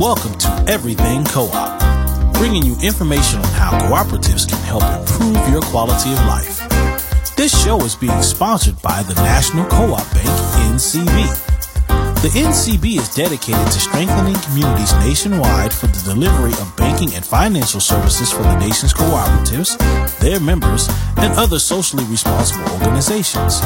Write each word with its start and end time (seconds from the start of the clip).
Welcome 0.00 0.38
to 0.38 0.64
Everything 0.66 1.24
Co-op, 1.24 2.32
bringing 2.32 2.64
you 2.64 2.74
information 2.82 3.38
on 3.40 3.52
how 3.52 3.78
cooperatives 3.80 4.48
can 4.48 4.56
help 4.62 4.82
improve 4.82 5.36
your 5.50 5.60
quality 5.60 6.10
of 6.14 6.18
life. 6.24 7.36
This 7.36 7.52
show 7.62 7.78
is 7.82 7.96
being 7.96 8.22
sponsored 8.22 8.80
by 8.80 9.02
the 9.02 9.12
National 9.16 9.66
Co-op 9.66 10.10
Bank, 10.14 10.26
NCB. 10.72 11.04
The 12.22 12.28
NCB 12.28 12.96
is 12.96 13.14
dedicated 13.14 13.66
to 13.66 13.78
strengthening 13.78 14.36
communities 14.36 14.94
nationwide 14.94 15.70
for 15.70 15.86
the 15.88 16.00
delivery 16.02 16.52
of 16.52 16.74
banking 16.78 17.14
and 17.14 17.22
financial 17.22 17.80
services 17.80 18.32
for 18.32 18.42
the 18.42 18.58
nation's 18.58 18.94
cooperatives, 18.94 19.76
their 20.20 20.38
members, 20.38 20.88
and 21.16 21.32
other 21.34 21.58
socially 21.58 22.04
responsible 22.04 22.70
organizations. 22.74 23.60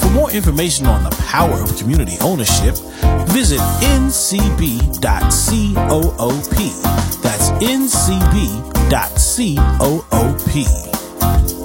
For 0.00 0.10
more 0.10 0.30
information 0.30 0.86
on 0.86 1.04
the 1.04 1.10
power 1.28 1.60
of 1.60 1.76
community 1.76 2.16
ownership, 2.20 2.74
visit 3.28 3.60
ncb.coop. 3.82 5.02
That's 7.22 7.50
ncb.coop. 7.50 8.88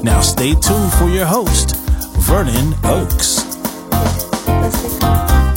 Now 0.04 0.22
stay 0.22 0.54
tuned 0.56 0.94
for 0.94 1.10
your 1.10 1.26
host, 1.26 1.76
Vernon 2.18 2.74
Oakes. 2.84 3.52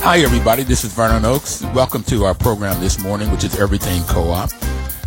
Hi, 0.03 0.19
everybody. 0.19 0.65
This 0.65 0.85
is 0.85 0.93
Vernon 0.93 1.25
Oakes. 1.25 1.63
Welcome 1.75 2.03
to 2.05 2.27
our 2.27 2.35
program 2.35 2.79
this 2.81 3.03
morning, 3.03 3.31
which 3.31 3.43
is 3.43 3.59
Everything 3.59 4.03
Co-op. 4.03 4.51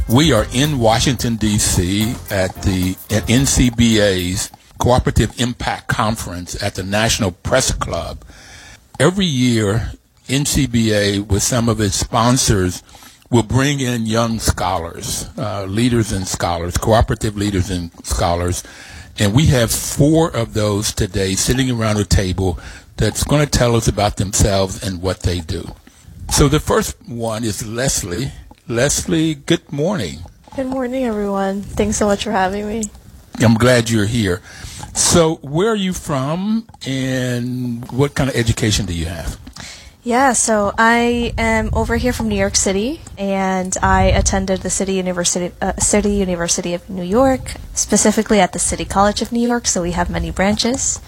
We 0.10 0.32
are 0.32 0.46
in 0.54 0.80
Washington, 0.80 1.36
D.C. 1.36 2.16
at 2.32 2.56
the 2.62 2.96
at 3.12 3.28
NCBA's 3.28 4.50
Cooperative 4.78 5.38
Impact 5.38 5.90
Conference 5.90 6.62
at 6.64 6.76
the 6.76 6.84
National 6.84 7.32
Press 7.32 7.74
Club. 7.74 8.24
Every 9.02 9.26
year, 9.26 9.92
NCBA, 10.30 11.28
with 11.28 11.44
some 11.44 11.68
of 11.68 11.82
its 11.82 11.96
sponsors, 11.96 12.84
will 13.30 13.44
bring 13.44 13.82
in 13.82 14.06
young 14.06 14.40
scholars, 14.40 15.28
uh, 15.38 15.66
leaders 15.66 16.14
and 16.14 16.26
scholars, 16.26 16.78
cooperative 16.78 17.36
leaders 17.36 17.70
and 17.70 17.92
scholars. 18.06 18.64
And 19.20 19.34
we 19.34 19.48
have 19.48 19.72
four 19.72 20.34
of 20.34 20.54
those 20.54 20.94
today 20.94 21.34
sitting 21.36 21.70
around 21.70 21.98
a 21.98 22.06
table 22.06 22.60
that's 22.96 23.26
going 23.26 23.44
to 23.44 23.52
tell 23.52 23.76
us 23.76 23.90
about 23.90 24.16
themselves 24.16 24.82
and 24.82 25.02
what 25.02 25.24
they 25.24 25.42
do. 25.42 25.76
So 26.30 26.48
the 26.48 26.62
first 26.62 26.96
one 27.10 27.44
is 27.44 27.62
Lesly. 27.62 28.32
Lesly, 28.68 29.46
good 29.46 29.72
morning. 29.72 30.20
Good 30.58 30.68
morning, 30.68 31.06
everyone. 31.06 31.62
Thanks 31.62 31.96
so 31.96 32.06
much 32.06 32.26
for 32.26 32.32
having 32.32 32.68
me. 32.68 32.84
I'm 33.40 33.54
glad 33.54 33.90
you're 33.90 34.08
here. 34.08 34.42
So, 34.94 35.36
where 35.36 35.70
are 35.70 35.76
you 35.76 35.94
from 35.94 36.68
and 36.86 37.90
what 37.92 38.14
kind 38.14 38.30
of 38.30 38.36
education 38.36 38.86
do 38.86 38.94
you 38.94 39.06
have? 39.06 39.40
Yeah, 40.04 40.34
so 40.34 40.74
I 40.78 41.34
am 41.38 41.70
over 41.72 41.96
here 41.96 42.12
from 42.12 42.28
New 42.28 42.36
York 42.36 42.58
City, 42.58 43.00
and 43.18 43.74
I 43.82 44.04
attended 44.04 44.62
the 44.62 44.70
City 44.70 44.94
University, 44.94 45.54
uh, 45.62 45.74
City 45.78 46.16
University 46.16 46.74
of 46.74 46.90
New 46.90 47.04
York, 47.04 47.54
specifically 47.74 48.42
at 48.42 48.52
the 48.52 48.60
City 48.60 48.84
College 48.84 49.22
of 49.22 49.32
New 49.32 49.48
York. 49.48 49.68
So 49.68 49.82
we 49.82 49.92
have 49.92 50.10
many 50.10 50.30
branches. 50.30 51.00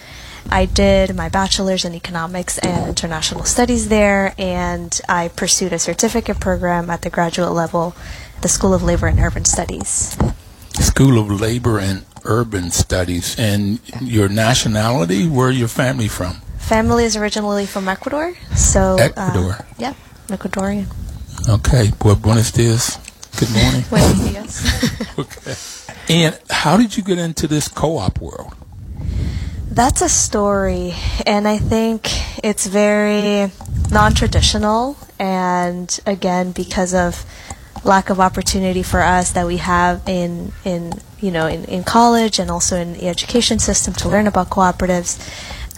I 0.52 0.66
did 0.66 1.16
my 1.16 1.30
bachelor's 1.30 1.86
in 1.86 1.94
economics 1.94 2.58
and 2.58 2.90
international 2.90 3.46
studies 3.46 3.90
there, 3.90 4.34
and 4.38 5.00
I 5.08 5.28
pursued 5.30 5.74
a 5.74 5.80
certificate 5.80 6.40
program 6.40 6.90
at 6.90 7.04
the 7.04 7.10
graduate 7.10 7.52
level, 7.52 7.96
the 8.42 8.50
School 8.50 8.74
of 8.74 8.82
Labor 8.82 9.08
and 9.08 9.20
Urban 9.20 9.46
Studies. 9.46 10.18
School 10.74 11.20
of 11.20 11.30
Labor 11.30 11.80
and 11.80 12.06
Urban 12.26 12.72
Studies. 12.72 13.38
And 13.38 13.80
your 14.02 14.28
nationality? 14.28 15.28
Where 15.28 15.52
your 15.52 15.68
family 15.68 16.08
from? 16.08 16.42
Family 16.58 17.04
is 17.04 17.16
originally 17.16 17.66
from 17.66 17.88
Ecuador, 17.88 18.36
so 18.56 18.98
Ecuador. 19.00 19.54
Uh, 19.54 19.64
yeah, 19.78 19.94
Ecuadorian. 20.28 20.88
Okay, 21.48 21.92
pues 21.98 22.16
buenos 22.18 22.52
dias. 22.52 22.98
Good 23.40 23.52
morning. 23.52 23.84
Buenos 23.90 24.20
dias. 24.20 25.18
okay. 25.20 25.56
And 26.10 26.40
how 26.50 26.76
did 26.76 26.98
you 26.98 27.04
get 27.04 27.18
into 27.18 27.48
this 27.48 27.68
co-op 27.68 28.20
world? 28.20 28.54
That's 29.80 30.02
a 30.02 30.10
story, 30.10 30.94
and 31.26 31.48
I 31.48 31.58
think 31.58 32.10
it's 32.44 32.68
very 32.68 33.50
non 33.90 34.14
traditional, 34.14 34.98
and 35.18 35.88
again, 36.06 36.52
because 36.52 36.94
of 36.94 37.26
lack 37.86 38.10
of 38.10 38.20
opportunity 38.20 38.84
for 38.84 39.00
us 39.00 39.32
that 39.32 39.48
we 39.48 39.56
have 39.56 40.02
in, 40.06 40.52
in 40.66 41.00
you 41.22 41.32
know, 41.32 41.48
in, 41.48 41.64
in 41.64 41.86
college 41.86 42.40
and 42.40 42.52
also 42.52 42.76
in 42.76 42.92
the 42.92 43.08
education 43.08 43.58
system 43.58 43.94
to 43.94 44.10
learn 44.10 44.28
about 44.28 44.50
cooperatives. 44.50 45.16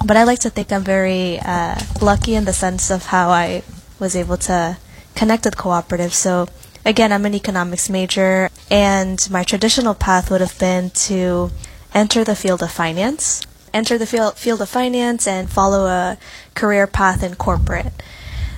But 0.04 0.18
I 0.18 0.24
like 0.24 0.40
to 0.40 0.50
think 0.50 0.72
I'm 0.72 0.84
very 0.84 1.38
uh, 1.38 1.80
lucky 2.02 2.34
in 2.34 2.46
the 2.46 2.54
sense 2.54 2.90
of 2.90 3.06
how 3.06 3.30
I 3.30 3.62
was 4.00 4.16
able 4.16 4.38
to 4.50 4.80
connect 5.14 5.46
with 5.46 5.58
cooperatives. 5.58 6.14
So, 6.14 6.48
again, 6.84 7.14
I'm 7.14 7.28
an 7.28 7.36
economics 7.36 7.88
major, 7.88 8.50
and 8.72 9.20
my 9.30 9.44
traditional 9.44 9.94
path 9.94 10.32
would 10.32 10.42
have 10.42 10.58
been 10.58 10.90
to 11.06 11.52
enter 11.94 12.24
the 12.24 12.36
field 12.36 12.64
of 12.64 12.72
finance 12.72 13.46
enter 13.74 13.98
the 13.98 14.06
field, 14.06 14.38
field 14.38 14.62
of 14.62 14.70
finance 14.70 15.28
and 15.28 15.50
follow 15.50 15.88
a 15.88 16.18
career 16.56 16.88
path 16.88 17.24
in 17.24 17.36
corporate. 17.36 17.94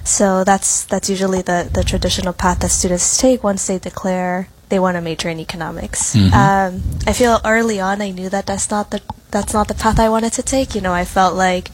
So 0.03 0.43
that's 0.43 0.83
that's 0.83 1.09
usually 1.09 1.41
the, 1.41 1.69
the 1.71 1.83
traditional 1.83 2.33
path 2.33 2.59
that 2.59 2.69
students 2.69 3.17
take 3.17 3.43
once 3.43 3.67
they 3.67 3.79
declare 3.79 4.49
they 4.69 4.79
want 4.79 4.97
to 4.97 5.01
major 5.01 5.29
in 5.29 5.39
economics. 5.39 6.15
Mm-hmm. 6.15 6.33
Um, 6.33 6.81
I 7.07 7.13
feel 7.13 7.39
early 7.45 7.79
on 7.79 8.01
I 8.01 8.11
knew 8.11 8.29
that 8.29 8.45
that's 8.45 8.69
not 8.69 8.91
the 8.91 9.01
that's 9.31 9.53
not 9.53 9.67
the 9.67 9.73
path 9.73 9.99
I 9.99 10.09
wanted 10.09 10.33
to 10.33 10.43
take. 10.43 10.75
You 10.75 10.81
know, 10.81 10.93
I 10.93 11.05
felt 11.05 11.35
like 11.35 11.69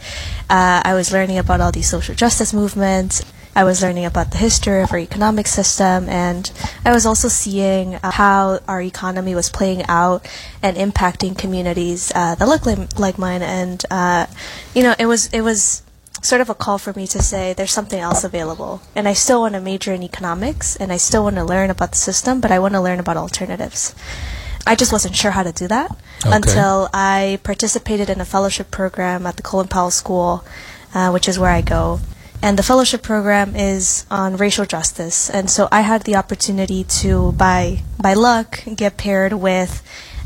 uh, 0.50 0.82
I 0.86 0.94
was 0.94 1.12
learning 1.12 1.38
about 1.38 1.60
all 1.60 1.72
these 1.72 1.90
social 1.90 2.14
justice 2.14 2.54
movements 2.54 3.24
I 3.56 3.64
was 3.64 3.82
learning 3.82 4.06
about 4.06 4.32
the 4.32 4.38
history 4.38 4.82
of 4.82 4.92
our 4.92 5.00
economic 5.00 5.48
system, 5.48 6.08
and 6.08 6.52
I 6.86 6.92
was 6.92 7.06
also 7.06 7.28
seeing 7.28 7.96
uh, 7.96 8.12
how 8.12 8.60
our 8.68 8.82
economy 8.82 9.36
was 9.36 9.50
playing 9.50 9.84
out 9.88 10.28
and 10.62 10.78
impacting 10.78 11.38
communities 11.38 12.12
uh, 12.16 12.36
that 12.36 12.48
look 12.48 12.66
like, 12.66 13.00
like 13.00 13.18
mine. 13.18 13.42
And 13.42 13.84
uh, 13.90 14.28
you 14.74 14.84
know, 14.84 14.96
it 15.00 15.08
was 15.08 15.28
it 15.34 15.42
was 15.42 15.84
sort 16.22 16.42
of 16.42 16.50
a 16.50 16.56
call 16.56 16.78
for 16.78 16.94
me 16.94 17.08
to 17.08 17.22
say 17.22 17.54
there's 17.54 17.72
something 17.72 18.00
else 18.00 18.24
available, 18.24 18.82
and 18.96 19.08
I 19.08 19.14
still 19.14 19.42
want 19.42 19.56
to 19.56 19.62
major 19.62 19.94
in 19.94 20.04
economics, 20.04 20.76
and 20.76 20.92
I 20.92 20.98
still 20.98 21.24
want 21.24 21.36
to 21.38 21.44
learn 21.44 21.70
about 21.70 21.92
the 21.92 21.98
system, 21.98 22.40
but 22.42 22.52
I 22.52 22.60
want 22.60 22.76
to 22.76 22.82
learn 22.82 23.00
about 23.00 23.18
alternatives. 23.18 23.96
I 24.68 24.76
just 24.76 24.92
wasn't 24.92 25.16
sure 25.16 25.32
how 25.32 25.44
to 25.44 25.52
do 25.52 25.68
that 25.70 25.90
okay. 26.26 26.36
until 26.36 26.90
I 26.94 27.40
participated 27.44 28.10
in 28.10 28.22
a 28.22 28.26
fellowship 28.26 28.70
program 28.70 29.26
at 29.26 29.38
the 29.38 29.42
Colin 29.42 29.68
Powell 29.68 29.90
School, 29.90 30.46
uh, 30.94 31.10
which 31.10 31.28
is 31.28 31.40
where 31.40 31.50
I 31.50 31.62
go 31.62 32.00
and 32.42 32.58
the 32.58 32.64
fellowship 32.64 33.02
program 33.02 33.56
is 33.56 34.06
on 34.10 34.38
racial 34.38 34.66
justice. 34.66 35.30
And 35.30 35.50
so 35.50 35.68
I 35.72 35.82
had 35.82 36.04
the 36.04 36.16
opportunity 36.16 36.84
to, 37.02 37.34
by 37.34 37.84
by 38.00 38.14
luck, 38.14 38.64
get 38.76 38.98
paired 38.98 39.34
with 39.34 39.84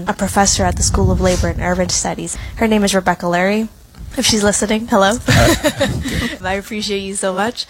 a 0.07 0.13
professor 0.13 0.63
at 0.63 0.75
the 0.75 0.84
School 0.84 1.12
of 1.12 1.22
Labor 1.22 1.47
and 1.50 1.62
Urban 1.62 1.90
Studies. 1.90 2.35
Her 2.57 2.68
name 2.68 2.84
is 2.84 2.94
Rebecca 2.94 3.25
Lurie. 3.25 3.68
If 4.16 4.28
she's 4.28 4.44
listening, 4.44 4.88
hello. 4.88 5.18
I 6.47 6.56
appreciate 6.59 7.00
you 7.00 7.16
so 7.16 7.34
much. 7.34 7.66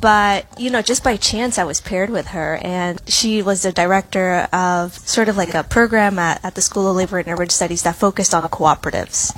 But, 0.00 0.46
you 0.58 0.70
know, 0.70 0.82
just 0.82 1.04
by 1.04 1.16
chance, 1.16 1.56
I 1.56 1.62
was 1.62 1.80
paired 1.80 2.10
with 2.10 2.28
her, 2.28 2.58
and 2.62 3.00
she 3.06 3.42
was 3.42 3.62
the 3.62 3.70
director 3.70 4.48
of 4.52 4.98
sort 4.98 5.28
of 5.28 5.36
like 5.36 5.54
a 5.54 5.62
program 5.62 6.18
at, 6.18 6.44
at 6.44 6.56
the 6.56 6.62
School 6.62 6.90
of 6.90 6.96
Labor 6.96 7.18
and 7.18 7.28
Urban 7.28 7.48
Studies 7.48 7.84
that 7.84 7.94
focused 7.94 8.34
on 8.34 8.42
cooperatives. 8.42 9.30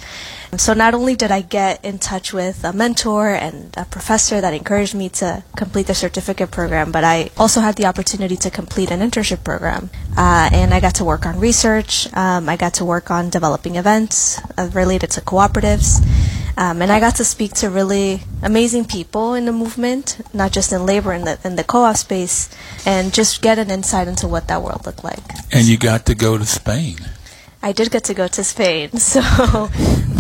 So 0.59 0.75
not 0.75 0.94
only 0.94 1.15
did 1.17 1.31
I 1.31 1.43
get 1.43 1.84
in 1.84 1.99
touch 1.99 2.33
with 2.33 2.65
a 2.65 2.72
mentor 2.72 3.34
and 3.34 3.75
a 3.77 3.84
professor 3.84 4.41
that 4.41 4.55
encouraged 4.55 4.94
me 4.94 5.09
to 5.21 5.43
complete 5.56 5.87
the 5.87 5.94
certificate 5.94 6.50
program, 6.50 6.93
but 6.93 7.05
I 7.05 7.31
also 7.37 7.61
had 7.61 7.77
the 7.77 7.87
opportunity 7.87 8.37
to 8.37 8.50
complete 8.50 8.91
an 8.91 9.00
internship 9.00 9.45
program. 9.45 9.91
Uh, 10.16 10.49
and 10.53 10.72
I 10.72 10.81
got 10.81 10.95
to 10.97 11.05
work 11.05 11.27
on 11.27 11.39
research. 11.39 12.12
Um, 12.15 12.49
I 12.49 12.56
got 12.56 12.75
to 12.75 12.84
work 12.84 13.11
on 13.11 13.31
developing 13.31 13.77
events 13.77 14.41
uh, 14.56 14.71
related 14.72 15.11
to 15.12 15.21
cooperatives. 15.21 16.00
Um, 16.59 16.81
and 16.81 16.91
I 16.91 17.00
got 17.00 17.16
to 17.16 17.25
speak 17.25 17.53
to 17.55 17.69
really 17.69 18.22
amazing 18.43 18.87
people 18.87 19.34
in 19.34 19.45
the 19.45 19.53
movement, 19.53 20.19
not 20.33 20.53
just 20.53 20.72
in 20.72 20.87
labor 20.87 21.12
in 21.12 21.25
the 21.25 21.39
in 21.45 21.57
the 21.57 21.65
co-op 21.65 21.97
space, 21.97 22.48
and 22.86 23.13
just 23.13 23.42
get 23.42 23.59
an 23.59 23.71
insight 23.71 24.09
into 24.09 24.27
what 24.27 24.48
that 24.48 24.63
world 24.63 24.86
looked 24.86 25.04
like. 25.04 25.22
And 25.53 25.66
you 25.66 25.77
got 25.77 26.07
to 26.07 26.15
go 26.15 26.39
to 26.39 26.47
Spain. 26.47 26.97
I 27.66 27.72
did 27.72 27.91
get 27.91 28.04
to 28.04 28.15
go 28.15 28.28
to 28.28 28.45
Spain. 28.45 28.91
So 29.16 29.21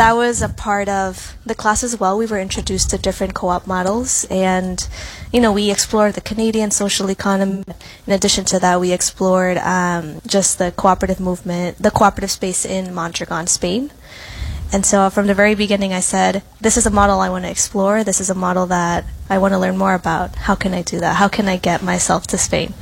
that 0.00 0.14
was 0.16 0.42
a 0.42 0.48
part 0.48 0.88
of 0.88 1.36
the 1.46 1.54
class 1.54 1.84
as 1.84 1.98
well. 2.00 2.18
We 2.18 2.26
were 2.26 2.40
introduced 2.40 2.90
to 2.90 2.98
different 2.98 3.34
co 3.34 3.48
op 3.48 3.66
models, 3.68 4.26
and, 4.30 4.76
you 5.32 5.40
know, 5.40 5.52
we 5.52 5.70
explored 5.70 6.14
the 6.14 6.20
Canadian 6.20 6.70
social 6.72 7.08
economy. 7.08 7.62
In 8.06 8.12
addition 8.12 8.44
to 8.46 8.58
that, 8.58 8.80
we 8.80 8.90
explored 8.92 9.58
um, 9.58 10.20
just 10.26 10.58
the 10.58 10.72
cooperative 10.72 11.20
movement, 11.20 11.78
the 11.78 11.92
cooperative 11.92 12.32
space 12.32 12.64
in 12.64 12.92
Mondragon, 12.92 13.46
Spain. 13.46 13.92
And 14.72 14.84
so 14.84 15.08
from 15.10 15.28
the 15.28 15.34
very 15.34 15.54
beginning, 15.54 15.92
I 15.92 16.00
said, 16.00 16.42
this 16.60 16.76
is 16.76 16.86
a 16.86 16.90
model 16.90 17.20
I 17.20 17.30
want 17.30 17.44
to 17.44 17.50
explore. 17.50 18.02
This 18.02 18.20
is 18.20 18.28
a 18.28 18.34
model 18.34 18.66
that 18.66 19.04
I 19.30 19.38
want 19.38 19.52
to 19.52 19.58
learn 19.58 19.78
more 19.78 19.94
about. 19.94 20.34
How 20.34 20.56
can 20.56 20.74
I 20.74 20.82
do 20.82 20.98
that? 20.98 21.16
How 21.16 21.28
can 21.28 21.46
I 21.46 21.58
get 21.58 21.80
myself 21.80 22.26
to 22.28 22.38
Spain? 22.38 22.74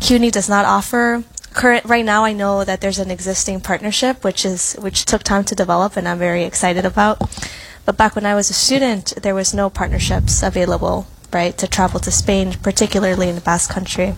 CUNY 0.00 0.30
does 0.30 0.48
not 0.48 0.64
offer 0.64 1.22
current 1.56 1.86
right 1.86 2.04
now 2.04 2.24
I 2.24 2.32
know 2.32 2.64
that 2.64 2.80
there's 2.80 3.00
an 3.00 3.10
existing 3.10 3.62
partnership 3.62 4.22
which 4.22 4.44
is 4.44 4.74
which 4.74 5.06
took 5.06 5.22
time 5.24 5.44
to 5.44 5.54
develop 5.54 5.96
and 5.96 6.06
I'm 6.06 6.18
very 6.18 6.44
excited 6.44 6.84
about. 6.84 7.18
But 7.86 7.96
back 7.96 8.14
when 8.14 8.26
I 8.26 8.34
was 8.34 8.50
a 8.50 8.52
student, 8.52 9.14
there 9.22 9.34
was 9.34 9.54
no 9.54 9.70
partnerships 9.70 10.42
available, 10.42 11.06
right, 11.32 11.56
to 11.56 11.66
travel 11.68 12.00
to 12.00 12.10
Spain, 12.10 12.54
particularly 12.60 13.28
in 13.28 13.36
the 13.36 13.40
Basque 13.40 13.70
Country. 13.70 14.14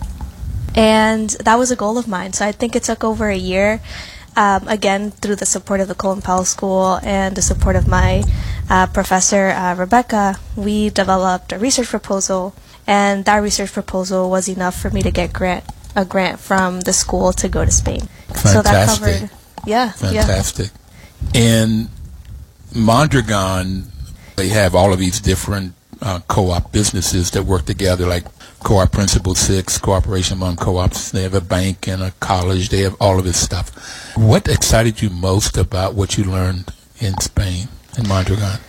And 0.75 1.29
that 1.45 1.55
was 1.55 1.69
a 1.69 1.75
goal 1.75 1.99
of 1.99 2.07
mine. 2.07 2.33
So 2.33 2.45
I 2.45 2.51
think 2.51 2.75
it 2.75 2.83
took 2.83 3.03
over 3.03 3.29
a 3.29 3.37
year. 3.37 3.79
Um, 4.35 4.67
again, 4.67 5.11
through 5.11 5.35
the 5.35 5.45
support 5.45 5.81
of 5.81 5.87
the 5.87 5.93
Colin 5.93 6.21
Powell 6.21 6.45
School 6.45 6.99
and 7.03 7.35
the 7.35 7.43
support 7.43 7.75
of 7.75 7.87
my 7.87 8.23
uh, 8.69 8.87
professor, 8.87 9.49
uh, 9.49 9.75
Rebecca, 9.75 10.39
we 10.55 10.89
developed 10.89 11.51
a 11.53 11.59
research 11.59 11.89
proposal. 11.89 12.55
And 12.87 13.25
that 13.25 13.37
research 13.37 13.71
proposal 13.71 14.31
was 14.31 14.49
enough 14.49 14.75
for 14.81 14.89
me 14.89 15.03
to 15.03 15.11
get 15.11 15.31
grant 15.31 15.63
a 15.95 16.05
grant 16.05 16.39
from 16.39 16.81
the 16.81 16.93
school 16.93 17.33
to 17.33 17.49
go 17.49 17.65
to 17.65 17.71
Spain. 17.71 18.01
Fantastic. 18.27 18.51
So 18.51 18.61
that 18.61 18.87
covered, 18.87 19.29
yeah, 19.65 19.91
Fantastic. 19.91 20.71
In 21.33 21.89
Mondragon, 22.75 23.85
they 24.35 24.49
have 24.49 24.75
all 24.75 24.93
of 24.93 24.99
these 24.99 25.19
different 25.19 25.73
uh, 26.01 26.19
co-op 26.27 26.71
businesses 26.71 27.31
that 27.31 27.43
work 27.43 27.65
together, 27.65 28.05
like 28.05 28.25
Co-op 28.63 28.91
Principle 28.91 29.35
Six, 29.35 29.77
Cooperation 29.77 30.37
Among 30.37 30.55
Co-ops. 30.57 31.11
They 31.11 31.23
have 31.23 31.33
a 31.33 31.41
bank 31.41 31.87
and 31.87 32.01
a 32.01 32.11
college. 32.19 32.69
They 32.69 32.81
have 32.81 32.95
all 32.99 33.17
of 33.17 33.25
this 33.25 33.39
stuff. 33.39 33.69
What 34.15 34.47
excited 34.47 35.01
you 35.01 35.09
most 35.09 35.57
about 35.57 35.95
what 35.95 36.17
you 36.17 36.25
learned 36.25 36.71
in 36.99 37.17
Spain, 37.19 37.69
in 37.97 38.07
Mondragon? 38.07 38.59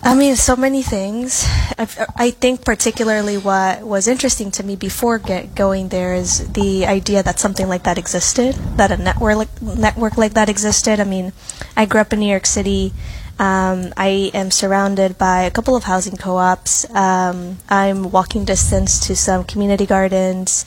I 0.00 0.14
mean, 0.14 0.36
so 0.36 0.56
many 0.56 0.82
things. 0.82 1.44
I, 1.76 1.88
I 2.16 2.30
think 2.30 2.64
particularly 2.64 3.36
what 3.36 3.82
was 3.82 4.06
interesting 4.06 4.50
to 4.52 4.62
me 4.62 4.76
before 4.76 5.18
get 5.18 5.54
going 5.54 5.88
there 5.88 6.14
is 6.14 6.48
the 6.52 6.86
idea 6.86 7.22
that 7.22 7.38
something 7.38 7.68
like 7.68 7.82
that 7.82 7.98
existed, 7.98 8.54
that 8.76 8.90
a 8.90 8.96
network 8.96 9.36
like, 9.36 9.62
network 9.62 10.16
like 10.16 10.34
that 10.34 10.48
existed. 10.48 11.00
I 11.00 11.04
mean, 11.04 11.32
I 11.76 11.84
grew 11.86 12.00
up 12.00 12.12
in 12.12 12.20
New 12.20 12.30
York 12.30 12.46
City. 12.46 12.92
Um, 13.38 13.92
I 13.96 14.30
am 14.34 14.50
surrounded 14.50 15.18
by 15.18 15.42
a 15.42 15.50
couple 15.50 15.76
of 15.76 15.84
housing 15.84 16.16
co-ops. 16.16 16.88
Um, 16.94 17.58
I'm 17.68 18.10
walking 18.10 18.44
distance 18.44 18.98
to 19.06 19.14
some 19.14 19.44
community 19.44 19.86
gardens, 19.86 20.64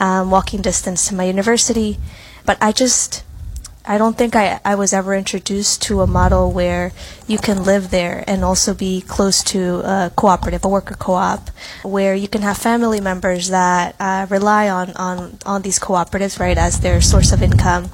um, 0.00 0.30
walking 0.30 0.62
distance 0.62 1.08
to 1.08 1.14
my 1.14 1.24
university, 1.24 1.98
but 2.44 2.56
I 2.60 2.72
just 2.72 3.24
I 3.88 3.98
don't 3.98 4.18
think 4.18 4.34
I, 4.34 4.60
I 4.64 4.74
was 4.74 4.92
ever 4.92 5.14
introduced 5.14 5.82
to 5.82 6.00
a 6.00 6.06
model 6.08 6.50
where 6.50 6.92
you 7.28 7.38
can 7.38 7.62
live 7.62 7.90
there 7.90 8.24
and 8.26 8.42
also 8.42 8.74
be 8.74 9.00
close 9.00 9.44
to 9.44 9.80
a 9.84 10.10
cooperative, 10.16 10.64
a 10.64 10.68
worker 10.68 10.96
co-op, 10.96 11.50
where 11.84 12.14
you 12.14 12.26
can 12.26 12.42
have 12.42 12.58
family 12.58 13.00
members 13.00 13.48
that 13.48 13.94
uh, 14.00 14.26
rely 14.28 14.68
on, 14.68 14.90
on, 14.96 15.38
on 15.46 15.62
these 15.62 15.78
cooperatives, 15.78 16.40
right, 16.40 16.58
as 16.58 16.80
their 16.80 17.00
source 17.00 17.30
of 17.32 17.42
income. 17.42 17.90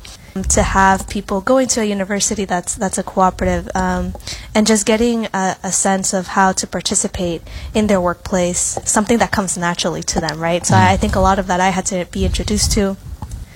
To 0.48 0.62
have 0.62 1.10
people 1.10 1.42
going 1.42 1.68
to 1.68 1.82
a 1.82 1.84
university 1.84 2.46
that's 2.46 2.74
that's 2.74 2.96
a 2.96 3.02
cooperative, 3.02 3.68
um, 3.74 4.14
and 4.54 4.66
just 4.66 4.86
getting 4.86 5.26
a, 5.26 5.56
a 5.62 5.70
sense 5.70 6.14
of 6.14 6.28
how 6.28 6.52
to 6.52 6.66
participate 6.66 7.42
in 7.74 7.86
their 7.86 8.00
workplace, 8.00 8.78
something 8.86 9.18
that 9.18 9.30
comes 9.30 9.58
naturally 9.58 10.02
to 10.04 10.20
them, 10.22 10.40
right? 10.40 10.64
So 10.64 10.74
I, 10.74 10.92
I 10.92 10.96
think 10.96 11.16
a 11.16 11.20
lot 11.20 11.38
of 11.38 11.48
that 11.48 11.60
I 11.60 11.68
had 11.68 11.84
to 11.92 12.06
be 12.10 12.24
introduced 12.24 12.72
to. 12.72 12.96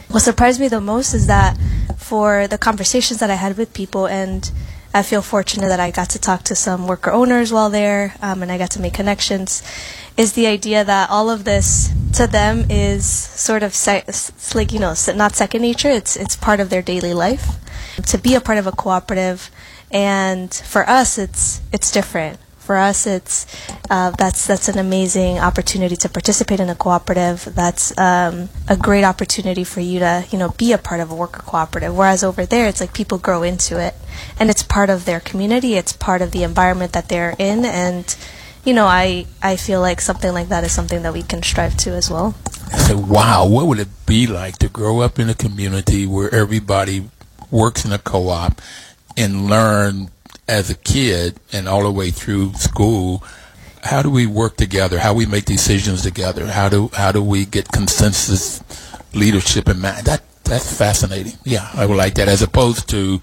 What 0.09 0.21
surprised 0.21 0.61
me 0.61 0.69
the 0.69 0.81
most 0.81 1.15
is 1.15 1.27
that 1.27 1.59
for 1.97 2.47
the 2.47 2.59
conversations 2.59 3.21
that 3.21 3.31
I 3.31 3.35
had 3.35 3.57
with 3.57 3.75
people, 3.75 4.07
and 4.07 4.51
I 4.95 5.03
feel 5.03 5.21
fortunate 5.21 5.69
that 5.69 5.81
I 5.81 5.91
got 5.91 6.11
to 6.11 6.19
talk 6.19 6.45
to 6.45 6.55
some 6.55 6.87
worker 6.87 7.11
owners 7.11 7.53
while 7.53 7.71
there, 7.71 8.15
um, 8.23 8.43
and 8.43 8.53
I 8.53 8.59
got 8.59 8.71
to 8.73 8.81
make 8.81 8.95
connections, 8.95 9.63
is 10.17 10.33
the 10.35 10.47
idea 10.47 10.85
that 10.85 11.11
all 11.11 11.29
of 11.29 11.45
this 11.45 11.93
to 12.15 12.27
them 12.27 12.65
is 12.71 13.05
sort 13.05 13.63
of 13.63 13.75
se- 13.75 14.05
like 14.55 14.73
you 14.73 14.79
know 14.79 14.95
not 15.15 15.35
second 15.35 15.63
nature. 15.63 15.91
It's 15.91 16.17
it's 16.17 16.37
part 16.37 16.61
of 16.61 16.71
their 16.71 16.83
daily 16.83 17.13
life. 17.13 17.57
To 18.07 18.19
be 18.19 18.35
a 18.35 18.41
part 18.41 18.59
of 18.59 18.67
a 18.67 18.73
cooperative, 18.73 19.51
and 19.91 20.55
for 20.55 20.89
us, 20.89 21.19
it's 21.19 21.61
it's 21.73 21.91
different 21.91 22.39
for 22.67 22.77
us, 22.77 23.07
it's 23.07 23.47
uh, 23.89 24.11
that's 24.11 24.47
that's 24.47 24.69
an 24.69 24.79
amazing 24.79 25.39
opportunity 25.39 25.95
to 25.97 26.09
participate 26.09 26.59
in 26.59 26.69
a 26.69 26.75
cooperative. 26.75 27.49
That's 27.55 27.97
um, 27.97 28.49
a 28.69 28.77
great 28.77 29.05
opportunity 29.05 29.63
for 29.63 29.81
you 29.81 30.01
to 30.01 30.25
you 30.31 30.39
know 30.39 30.51
be 30.51 30.73
a 30.73 30.79
part 30.79 31.01
of 31.01 31.11
a 31.11 31.15
worker 31.15 31.43
cooperative. 31.43 31.97
Whereas 31.97 32.25
over 32.25 32.45
there, 32.45 32.67
it's 32.67 32.81
like 32.81 32.93
people 32.93 33.19
grow 33.19 33.45
into 33.45 33.81
it, 33.81 33.95
and 34.39 34.51
it's 34.51 34.65
part 34.65 34.91
of 34.91 35.05
their 35.05 35.21
community. 35.21 35.75
It's 35.75 35.93
part 35.93 36.21
of 36.23 36.33
the 36.33 36.43
environment 36.43 36.93
that 36.93 37.09
they're 37.09 37.37
in, 37.39 37.65
and 37.65 38.05
you 38.65 38.75
know, 38.75 38.87
I 38.87 39.27
I 39.41 39.55
feel 39.55 39.81
like 39.81 40.01
something 40.01 40.33
like 40.33 40.49
that 40.49 40.65
is 40.65 40.73
something 40.73 41.03
that 41.03 41.13
we 41.13 41.23
can 41.23 41.43
strive 41.43 41.77
to 41.79 41.91
as 41.93 42.11
well. 42.11 42.35
Wow, 42.91 43.47
what 43.47 43.69
would 43.69 43.79
it 43.79 44.07
be 44.07 44.27
like 44.27 44.59
to 44.59 44.69
grow 44.69 45.01
up 45.01 45.21
in 45.21 45.31
a 45.31 45.35
community 45.35 46.05
where 46.05 46.35
everybody 46.35 47.09
works 47.51 47.85
in 47.85 47.93
a 47.93 47.99
co-op 47.99 48.61
and 49.17 49.47
learn 49.47 50.11
as 50.49 50.71
a 50.71 50.75
kid 50.75 51.39
and 51.53 51.69
all 51.69 51.83
the 51.83 51.91
way 51.91 52.11
through 52.11 52.53
school 52.55 53.23
how 53.83 54.03
do 54.03 54.11
we 54.11 54.27
work 54.27 54.57
together? 54.57 54.99
How 54.99 55.15
we 55.15 55.27
make 55.27 55.45
decisions 55.45 56.03
together? 56.03 56.47
How 56.47 56.69
do 56.69 56.91
how 56.93 57.13
do 57.13 57.23
we 57.23 57.45
get 57.45 57.71
consensus 57.71 58.61
leadership 59.17 59.69
and 59.69 59.81
man 59.81 60.05
that 60.05 60.23
that's 60.45 60.77
fascinating. 60.77 61.33
Yeah 61.45 61.69
i 61.75 61.87
would 61.87 61.97
like 61.97 62.15
that 62.15 62.29
as 62.29 62.43
opposed 62.43 62.89
to 62.91 63.21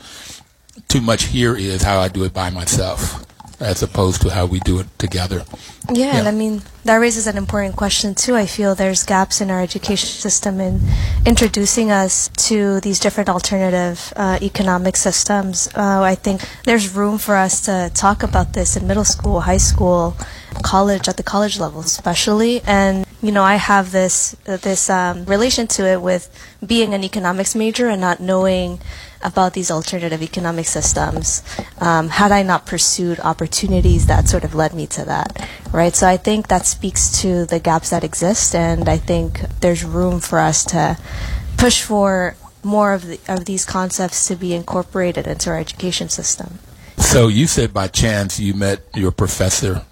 too 0.88 1.02
much 1.02 1.24
here 1.26 1.56
is 1.56 1.82
how 1.82 2.00
i 2.00 2.08
do 2.08 2.24
it 2.24 2.34
by 2.34 2.50
myself 2.50 3.26
as 3.60 3.84
opposed 3.84 4.22
to 4.22 4.30
how 4.30 4.46
we 4.46 4.60
do 4.62 4.80
it 4.80 4.88
together 4.98 5.44
Yeah, 5.92 6.18
and 6.18 6.28
I 6.28 6.32
mean 6.32 6.62
that 6.86 6.96
raises 6.96 7.28
an 7.28 7.38
important 7.38 7.76
question 7.76 8.16
too. 8.16 8.36
I 8.36 8.46
feel 8.46 8.76
there's 8.76 9.04
gaps 9.04 9.42
in 9.42 9.52
our 9.52 9.62
education 9.62 10.08
system 10.08 10.60
in 10.60 10.80
introducing 11.26 11.92
us 11.92 12.30
to 12.50 12.80
these 12.82 13.00
different 13.00 13.30
alternative 13.30 14.14
uh, 14.16 14.40
economic 14.42 14.96
systems. 14.96 15.70
Uh, 15.76 16.02
I 16.02 16.16
think 16.16 16.42
there's 16.64 16.94
room 16.94 17.18
for 17.18 17.36
us 17.36 17.62
to 17.66 17.92
talk 17.94 18.24
about 18.24 18.54
this 18.54 18.76
in 18.78 18.88
middle 18.88 19.04
school, 19.04 19.42
high 19.42 19.64
school, 19.72 20.16
college, 20.62 21.08
at 21.08 21.18
the 21.18 21.24
college 21.24 21.60
level 21.60 21.82
especially. 21.82 22.62
And 22.66 23.06
you 23.22 23.32
know, 23.32 23.44
I 23.44 23.56
have 23.56 23.92
this 23.92 24.36
this 24.46 24.90
um, 24.90 25.26
relation 25.26 25.68
to 25.68 25.86
it 25.86 26.02
with 26.02 26.30
being 26.66 26.94
an 26.94 27.04
economics 27.04 27.56
major 27.56 27.88
and 27.88 28.00
not 28.00 28.20
knowing 28.20 28.80
about 29.24 29.54
these 29.54 29.72
alternative 29.72 30.22
economic 30.22 30.66
systems 30.66 31.44
um, 31.80 32.10
had 32.10 32.32
I 32.32 32.44
not 32.44 32.66
pursued 32.66 33.20
opportunities 33.20 34.08
that 34.08 34.28
sort 34.28 34.44
of 34.44 34.54
led 34.54 34.74
me 34.74 34.88
to 34.88 35.06
that, 35.06 35.48
right? 35.72 35.96
So 35.96 36.08
I 36.08 36.18
think 36.18 36.48
that 36.48 36.66
speaks 36.66 37.22
to 37.22 37.46
the 37.46 37.60
gaps 37.60 37.90
that 37.90 38.04
exist, 38.04 38.56
and 38.56 38.88
I 38.88 38.98
think 38.98 39.42
there's 39.62 39.84
room 39.84 40.20
for 40.20 40.40
us 40.40 40.66
to 40.66 40.98
push 41.58 41.82
for 41.82 42.36
more 42.64 42.94
of, 42.94 43.06
the, 43.06 43.20
of 43.28 43.46
these 43.46 43.66
concepts 43.66 44.28
to 44.28 44.36
be 44.36 44.54
incorporated 44.54 45.28
into 45.28 45.50
our 45.50 45.58
education 45.58 46.10
system. 46.10 46.60
so 46.98 47.28
you 47.28 47.48
said 47.48 47.74
by 47.74 47.88
chance 47.88 48.40
you 48.40 48.54
met 48.54 48.80
your 48.96 49.12
professor 49.12 49.86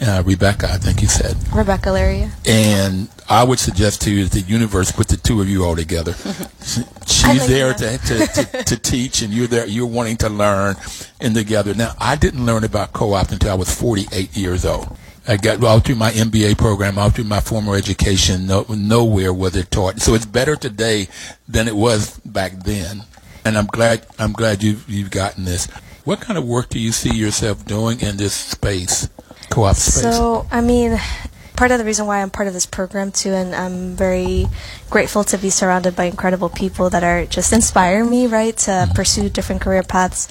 uh, 0.00 0.22
rebecca 0.24 0.66
i 0.72 0.78
think 0.78 1.02
you 1.02 1.08
said 1.08 1.36
Rebecca 1.54 1.90
Lurie. 1.90 2.30
And 2.48 3.08
I 3.28 3.44
would 3.44 3.58
suggest 3.58 4.02
to 4.02 4.10
you 4.10 4.24
that 4.24 4.32
the 4.32 4.40
universe 4.40 4.90
put 4.90 5.08
the 5.08 5.16
two 5.16 5.40
of 5.40 5.48
you 5.48 5.64
all 5.64 5.76
together. 5.76 6.12
She's 7.06 7.46
there 7.46 7.74
to, 7.74 7.98
to, 7.98 8.26
to, 8.26 8.64
to 8.64 8.76
teach, 8.76 9.22
and 9.22 9.32
you're 9.32 9.46
there. 9.46 9.66
You're 9.66 9.86
wanting 9.86 10.16
to 10.18 10.28
learn, 10.28 10.76
and 11.20 11.34
together. 11.34 11.74
Now, 11.74 11.92
I 11.98 12.16
didn't 12.16 12.46
learn 12.46 12.64
about 12.64 12.92
co-op 12.92 13.30
until 13.30 13.50
I 13.50 13.54
was 13.54 13.74
48 13.74 14.36
years 14.36 14.64
old. 14.64 14.96
I 15.28 15.36
got 15.36 15.62
all 15.62 15.78
through 15.80 15.96
my 15.96 16.10
MBA 16.10 16.58
program, 16.58 16.98
all 16.98 17.10
through 17.10 17.24
my 17.24 17.40
formal 17.40 17.74
education. 17.74 18.46
No, 18.46 18.64
nowhere 18.68 19.32
was 19.32 19.54
it 19.54 19.70
taught. 19.70 20.00
So 20.00 20.14
it's 20.14 20.26
better 20.26 20.56
today 20.56 21.08
than 21.46 21.68
it 21.68 21.76
was 21.76 22.18
back 22.20 22.64
then. 22.64 23.02
And 23.44 23.56
I'm 23.56 23.66
glad. 23.66 24.06
I'm 24.18 24.32
glad 24.32 24.62
you've 24.62 24.88
you've 24.88 25.10
gotten 25.10 25.44
this. 25.44 25.66
What 26.04 26.20
kind 26.20 26.38
of 26.38 26.44
work 26.44 26.70
do 26.70 26.80
you 26.80 26.90
see 26.92 27.14
yourself 27.14 27.64
doing 27.64 28.00
in 28.00 28.16
this 28.16 28.34
space, 28.34 29.08
co-op 29.52 29.76
space? 29.76 30.02
So, 30.02 30.46
I 30.50 30.60
mean, 30.60 30.98
part 31.56 31.70
of 31.70 31.78
the 31.78 31.84
reason 31.84 32.06
why 32.06 32.22
I'm 32.22 32.30
part 32.30 32.48
of 32.48 32.54
this 32.54 32.66
program 32.66 33.12
too, 33.12 33.30
and 33.30 33.54
I'm 33.54 33.94
very 33.94 34.46
grateful 34.90 35.24
to 35.24 35.38
be 35.38 35.50
surrounded 35.50 35.94
by 35.94 36.04
incredible 36.04 36.48
people 36.48 36.90
that 36.90 37.04
are 37.04 37.26
just 37.26 37.52
inspire 37.52 38.04
me, 38.04 38.26
right, 38.26 38.56
to 38.66 38.90
pursue 38.94 39.28
different 39.28 39.60
career 39.60 39.82
paths. 39.82 40.28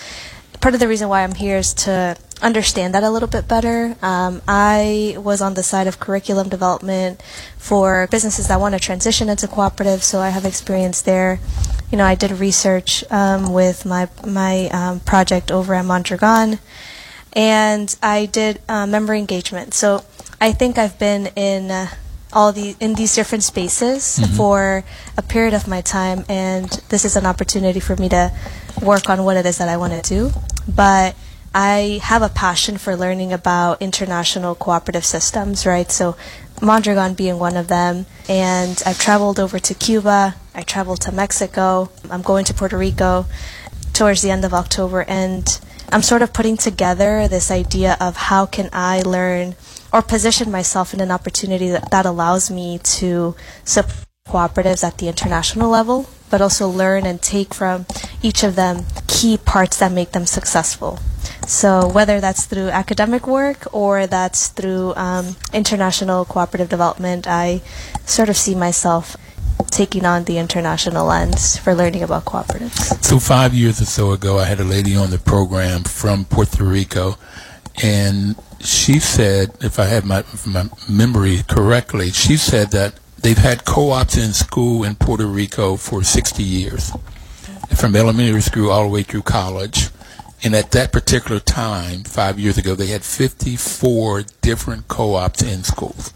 Part 0.60 0.74
of 0.74 0.80
the 0.80 0.88
reason 0.88 1.10
why 1.10 1.24
I'm 1.24 1.34
here 1.34 1.58
is 1.58 1.74
to 1.86 2.18
understand 2.42 2.94
that 2.96 3.04
a 3.04 3.10
little 3.10 3.30
bit 3.30 3.48
better. 3.48 3.96
Um, 4.02 4.42
I 4.48 5.16
was 5.18 5.42
on 5.42 5.54
the 5.54 5.64
side 5.64 5.88
of 5.88 6.00
curriculum 6.00 6.50
development 6.50 7.22
for 7.58 8.08
businesses 8.12 8.48
that 8.48 8.60
want 8.60 8.74
to 8.74 8.80
transition 8.80 9.30
into 9.30 9.48
cooperatives, 9.48 10.02
so 10.02 10.20
I 10.20 10.30
have 10.30 10.46
experience 10.46 11.02
there. 11.02 11.40
You 11.92 11.98
know, 11.98 12.06
I 12.06 12.16
did 12.16 12.32
research 12.32 13.04
um, 13.12 13.54
with 13.54 13.86
my 13.86 14.10
my 14.26 14.70
um, 14.70 15.00
project 15.02 15.52
over 15.52 15.74
at 15.74 15.86
Mondragon 15.86 16.60
and 17.34 17.96
I 18.02 18.26
did 18.26 18.62
uh, 18.68 18.86
member 18.86 19.14
engagement. 19.14 19.74
So 19.74 20.04
I 20.40 20.52
think 20.52 20.78
I've 20.78 20.98
been 21.00 21.28
in 21.36 21.72
uh, 21.72 21.88
all 22.34 22.52
the 22.52 22.76
in 22.80 22.96
these 22.96 23.16
different 23.16 23.44
spaces 23.44 24.20
for 24.38 24.84
a 25.18 25.22
period 25.22 25.54
of 25.54 25.68
my 25.68 25.82
time, 25.82 26.26
and 26.30 26.70
this 26.90 27.06
is 27.06 27.16
an 27.16 27.26
opportunity 27.26 27.80
for 27.80 27.96
me 27.96 28.10
to 28.10 28.32
work 28.82 29.10
on 29.10 29.24
what 29.24 29.38
it 29.38 29.46
is 29.46 29.58
that 29.58 29.70
I 29.70 29.78
want 29.78 29.94
to 29.94 30.02
do. 30.02 30.32
But 30.68 31.16
I 31.54 32.00
have 32.04 32.22
a 32.22 32.30
passion 32.30 32.78
for 32.78 32.96
learning 32.96 33.34
about 33.34 33.82
international 33.82 34.56
cooperative 34.56 35.06
systems, 35.06 35.66
right? 35.66 35.92
So 35.92 36.16
Mondragon 36.62 37.14
being 37.14 37.40
one 37.40 37.58
of 37.58 37.68
them, 37.68 38.06
and 38.30 38.82
I've 38.86 39.00
traveled 39.00 39.40
over 39.40 39.60
to 39.60 39.74
Cuba. 39.74 40.36
I 40.56 40.62
traveled 40.62 41.02
to 41.02 41.12
Mexico. 41.12 41.90
I'm 42.10 42.22
going 42.22 42.46
to 42.46 42.54
Puerto 42.54 42.78
Rico 42.78 43.26
towards 43.94 44.22
the 44.22 44.32
end 44.32 44.46
of 44.46 44.54
October 44.54 45.04
and 45.08 45.60
I'm 45.92 46.02
sort 46.02 46.22
of 46.22 46.32
putting 46.32 46.58
together 46.58 47.28
this 47.28 47.52
idea 47.52 47.98
of 48.00 48.16
how 48.16 48.46
can 48.46 48.70
I 48.72 49.02
learn 49.02 49.56
or 49.92 50.02
position 50.02 50.50
myself 50.50 50.94
in 50.94 51.02
an 51.02 51.12
opportunity 51.12 51.70
that, 51.70 51.92
that 51.92 52.06
allows 52.06 52.50
me 52.50 52.80
to 53.00 53.36
support 53.66 54.08
cooperatives 54.28 54.84
at 54.84 54.98
the 54.98 55.08
international 55.08 55.70
level, 55.70 56.08
but 56.30 56.42
also 56.42 56.70
learn 56.70 57.06
and 57.06 57.22
take 57.22 57.54
from 57.54 57.86
each 58.22 58.44
of 58.44 58.56
them 58.56 58.86
key 59.08 59.38
parts 59.38 59.78
that 59.80 59.92
make 59.92 60.12
them 60.14 60.26
successful. 60.26 61.00
So 61.46 61.90
whether 61.90 62.22
that's 62.22 62.46
through 62.46 62.70
academic 62.70 63.28
work 63.28 63.68
or 63.74 64.08
that's 64.08 64.48
through 64.48 64.94
um, 64.96 65.36
international 65.54 66.24
cooperative 66.24 66.70
development, 66.70 67.28
I 67.28 67.62
sort 68.06 68.30
of 68.30 68.38
see 68.38 68.56
myself 68.56 69.18
taking 69.70 70.06
on 70.06 70.24
the 70.26 70.38
international 70.38 71.06
lens 71.06 71.58
for 71.58 71.74
learning 71.74 72.04
about 72.04 72.26
cooperatives. 72.26 73.04
So 73.04 73.20
five 73.20 73.54
years 73.54 73.82
or 73.82 73.86
so 73.86 74.12
ago, 74.12 74.40
I 74.40 74.46
had 74.46 74.60
a 74.60 74.64
lady 74.64 74.96
on 74.96 75.10
the 75.10 75.20
program 75.20 75.84
from 75.84 76.26
Puerto 76.26 76.64
Rico, 76.64 77.18
and 77.82 78.36
she 78.60 79.00
said, 79.00 79.52
if 79.62 79.80
I 79.80 79.86
have 79.86 80.06
my, 80.06 80.24
my 80.46 80.70
memory 80.90 81.44
correctly, 81.48 82.12
she 82.12 82.38
said 82.38 82.72
that 82.72 82.96
they've 83.20 83.38
had 83.38 83.66
co-ops 83.66 84.18
in 84.18 84.34
school 84.34 84.84
in 84.84 84.96
Puerto 84.96 85.26
Rico 85.26 85.76
for 85.78 86.04
60 86.04 86.44
years, 86.44 86.92
from 87.76 87.96
elementary 87.96 88.42
school 88.42 88.72
all 88.72 88.84
the 88.84 88.90
way 88.90 89.04
through 89.04 89.24
college. 89.24 89.90
And 90.44 90.56
at 90.56 90.72
that 90.72 90.92
particular 90.92 91.40
time, 91.40 92.04
five 92.04 92.40
years 92.40 92.58
ago, 92.58 92.74
they 92.74 92.88
had 92.88 93.04
54 93.04 94.24
different 94.42 94.88
co-ops 94.88 95.44
in 95.44 95.64
schools 95.64 96.14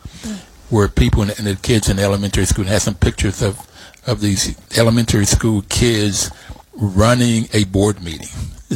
where 0.70 0.88
people 0.88 1.22
and 1.24 1.32
the 1.32 1.58
kids 1.62 1.90
in 1.90 2.00
elementary 2.00 2.46
school 2.46 2.66
had 2.66 2.82
some 2.82 2.96
pictures 2.96 3.42
of, 3.42 3.60
of 4.08 4.22
these 4.22 4.58
elementary 4.78 5.26
school 5.26 5.64
kids 5.70 6.32
running 6.74 7.48
a 7.54 7.64
board 7.66 8.04
meeting. 8.04 8.30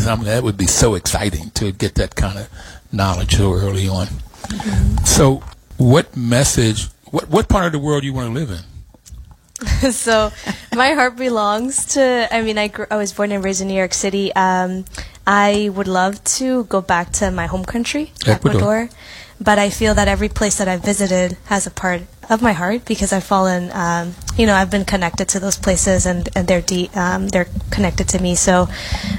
I 0.07 0.15
mean, 0.15 0.25
that 0.25 0.43
would 0.43 0.57
be 0.57 0.67
so 0.67 0.95
exciting 0.95 1.49
to 1.51 1.71
get 1.71 1.95
that 1.95 2.15
kind 2.15 2.37
of 2.37 2.49
knowledge 2.91 3.35
so 3.35 3.53
early 3.53 3.87
on. 3.87 4.07
Mm-hmm. 4.07 5.03
So, 5.05 5.43
what 5.77 6.15
message, 6.15 6.87
what, 7.05 7.29
what 7.29 7.49
part 7.49 7.65
of 7.65 7.71
the 7.71 7.79
world 7.79 8.01
do 8.01 8.07
you 8.07 8.13
want 8.13 8.27
to 8.27 8.33
live 8.33 8.51
in? 8.51 9.91
so, 9.91 10.31
my 10.75 10.91
heart 10.91 11.17
belongs 11.17 11.85
to, 11.93 12.27
I 12.31 12.41
mean, 12.43 12.57
I, 12.57 12.67
grew, 12.67 12.85
I 12.89 12.97
was 12.97 13.13
born 13.13 13.31
and 13.31 13.43
raised 13.43 13.61
in 13.61 13.67
New 13.67 13.73
York 13.73 13.93
City. 13.93 14.33
Um, 14.33 14.85
I 15.25 15.69
would 15.73 15.87
love 15.87 16.23
to 16.35 16.63
go 16.65 16.81
back 16.81 17.11
to 17.13 17.31
my 17.31 17.47
home 17.47 17.65
country, 17.65 18.11
Ecuador. 18.25 18.35
Ecuador 18.35 18.89
but 19.41 19.57
I 19.57 19.69
feel 19.69 19.95
that 19.95 20.07
every 20.07 20.29
place 20.29 20.57
that 20.57 20.67
I've 20.67 20.83
visited 20.83 21.37
has 21.45 21.65
a 21.65 21.71
part 21.71 22.01
of 22.29 22.41
my 22.41 22.51
heart 22.53 22.85
because 22.85 23.11
I've 23.11 23.23
fallen, 23.23 23.71
um, 23.73 24.13
you 24.37 24.45
know, 24.45 24.53
I've 24.53 24.69
been 24.69 24.85
connected 24.85 25.29
to 25.29 25.39
those 25.39 25.57
places 25.57 26.05
and, 26.05 26.29
and 26.35 26.47
they're 26.47 26.61
de- 26.61 26.89
um, 26.93 27.29
they're 27.29 27.47
connected 27.71 28.07
to 28.09 28.21
me. 28.21 28.35
So, 28.35 28.67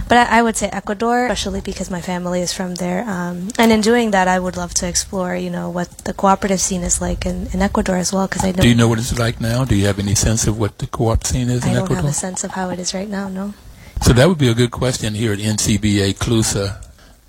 but 0.08 0.18
I, 0.18 0.38
I, 0.38 0.42
would 0.42 0.56
say 0.56 0.68
Ecuador, 0.68 1.24
especially 1.26 1.60
because 1.60 1.90
my 1.90 2.00
family 2.00 2.40
is 2.40 2.52
from 2.52 2.76
there. 2.76 3.08
Um, 3.08 3.48
and 3.58 3.72
in 3.72 3.80
doing 3.80 4.12
that, 4.12 4.28
I 4.28 4.38
would 4.38 4.56
love 4.56 4.74
to 4.74 4.88
explore, 4.88 5.34
you 5.34 5.50
know, 5.50 5.70
what 5.70 5.88
the 6.04 6.12
cooperative 6.12 6.60
scene 6.60 6.82
is 6.82 7.00
like 7.00 7.26
in, 7.26 7.48
in 7.52 7.62
Ecuador 7.62 7.96
as 7.96 8.12
well. 8.12 8.28
Because 8.28 8.44
I 8.44 8.52
know. 8.52 8.62
Do 8.62 8.68
you 8.68 8.76
know 8.76 8.88
what 8.88 8.98
it's 8.98 9.18
like 9.18 9.40
now? 9.40 9.64
Do 9.64 9.74
you 9.74 9.86
have 9.86 9.98
any 9.98 10.14
sense 10.14 10.46
of 10.46 10.58
what 10.58 10.78
the 10.78 10.86
co-op 10.86 11.24
scene 11.24 11.48
is 11.48 11.64
I 11.64 11.70
in 11.70 11.76
Ecuador? 11.76 11.84
I 11.84 11.88
don't 11.88 12.04
have 12.04 12.04
a 12.04 12.12
sense 12.12 12.44
of 12.44 12.52
how 12.52 12.70
it 12.70 12.78
is 12.78 12.94
right 12.94 13.08
now. 13.08 13.28
No. 13.28 13.54
So 14.02 14.12
that 14.12 14.28
would 14.28 14.38
be 14.38 14.48
a 14.48 14.54
good 14.54 14.70
question 14.70 15.14
here 15.14 15.32
at 15.32 15.38
NCBA 15.38 16.18
CLUSA. 16.18 16.84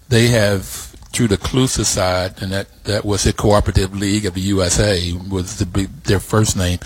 They 0.10 0.28
have 0.28 0.91
through 1.12 1.28
the 1.28 1.38
CLUSA 1.38 1.86
side, 1.86 2.42
and 2.42 2.52
that, 2.52 2.84
that 2.86 3.06
was 3.06 3.24
the 3.24 3.34
Cooperative 3.34 3.96
League 3.96 4.26
of 4.26 4.34
the 4.34 4.42
USA, 4.42 5.14
was 5.30 5.60
the 5.60 5.90
their 6.06 6.20
first 6.20 6.56
name. 6.56 6.80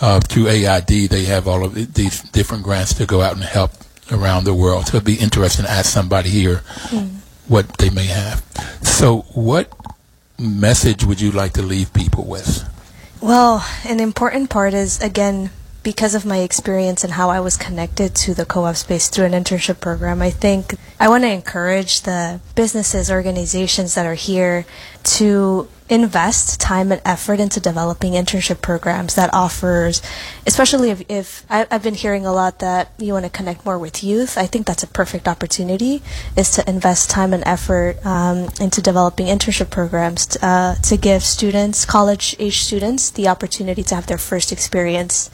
Uh, 0.00 0.18
through 0.20 0.48
AID, 0.48 1.10
they 1.10 1.24
have 1.24 1.46
all 1.46 1.64
of 1.64 1.74
these 1.94 2.22
different 2.30 2.64
grants 2.64 2.94
to 2.94 3.04
go 3.04 3.20
out 3.20 3.34
and 3.34 3.44
help 3.44 3.72
around 4.10 4.44
the 4.44 4.54
world. 4.54 4.86
So 4.86 4.96
it'd 4.96 5.06
be 5.06 5.16
interesting 5.16 5.66
to 5.66 5.70
ask 5.70 5.92
somebody 5.92 6.30
here 6.30 6.62
mm. 6.88 7.16
what 7.48 7.68
they 7.76 7.90
may 7.90 8.06
have. 8.06 8.42
So, 8.82 9.22
what 9.34 9.72
message 10.38 11.04
would 11.04 11.20
you 11.20 11.30
like 11.32 11.52
to 11.52 11.62
leave 11.62 11.92
people 11.92 12.24
with? 12.24 12.64
Well, 13.20 13.64
an 13.84 14.00
important 14.00 14.48
part 14.48 14.72
is 14.72 15.00
again 15.02 15.50
because 15.82 16.14
of 16.14 16.26
my 16.26 16.38
experience 16.38 17.04
and 17.04 17.14
how 17.14 17.30
I 17.30 17.40
was 17.40 17.56
connected 17.56 18.14
to 18.16 18.34
the 18.34 18.44
co-op 18.44 18.76
space 18.76 19.08
through 19.08 19.26
an 19.26 19.32
internship 19.32 19.80
program, 19.80 20.20
I 20.20 20.30
think 20.30 20.74
I 20.98 21.08
want 21.08 21.24
to 21.24 21.30
encourage 21.30 22.02
the 22.02 22.40
businesses, 22.54 23.10
organizations 23.10 23.94
that 23.94 24.06
are 24.06 24.14
here 24.14 24.66
to 25.04 25.68
invest 25.90 26.60
time 26.60 26.92
and 26.92 27.02
effort 27.04 27.40
into 27.40 27.58
developing 27.60 28.12
internship 28.12 28.62
programs 28.62 29.16
that 29.16 29.34
offers, 29.34 30.00
especially 30.46 30.90
if, 30.90 31.02
if 31.10 31.44
I, 31.50 31.66
have 31.70 31.82
been 31.82 31.94
hearing 31.94 32.24
a 32.24 32.32
lot 32.32 32.60
that 32.60 32.92
you 32.98 33.12
want 33.12 33.24
to 33.24 33.30
connect 33.30 33.66
more 33.66 33.78
with 33.78 34.04
youth. 34.04 34.38
I 34.38 34.46
think 34.46 34.66
that's 34.66 34.84
a 34.84 34.86
perfect 34.86 35.26
opportunity 35.26 36.02
is 36.36 36.52
to 36.52 36.68
invest 36.70 37.10
time 37.10 37.34
and 37.34 37.42
effort 37.44 38.04
um, 38.06 38.48
into 38.60 38.80
developing 38.80 39.26
internship 39.26 39.70
programs 39.70 40.26
to, 40.26 40.46
uh, 40.46 40.74
to 40.76 40.96
give 40.96 41.24
students, 41.24 41.84
college 41.84 42.36
age 42.38 42.60
students, 42.60 43.10
the 43.10 43.26
opportunity 43.26 43.82
to 43.82 43.94
have 43.96 44.06
their 44.06 44.18
first 44.18 44.52
experience 44.52 45.28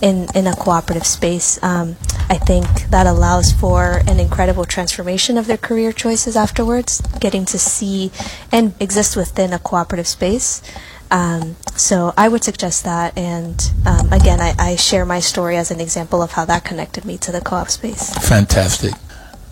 in, 0.00 0.28
in 0.34 0.46
a 0.46 0.54
cooperative 0.54 1.06
space. 1.06 1.62
Um, 1.62 1.96
I 2.28 2.38
think 2.38 2.66
that 2.90 3.06
allows 3.06 3.52
for 3.52 4.02
an 4.06 4.20
incredible 4.20 4.64
transformation 4.64 5.36
of 5.36 5.46
their 5.46 5.56
career 5.56 5.92
choices 5.92 6.36
afterwards, 6.36 7.00
getting 7.18 7.44
to 7.46 7.58
see 7.58 8.10
and 8.52 8.74
exist 8.80 9.16
within 9.16 9.52
a 9.52 9.58
cooperative 9.58 10.06
space. 10.06 10.62
Um, 11.10 11.56
so 11.74 12.14
I 12.16 12.28
would 12.28 12.44
suggest 12.44 12.84
that, 12.84 13.18
and 13.18 13.60
um, 13.84 14.12
again, 14.12 14.40
I, 14.40 14.54
I, 14.58 14.76
share 14.76 15.04
my 15.04 15.18
story 15.18 15.56
as 15.56 15.72
an 15.72 15.80
example 15.80 16.22
of 16.22 16.30
how 16.30 16.44
that 16.44 16.64
connected 16.64 17.04
me 17.04 17.18
to 17.18 17.32
the 17.32 17.40
co-op 17.40 17.68
space. 17.68 18.14
Fantastic, 18.28 18.92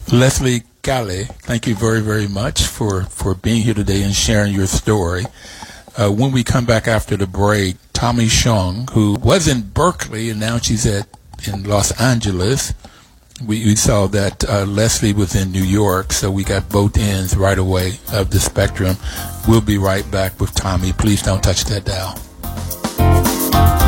Lesly 0.06 0.62
Calle. 0.82 1.24
Thank 1.42 1.66
you 1.66 1.74
very, 1.74 2.00
very 2.00 2.28
much 2.28 2.62
for 2.62 3.02
for 3.04 3.34
being 3.34 3.62
here 3.62 3.74
today 3.74 4.04
and 4.04 4.14
sharing 4.14 4.54
your 4.54 4.68
story. 4.68 5.24
Uh, 5.96 6.12
when 6.12 6.30
we 6.30 6.44
come 6.44 6.64
back 6.64 6.86
after 6.86 7.16
the 7.16 7.26
break, 7.26 7.74
Tomi 7.98 8.28
Chung, 8.28 8.86
who 8.92 9.14
was 9.14 9.48
in 9.48 9.70
Berkeley 9.70 10.30
and 10.30 10.38
now 10.38 10.58
she's 10.58 10.86
at 10.86 11.08
in 11.48 11.64
Los 11.64 11.90
Angeles. 12.00 12.72
We, 13.44 13.64
we 13.64 13.74
saw 13.74 14.06
that 14.06 14.44
uh, 14.44 14.66
Lesly 14.66 15.12
was 15.12 15.34
in 15.34 15.50
New 15.50 15.64
York, 15.64 16.12
so 16.12 16.30
we 16.30 16.44
got 16.44 16.68
both 16.68 16.96
ends 16.96 17.36
right 17.36 17.58
away 17.58 17.98
of 18.12 18.30
the 18.30 18.38
spectrum. 18.38 18.96
We'll 19.48 19.62
be 19.62 19.78
right 19.78 20.08
back 20.12 20.38
with 20.38 20.54
Tomi. 20.54 20.92
Please 20.92 21.22
don't 21.22 21.42
touch 21.42 21.64
that 21.64 21.86
dial. 21.86 23.87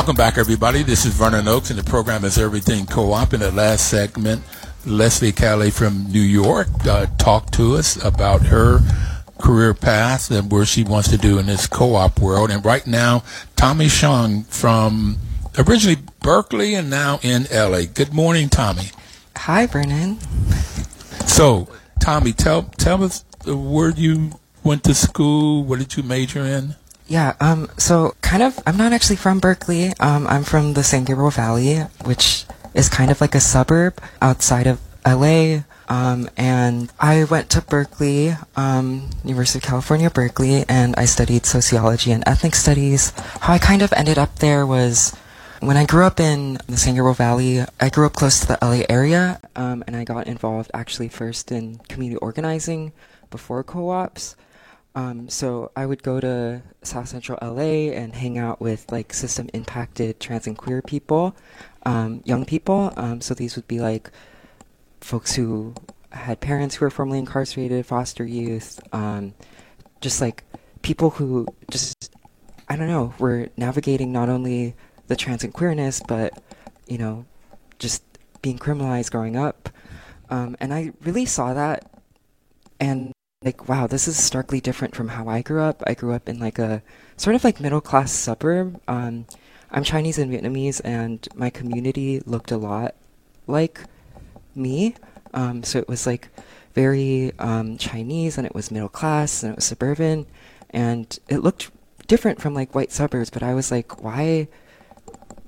Welcome 0.00 0.16
back, 0.16 0.38
everybody. 0.38 0.82
This 0.82 1.04
is 1.04 1.12
Vernon 1.12 1.46
Oakes, 1.46 1.68
and 1.68 1.78
the 1.78 1.84
program 1.84 2.24
is 2.24 2.38
Everything 2.38 2.86
Co-op. 2.86 3.34
In 3.34 3.40
the 3.40 3.52
last 3.52 3.90
segment, 3.90 4.42
Lesly 4.86 5.30
Calle 5.30 5.70
from 5.70 6.10
New 6.10 6.22
York 6.22 6.68
uh, 6.86 7.04
talked 7.18 7.52
to 7.54 7.76
us 7.76 8.02
about 8.02 8.46
her 8.46 8.80
career 9.42 9.74
path 9.74 10.30
and 10.30 10.50
where 10.50 10.64
she 10.64 10.84
wants 10.84 11.10
to 11.10 11.18
do 11.18 11.38
in 11.38 11.44
this 11.44 11.66
co-op 11.66 12.18
world. 12.18 12.50
And 12.50 12.64
right 12.64 12.86
now, 12.86 13.24
Tomi 13.56 13.88
Chung 13.88 14.44
from 14.44 15.18
originally 15.58 16.00
Berkeley 16.20 16.74
and 16.74 16.88
now 16.88 17.20
in 17.22 17.46
LA. 17.52 17.82
Good 17.82 18.14
morning, 18.14 18.48
Tomi. 18.48 18.92
Hi, 19.36 19.66
Vernon. 19.66 20.18
So, 21.26 21.68
Tomi, 22.00 22.32
tell 22.32 22.62
tell 22.78 23.04
us 23.04 23.22
where 23.44 23.90
you 23.90 24.40
went 24.64 24.82
to 24.84 24.94
school. 24.94 25.62
What 25.62 25.78
did 25.78 25.94
you 25.98 26.02
major 26.02 26.40
in? 26.40 26.76
Yeah, 27.10 27.34
um, 27.40 27.68
so 27.76 28.14
kind 28.22 28.40
of, 28.40 28.56
I'm 28.68 28.76
not 28.76 28.92
actually 28.92 29.16
from 29.16 29.40
Berkeley. 29.40 29.92
Um, 29.98 30.28
I'm 30.28 30.44
from 30.44 30.74
the 30.74 30.84
San 30.84 31.02
Gabriel 31.02 31.32
Valley, 31.32 31.78
which 32.04 32.44
is 32.72 32.88
kind 32.88 33.10
of 33.10 33.20
like 33.20 33.34
a 33.34 33.40
suburb 33.40 34.00
outside 34.22 34.68
of 34.68 34.78
LA. 35.04 35.62
Um, 35.88 36.30
and 36.36 36.88
I 37.00 37.24
went 37.24 37.50
to 37.50 37.62
Berkeley, 37.62 38.36
um, 38.54 39.10
University 39.24 39.58
of 39.58 39.64
California, 39.64 40.08
Berkeley, 40.08 40.64
and 40.68 40.94
I 40.94 41.04
studied 41.04 41.46
sociology 41.46 42.12
and 42.12 42.22
ethnic 42.28 42.54
studies. 42.54 43.10
How 43.40 43.54
I 43.54 43.58
kind 43.58 43.82
of 43.82 43.92
ended 43.94 44.16
up 44.16 44.38
there 44.38 44.64
was 44.64 45.12
when 45.58 45.76
I 45.76 45.86
grew 45.86 46.04
up 46.04 46.20
in 46.20 46.58
the 46.68 46.76
San 46.76 46.94
Gabriel 46.94 47.14
Valley, 47.14 47.64
I 47.80 47.88
grew 47.88 48.06
up 48.06 48.12
close 48.12 48.38
to 48.38 48.46
the 48.46 48.58
LA 48.62 48.84
area, 48.88 49.40
um, 49.56 49.82
and 49.88 49.96
I 49.96 50.04
got 50.04 50.28
involved 50.28 50.70
actually 50.72 51.08
first 51.08 51.50
in 51.50 51.78
community 51.88 52.18
organizing 52.18 52.92
before 53.32 53.64
co-ops. 53.64 54.36
Um, 54.94 55.28
so 55.28 55.70
I 55.76 55.86
would 55.86 56.02
go 56.02 56.18
to 56.20 56.62
South 56.82 57.08
Central 57.08 57.38
LA 57.40 57.92
and 57.92 58.14
hang 58.14 58.38
out 58.38 58.60
with 58.60 58.90
like 58.90 59.12
system 59.12 59.48
impacted 59.54 60.18
trans 60.18 60.46
and 60.46 60.58
queer 60.58 60.82
people, 60.82 61.36
um, 61.84 62.22
young 62.24 62.44
people. 62.44 62.92
Um, 62.96 63.20
so 63.20 63.34
these 63.34 63.56
would 63.56 63.68
be 63.68 63.78
like 63.78 64.10
folks 65.00 65.34
who 65.34 65.74
had 66.10 66.40
parents 66.40 66.74
who 66.74 66.84
were 66.84 66.90
formerly 66.90 67.20
incarcerated, 67.20 67.86
foster 67.86 68.24
youth, 68.24 68.80
um, 68.92 69.34
just 70.00 70.20
like 70.20 70.44
people 70.82 71.10
who 71.10 71.46
just, 71.70 72.14
I 72.68 72.76
don't 72.76 72.88
know, 72.88 73.14
were 73.18 73.48
navigating 73.56 74.12
not 74.12 74.28
only 74.28 74.74
the 75.06 75.16
trans 75.16 75.44
and 75.44 75.54
queerness, 75.54 76.02
but, 76.06 76.42
you 76.88 76.98
know, 76.98 77.26
just 77.78 78.02
being 78.42 78.58
criminalized 78.58 79.12
growing 79.12 79.36
up. 79.36 79.68
Um, 80.30 80.56
and 80.58 80.74
I 80.74 80.92
really 81.02 81.26
saw 81.26 81.54
that 81.54 81.90
and 82.80 83.12
like, 83.42 83.70
wow, 83.70 83.86
this 83.86 84.06
is 84.06 84.22
starkly 84.22 84.60
different 84.60 84.94
from 84.94 85.08
how 85.08 85.26
I 85.26 85.40
grew 85.40 85.62
up. 85.62 85.82
I 85.86 85.94
grew 85.94 86.12
up 86.12 86.28
in 86.28 86.38
like 86.38 86.58
a 86.58 86.82
sort 87.16 87.34
of 87.34 87.42
like 87.42 87.58
middle 87.58 87.80
class 87.80 88.12
suburb. 88.12 88.78
Um, 88.86 89.24
I'm 89.70 89.82
Chinese 89.82 90.18
and 90.18 90.30
Vietnamese, 90.30 90.82
and 90.84 91.26
my 91.34 91.48
community 91.48 92.20
looked 92.26 92.50
a 92.50 92.58
lot 92.58 92.94
like 93.46 93.80
me. 94.54 94.94
Um, 95.32 95.62
so 95.62 95.78
it 95.78 95.88
was 95.88 96.06
like 96.06 96.28
very 96.74 97.32
um, 97.38 97.78
Chinese, 97.78 98.36
and 98.36 98.46
it 98.46 98.54
was 98.54 98.70
middle 98.70 98.90
class, 98.90 99.42
and 99.42 99.52
it 99.52 99.56
was 99.56 99.64
suburban, 99.64 100.26
and 100.68 101.18
it 101.30 101.38
looked 101.38 101.70
different 102.08 102.42
from 102.42 102.52
like 102.52 102.74
white 102.74 102.92
suburbs. 102.92 103.30
But 103.30 103.42
I 103.42 103.54
was 103.54 103.70
like, 103.70 104.02
why? 104.02 104.48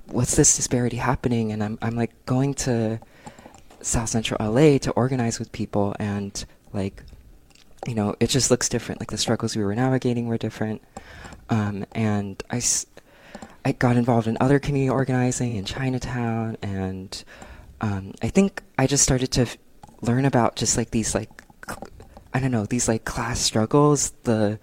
What's 0.07 0.35
this 0.35 0.55
disparity 0.55 0.97
happening? 0.97 1.51
And 1.51 1.63
I'm 1.63 1.77
I'm 1.79 1.95
like 1.95 2.25
going 2.25 2.55
to 2.65 2.99
South 3.81 4.09
Central 4.09 4.43
LA 4.43 4.79
to 4.79 4.91
organize 4.95 5.37
with 5.37 5.51
people, 5.51 5.95
and 5.99 6.43
like, 6.73 7.03
you 7.87 7.95
know, 7.95 8.15
it 8.19 8.27
just 8.27 8.49
looks 8.51 8.69
different. 8.69 9.01
Like 9.01 9.11
the 9.11 9.17
struggles 9.17 9.55
we 9.55 9.63
were 9.63 9.75
navigating 9.75 10.27
were 10.27 10.37
different, 10.37 10.81
um, 11.49 11.85
and 11.93 12.41
I. 12.49 12.61
I 13.65 13.71
got 13.71 13.95
involved 13.95 14.27
in 14.27 14.35
other 14.41 14.59
community 14.59 14.89
organizing 14.89 15.55
in 15.55 15.63
Chinatown, 15.63 16.57
and 16.61 17.23
um, 17.79 18.13
I 18.21 18.27
think 18.27 18.61
I 18.77 18.87
just 18.87 19.03
started 19.03 19.31
to 19.33 19.43
f- 19.43 19.57
learn 20.01 20.25
about 20.25 20.57
just 20.57 20.75
like 20.75 20.91
these 20.91 21.15
like 21.15 21.29
I 22.33 22.39
don't 22.39 22.51
know 22.51 22.65
these 22.65 22.87
like 22.87 23.05
class 23.05 23.39
struggles, 23.39 24.11
the 24.23 24.59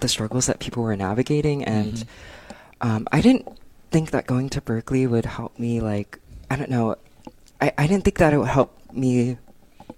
the 0.00 0.08
struggles 0.08 0.46
that 0.46 0.58
people 0.58 0.82
were 0.82 0.96
navigating, 0.96 1.64
and 1.64 1.92
mm-hmm. 1.94 2.88
um, 2.88 3.08
I 3.12 3.20
didn't 3.20 3.48
think 3.90 4.10
that 4.10 4.26
going 4.26 4.48
to 4.50 4.60
Berkeley 4.60 5.06
would 5.06 5.24
help 5.24 5.58
me 5.58 5.80
like 5.80 6.18
I 6.50 6.56
don't 6.56 6.70
know, 6.70 6.96
I 7.60 7.72
I 7.78 7.86
didn't 7.86 8.04
think 8.04 8.18
that 8.18 8.32
it 8.32 8.38
would 8.38 8.48
help 8.48 8.78
me 8.92 9.38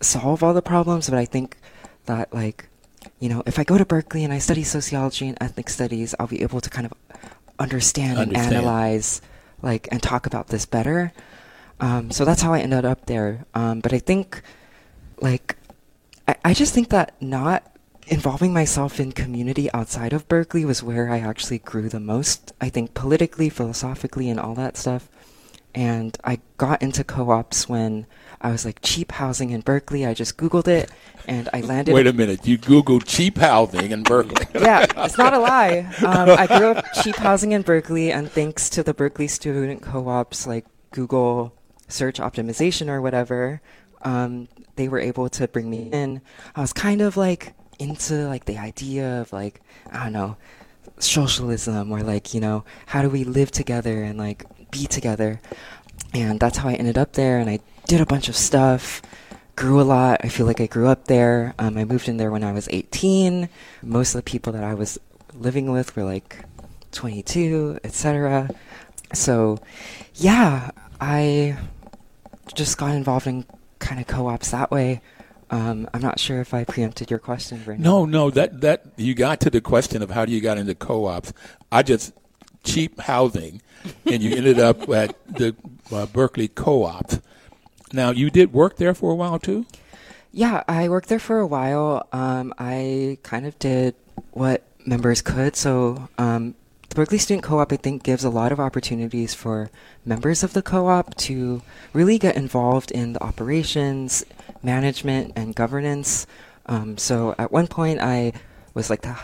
solve 0.00 0.42
all 0.42 0.54
the 0.54 0.62
problems, 0.62 1.08
but 1.08 1.18
I 1.18 1.24
think 1.24 1.56
that 2.06 2.32
like 2.32 2.68
you 3.20 3.28
know 3.28 3.42
if 3.46 3.58
I 3.58 3.64
go 3.64 3.78
to 3.78 3.84
Berkeley 3.84 4.24
and 4.24 4.32
I 4.32 4.38
study 4.38 4.64
sociology 4.64 5.28
and 5.28 5.38
ethnic 5.40 5.68
studies, 5.68 6.14
I'll 6.18 6.26
be 6.26 6.42
able 6.42 6.60
to 6.60 6.70
kind 6.70 6.86
of 6.86 6.92
understand, 7.58 8.18
understand. 8.18 8.46
and 8.46 8.56
analyze 8.56 9.22
like 9.62 9.88
and 9.90 10.02
talk 10.02 10.26
about 10.26 10.48
this 10.48 10.66
better. 10.66 11.12
Um, 11.80 12.10
so 12.10 12.24
that's 12.24 12.42
how 12.42 12.52
I 12.52 12.60
ended 12.60 12.84
up 12.84 13.06
there. 13.06 13.44
Um, 13.54 13.80
but 13.80 13.92
I 13.92 13.98
think 13.98 14.42
like 15.20 15.56
I, 16.28 16.36
I 16.44 16.54
just 16.54 16.74
think 16.74 16.90
that 16.90 17.20
not 17.20 17.70
involving 18.06 18.52
myself 18.52 19.00
in 19.00 19.12
community 19.12 19.72
outside 19.72 20.12
of 20.12 20.28
Berkeley 20.28 20.64
was 20.64 20.82
where 20.82 21.10
I 21.10 21.20
actually 21.20 21.58
grew 21.58 21.88
the 21.88 22.00
most. 22.00 22.52
I 22.60 22.68
think 22.68 22.94
politically, 22.94 23.48
philosophically, 23.48 24.28
and 24.28 24.38
all 24.38 24.54
that 24.54 24.76
stuff. 24.76 25.08
And 25.74 26.16
I 26.22 26.40
got 26.56 26.82
into 26.82 27.02
co-ops 27.02 27.68
when 27.68 28.06
I 28.44 28.50
was 28.50 28.66
like 28.66 28.80
cheap 28.82 29.10
housing 29.10 29.50
in 29.50 29.62
Berkeley. 29.62 30.04
I 30.04 30.12
just 30.12 30.36
Googled 30.36 30.68
it 30.68 30.90
and 31.26 31.48
I 31.54 31.62
landed. 31.62 31.94
Wait 31.94 32.06
a 32.06 32.12
minute, 32.12 32.46
you 32.46 32.58
Googled 32.58 33.06
cheap 33.06 33.38
housing 33.38 33.90
in 33.90 34.02
Berkeley? 34.02 34.46
yeah, 34.60 34.84
it's 34.98 35.16
not 35.16 35.32
a 35.32 35.38
lie. 35.38 35.90
Um, 36.04 36.28
I 36.28 36.46
grew 36.46 36.72
up 36.72 36.84
cheap 37.02 37.16
housing 37.16 37.52
in 37.52 37.62
Berkeley, 37.62 38.12
and 38.12 38.30
thanks 38.30 38.68
to 38.70 38.82
the 38.82 38.92
Berkeley 38.92 39.28
student 39.28 39.80
co-ops 39.80 40.46
like 40.46 40.66
Google 40.90 41.54
search 41.88 42.18
optimization 42.18 42.88
or 42.88 43.00
whatever, 43.00 43.62
um, 44.02 44.46
they 44.76 44.88
were 44.88 45.00
able 45.00 45.30
to 45.30 45.48
bring 45.48 45.70
me 45.70 45.88
in. 45.90 46.20
I 46.54 46.60
was 46.60 46.74
kind 46.74 47.00
of 47.00 47.16
like 47.16 47.54
into 47.78 48.28
like 48.28 48.44
the 48.44 48.58
idea 48.58 49.22
of 49.22 49.32
like 49.32 49.62
I 49.90 50.04
don't 50.04 50.12
know 50.12 50.36
socialism 50.98 51.90
or 51.90 52.02
like 52.02 52.34
you 52.34 52.40
know 52.40 52.64
how 52.86 53.00
do 53.00 53.08
we 53.08 53.24
live 53.24 53.50
together 53.50 54.02
and 54.02 54.18
like 54.18 54.44
be 54.70 54.86
together, 54.86 55.40
and 56.12 56.38
that's 56.38 56.58
how 56.58 56.68
I 56.68 56.74
ended 56.74 56.98
up 56.98 57.14
there. 57.14 57.38
And 57.38 57.48
I 57.48 57.60
did 57.86 58.00
a 58.00 58.06
bunch 58.06 58.28
of 58.28 58.36
stuff 58.36 59.02
grew 59.56 59.80
a 59.80 59.82
lot. 59.82 60.20
I 60.24 60.28
feel 60.28 60.46
like 60.46 60.60
I 60.60 60.66
grew 60.66 60.88
up 60.88 61.06
there. 61.06 61.54
Um, 61.58 61.78
I 61.78 61.84
moved 61.84 62.08
in 62.08 62.16
there 62.16 62.30
when 62.30 62.44
I 62.44 62.52
was 62.52 62.68
18. 62.70 63.48
Most 63.82 64.14
of 64.14 64.18
the 64.18 64.28
people 64.30 64.52
that 64.52 64.64
I 64.64 64.74
was 64.74 64.98
living 65.34 65.70
with 65.70 65.94
were 65.96 66.04
like 66.04 66.44
22, 66.92 67.80
etc. 67.84 68.50
So, 69.12 69.58
yeah, 70.14 70.70
I 71.00 71.56
just 72.54 72.78
got 72.78 72.94
involved 72.94 73.26
in 73.26 73.44
kind 73.78 74.00
of 74.00 74.06
co-ops 74.06 74.50
that 74.50 74.70
way. 74.70 75.00
Um, 75.50 75.88
I'm 75.94 76.00
not 76.00 76.18
sure 76.18 76.40
if 76.40 76.54
I 76.54 76.64
preempted 76.64 77.10
your 77.10 77.20
question. 77.20 77.62
Right 77.64 77.78
no, 77.78 78.06
no, 78.06 78.30
that 78.30 78.62
that 78.62 78.86
you 78.96 79.14
got 79.14 79.40
to 79.40 79.50
the 79.50 79.60
question 79.60 80.02
of 80.02 80.10
how 80.10 80.24
do 80.24 80.32
you 80.32 80.40
got 80.40 80.58
into 80.58 80.74
co-ops. 80.74 81.32
I 81.70 81.82
just 81.82 82.12
cheap 82.64 82.98
housing, 82.98 83.60
and 84.06 84.22
you 84.22 84.34
ended 84.34 84.58
up 84.58 84.88
at 84.88 85.14
the 85.28 85.54
uh, 85.92 86.06
Berkeley 86.06 86.48
Co-op. 86.48 87.12
Now, 87.94 88.10
you 88.10 88.30
did 88.30 88.52
work 88.52 88.76
there 88.76 88.94
for 88.94 89.12
a 89.12 89.14
while 89.14 89.38
too. 89.38 89.66
Yeah, 90.32 90.64
I 90.66 90.88
worked 90.88 91.08
there 91.08 91.20
for 91.20 91.38
a 91.38 91.46
while. 91.46 92.08
Um, 92.12 92.52
I 92.58 93.18
kind 93.22 93.46
of 93.46 93.56
did 93.60 93.94
what 94.32 94.64
members 94.84 95.22
could. 95.22 95.54
So 95.54 96.08
um, 96.18 96.56
the 96.88 96.96
Berkeley 96.96 97.18
Student 97.18 97.44
Co-op, 97.44 97.72
I 97.72 97.76
think, 97.76 98.02
gives 98.02 98.24
a 98.24 98.30
lot 98.30 98.50
of 98.50 98.58
opportunities 98.58 99.32
for 99.32 99.70
members 100.04 100.42
of 100.42 100.52
the 100.52 100.62
co-op 100.62 101.14
to 101.16 101.62
really 101.92 102.18
get 102.18 102.36
involved 102.36 102.90
in 102.90 103.12
the 103.12 103.22
operations, 103.22 104.24
management, 104.60 105.32
and 105.36 105.54
governance. 105.54 106.26
Um, 106.66 106.98
so 106.98 107.34
at 107.38 107.52
one 107.52 107.68
point, 107.68 108.00
I 108.00 108.32
was 108.74 108.90
like 108.90 109.02
the 109.02 109.16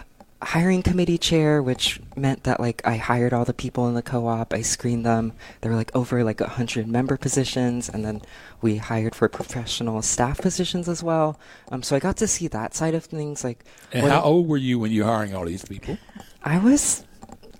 hiring 0.42 0.82
committee 0.82 1.18
chair, 1.18 1.62
which 1.62 2.00
meant 2.16 2.44
that 2.44 2.60
like 2.60 2.80
I 2.86 2.96
hired 2.96 3.32
all 3.32 3.44
the 3.44 3.54
people 3.54 3.88
in 3.88 3.94
the 3.94 4.02
co-op. 4.02 4.52
I 4.54 4.62
screened 4.62 5.04
them. 5.04 5.32
There 5.60 5.70
were 5.70 5.76
like 5.76 5.94
over 5.94 6.24
like 6.24 6.40
a 6.40 6.48
hundred 6.48 6.88
member 6.88 7.16
positions, 7.16 7.88
and 7.88 8.04
then 8.04 8.22
we 8.60 8.76
hired 8.76 9.14
for 9.14 9.28
professional 9.28 10.02
staff 10.02 10.38
positions 10.38 10.88
as 10.88 11.02
well. 11.02 11.38
Um, 11.70 11.82
so 11.82 11.96
I 11.96 11.98
got 11.98 12.16
to 12.18 12.26
see 12.26 12.48
that 12.48 12.74
side 12.74 12.94
of 12.94 13.04
things. 13.04 13.44
Like, 13.44 13.64
and 13.92 14.06
how 14.06 14.22
old 14.22 14.48
were 14.48 14.56
you 14.56 14.78
when 14.78 14.90
you 14.90 15.04
were 15.04 15.10
hiring 15.10 15.34
all 15.34 15.44
these 15.44 15.64
people? 15.64 15.98
I 16.42 16.58
was 16.58 17.04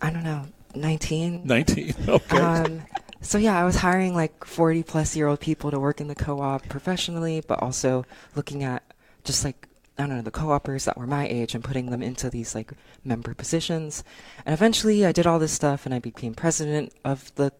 I 0.03 0.11
don't 0.11 0.25
know, 0.25 0.47
19. 0.75 1.43
19, 1.45 1.95
okay. 2.09 2.39
Um, 2.39 2.83
so 3.21 3.39
yeah, 3.39 3.59
I 3.59 3.65
was 3.65 3.77
hiring 3.77 4.15
like 4.15 4.45
40 4.45 4.83
plus 4.83 5.15
year 5.15 5.27
old 5.27 5.41
people 5.41 5.71
to 5.71 5.79
work 5.79 6.01
in 6.01 6.09
the 6.09 6.15
co-op 6.15 6.69
professionally, 6.69 7.43
but 7.47 7.61
also 7.61 8.07
looking 8.35 8.65
at 8.65 8.83
just 9.25 9.45
like 9.45 9.69
I 10.01 10.07
don't 10.07 10.17
know 10.17 10.23
the 10.23 10.31
co-opers 10.31 10.85
that 10.85 10.97
were 10.97 11.07
my 11.07 11.29
age 11.29 11.55
and 11.55 11.63
putting 11.63 11.91
them 11.91 12.03
into 12.03 12.31
these 12.31 12.55
like 12.55 12.73
member 13.05 13.35
positions. 13.35 14.03
And 14.47 14.55
eventually, 14.55 15.05
I 15.05 15.13
did 15.13 15.27
all 15.27 15.39
this 15.39 15.53
stuff, 15.53 15.85
and 15.85 15.95
I 15.95 15.99
became 15.99 16.35
president 16.35 16.93
of 17.05 17.35
the 17.35 17.53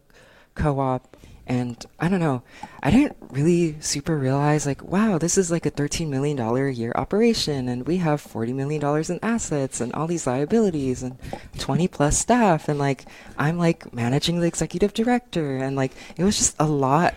co-op. 0.55 1.15
And 1.47 1.83
I 1.99 2.07
don't 2.07 2.19
know, 2.19 2.43
I 2.81 2.91
didn't 2.91 3.17
really 3.29 3.75
super 3.81 4.17
realize, 4.17 4.65
like, 4.65 4.81
wow, 4.83 5.17
this 5.17 5.37
is 5.37 5.51
like 5.51 5.65
a 5.65 5.71
$13 5.71 6.07
million 6.07 6.39
a 6.39 6.69
year 6.69 6.93
operation, 6.95 7.67
and 7.67 7.85
we 7.85 7.97
have 7.97 8.21
$40 8.21 8.53
million 8.53 8.81
in 9.09 9.19
assets 9.21 9.81
and 9.81 9.91
all 9.93 10.07
these 10.07 10.25
liabilities 10.25 11.03
and 11.03 11.17
20 11.57 11.87
plus 11.89 12.17
staff. 12.17 12.69
And 12.69 12.79
like, 12.79 13.05
I'm 13.37 13.57
like 13.57 13.93
managing 13.93 14.39
the 14.39 14.47
executive 14.47 14.93
director, 14.93 15.57
and 15.57 15.75
like, 15.75 15.91
it 16.15 16.23
was 16.23 16.37
just 16.37 16.55
a 16.59 16.67
lot. 16.67 17.15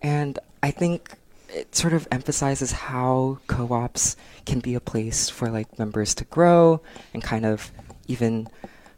And 0.00 0.38
I 0.62 0.70
think 0.70 1.18
it 1.48 1.74
sort 1.74 1.92
of 1.92 2.08
emphasizes 2.10 2.72
how 2.72 3.38
co 3.46 3.72
ops 3.72 4.16
can 4.44 4.60
be 4.60 4.74
a 4.74 4.80
place 4.80 5.28
for 5.28 5.48
like 5.48 5.78
members 5.78 6.14
to 6.16 6.24
grow 6.24 6.80
and 7.14 7.22
kind 7.22 7.44
of 7.46 7.70
even 8.08 8.48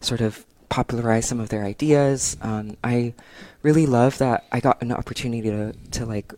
sort 0.00 0.20
of 0.20 0.44
popularize 0.68 1.26
some 1.26 1.40
of 1.40 1.48
their 1.48 1.64
ideas. 1.64 2.36
Um, 2.42 2.76
I 2.84 3.14
really 3.62 3.86
love 3.86 4.18
that 4.18 4.46
I 4.52 4.60
got 4.60 4.82
an 4.82 4.92
opportunity 4.92 5.42
to 5.42 5.72
to 5.92 6.06
like 6.06 6.32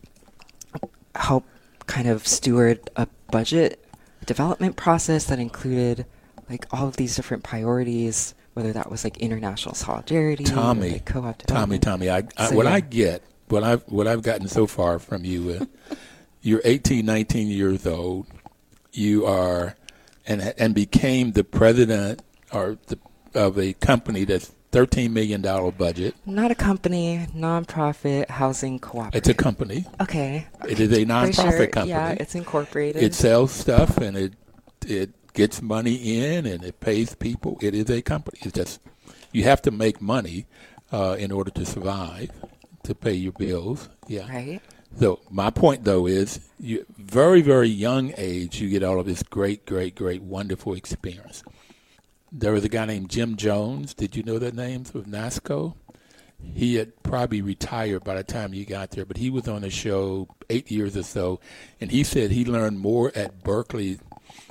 help 1.15 1.45
kind 1.87 2.09
of 2.09 2.27
steward 2.27 2.89
a 2.97 3.07
budget 3.31 3.85
development 4.27 4.77
process 4.77 5.25
that 5.27 5.39
included 5.39 6.07
like 6.49 6.67
all 6.73 6.87
of 6.89 6.97
these 6.97 7.17
different 7.17 7.43
priorities, 7.43 8.35
whether 8.55 8.73
that 8.73 8.91
was 8.91 9.05
like 9.05 9.19
international 9.19 9.75
solidarity, 9.75 10.45
Tomi, 10.45 10.93
like 10.93 11.07
co-op 11.07 11.39
Tomi, 11.43 11.79
Tomi. 11.79 12.11
I, 12.11 12.23
I 12.37 12.49
so, 12.49 12.57
what 12.57 12.67
yeah. 12.67 12.75
I 12.75 12.81
get, 12.81 13.23
what 13.51 13.65
I've 13.65 13.83
what 13.85 14.07
I've 14.07 14.23
gotten 14.23 14.49
so 14.49 14.67
far 14.67 14.99
from 14.99 15.25
you, 15.25 15.51
uh, 15.61 15.95
you're 16.43 16.63
18, 16.65 17.05
19 17.05 17.49
years 17.49 17.87
old. 17.87 18.27
You 18.93 19.27
are 19.27 19.77
and 20.27 20.55
and 20.59 20.75
became 20.75 21.33
the 21.33 21.45
president 21.45 22.23
or 22.53 22.79
the 22.87 22.99
of 23.35 23.59
a 23.59 23.73
company 23.75 24.25
that's 24.25 24.53
thirteen 24.73 25.13
million 25.13 25.43
dollar 25.43 25.73
budget. 25.73 26.15
Not 26.27 26.51
a 26.51 26.55
company, 26.55 27.27
nonprofit 27.35 28.29
housing 28.29 28.79
cooperative. 28.79 29.19
It's 29.19 29.29
a 29.29 29.35
company. 29.35 29.85
Okay. 30.01 30.47
It 30.69 30.81
is 30.81 30.93
a 30.93 31.05
nonprofit 31.05 31.57
sure. 31.57 31.67
company. 31.67 31.91
Yeah, 31.91 32.11
it's 32.19 32.35
incorporated. 32.35 33.03
It 33.03 33.15
sells 33.15 33.53
stuff 33.53 33.99
and 33.99 34.17
it 34.17 34.35
it 34.87 35.11
gets 35.33 35.63
money 35.63 35.95
in 35.95 36.47
and 36.47 36.65
it 36.65 36.81
pays 36.81 37.15
people. 37.15 37.59
It 37.61 37.75
is 37.75 37.91
a 37.91 38.03
company. 38.03 38.39
It's 38.43 38.53
just 38.55 38.81
you 39.33 39.45
have 39.45 39.63
to 39.63 39.71
make 39.71 40.01
money 40.01 40.47
uh, 40.93 41.17
in 41.19 41.31
order 41.31 41.51
to 41.53 41.65
survive, 41.65 42.31
to 42.85 42.95
pay 42.95 43.15
your 43.15 43.33
bills. 43.33 43.89
Yeah. 44.07 44.29
Right. 44.29 44.61
So 44.99 45.21
my 45.31 45.51
point 45.51 45.85
though 45.85 46.07
is, 46.07 46.41
you 46.59 46.85
very 46.99 47.43
very 47.43 47.69
young 47.69 48.13
age, 48.17 48.61
you 48.61 48.69
get 48.69 48.83
all 48.83 48.99
of 48.99 49.07
this 49.07 49.23
great 49.23 49.67
great 49.67 49.95
great 49.95 50.23
wonderful 50.23 50.75
experience 50.75 51.43
there 52.33 52.53
was 52.53 52.65
a 52.65 52.69
guy 52.69 52.85
named 52.87 53.11
Jim 53.11 53.37
Jones. 53.37 53.95
Did 53.95 54.15
you 54.15 54.23
know 54.23 54.39
that 54.39 54.55
name 54.55 54.83
of 54.95 55.07
NASCO? 55.07 55.75
He 56.43 56.77
had 56.77 57.03
probably 57.03 57.43
retired 57.43 58.03
by 58.05 58.15
the 58.15 58.25
time 58.25 58.55
you 58.55 58.65
got 58.65 58.93
there, 58.93 59.05
but 59.05 59.19
he 59.19 59.29
was 59.29 59.47
on 59.47 59.61
the 59.61 59.71
show 59.71 60.29
eight 60.49 60.71
years 60.71 60.97
or 60.97 61.03
so, 61.03 61.39
and 61.81 61.91
he 61.91 62.03
said 62.03 62.31
he 62.31 62.45
learned 62.45 62.81
more 62.81 63.13
at 63.15 63.43
Berkeley 63.43 63.99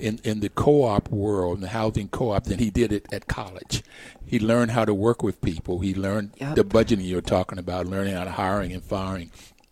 in, 0.02 0.20
in 0.24 0.40
the 0.40 0.50
co-op 0.50 1.10
world, 1.10 1.58
in 1.58 1.62
the 1.62 1.70
housing 1.70 2.08
co-op, 2.10 2.44
than 2.46 2.60
he 2.60 2.70
did 2.70 2.92
it 2.92 3.06
at 3.12 3.28
college. 3.28 3.84
He 4.26 4.40
learned 4.40 4.72
how 4.72 4.86
to 4.86 4.94
work 4.94 5.24
with 5.24 5.42
people. 5.42 5.80
He 5.80 5.94
learned 5.94 6.32
Yep. 6.38 6.56
the 6.56 6.64
budgeting 6.64 7.08
you're 7.08 7.22
talking 7.22 7.58
about, 7.60 7.86
learning 7.88 8.14
how 8.16 8.24
to 8.26 8.32
hiring 8.32 8.72
and 8.74 8.84
firing, 8.84 9.32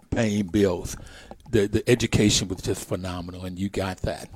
paying 0.10 0.48
bills. 0.48 0.98
The 1.50 1.68
the 1.68 1.90
education 1.90 2.48
was 2.50 2.62
just 2.62 2.88
phenomenal, 2.88 3.46
and 3.46 3.58
you 3.58 3.70
got 3.70 3.98
that. 4.02 4.30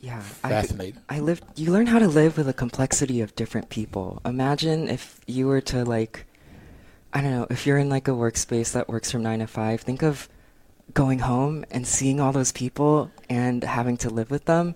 Yeah, 0.00 0.20
Fascinating. 0.20 1.00
I, 1.10 1.16
I 1.16 1.20
lived. 1.20 1.44
You 1.56 1.72
learn 1.72 1.86
how 1.86 1.98
to 1.98 2.08
live 2.08 2.36
with 2.38 2.46
the 2.46 2.54
complexity 2.54 3.20
of 3.20 3.34
different 3.34 3.68
people. 3.68 4.20
Imagine 4.24 4.88
if 4.88 5.20
you 5.26 5.46
were 5.46 5.60
to 5.62 5.84
like, 5.84 6.24
I 7.12 7.20
don't 7.20 7.32
know, 7.32 7.46
if 7.50 7.66
you're 7.66 7.76
in 7.78 7.90
like 7.90 8.08
a 8.08 8.12
workspace 8.12 8.72
that 8.72 8.88
works 8.88 9.10
from 9.10 9.22
nine 9.22 9.40
to 9.40 9.46
five. 9.46 9.82
Think 9.82 10.02
of 10.02 10.28
going 10.94 11.20
home 11.20 11.64
and 11.70 11.86
seeing 11.86 12.20
all 12.20 12.32
those 12.32 12.52
people 12.52 13.10
and 13.28 13.62
having 13.62 13.96
to 13.98 14.10
live 14.10 14.30
with 14.30 14.44
them. 14.44 14.74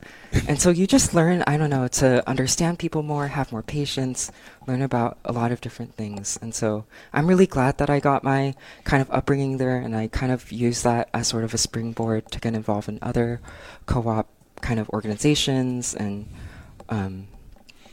and 0.49 0.61
so 0.61 0.71
you 0.71 0.87
just 0.87 1.15
learn, 1.15 1.43
I 1.47 1.57
don't 1.57 1.71
know, 1.71 1.89
to 1.89 2.29
understand 2.29 2.79
people 2.79 3.03
more, 3.03 3.29
have 3.29 3.53
more 3.53 3.63
patience, 3.63 4.31
learn 4.67 4.83
about 4.83 5.19
a 5.25 5.33
lot 5.33 5.53
of 5.53 5.61
different 5.61 5.95
things. 5.95 6.39
And 6.41 6.55
so 6.55 6.85
I'm 7.13 7.27
really 7.27 7.47
glad 7.47 7.79
that 7.79 7.91
I 7.91 8.01
got 8.01 8.25
my 8.25 8.55
kind 8.85 9.01
of 9.01 9.11
upbringing 9.11 9.59
there 9.59 9.77
and 9.79 9.97
I 9.97 10.09
kind 10.09 10.33
of 10.33 10.51
use 10.53 10.83
that 10.83 11.09
as 11.13 11.29
sort 11.29 11.45
of 11.45 11.55
a 11.55 11.59
springboard 11.59 12.31
to 12.31 12.41
get 12.41 12.55
involved 12.55 12.89
in 12.89 12.99
other 13.03 13.41
co-op 13.87 14.29
kind 14.61 14.81
of 14.81 14.89
organizations 14.91 15.95
and 15.95 16.27
um, 16.89 17.29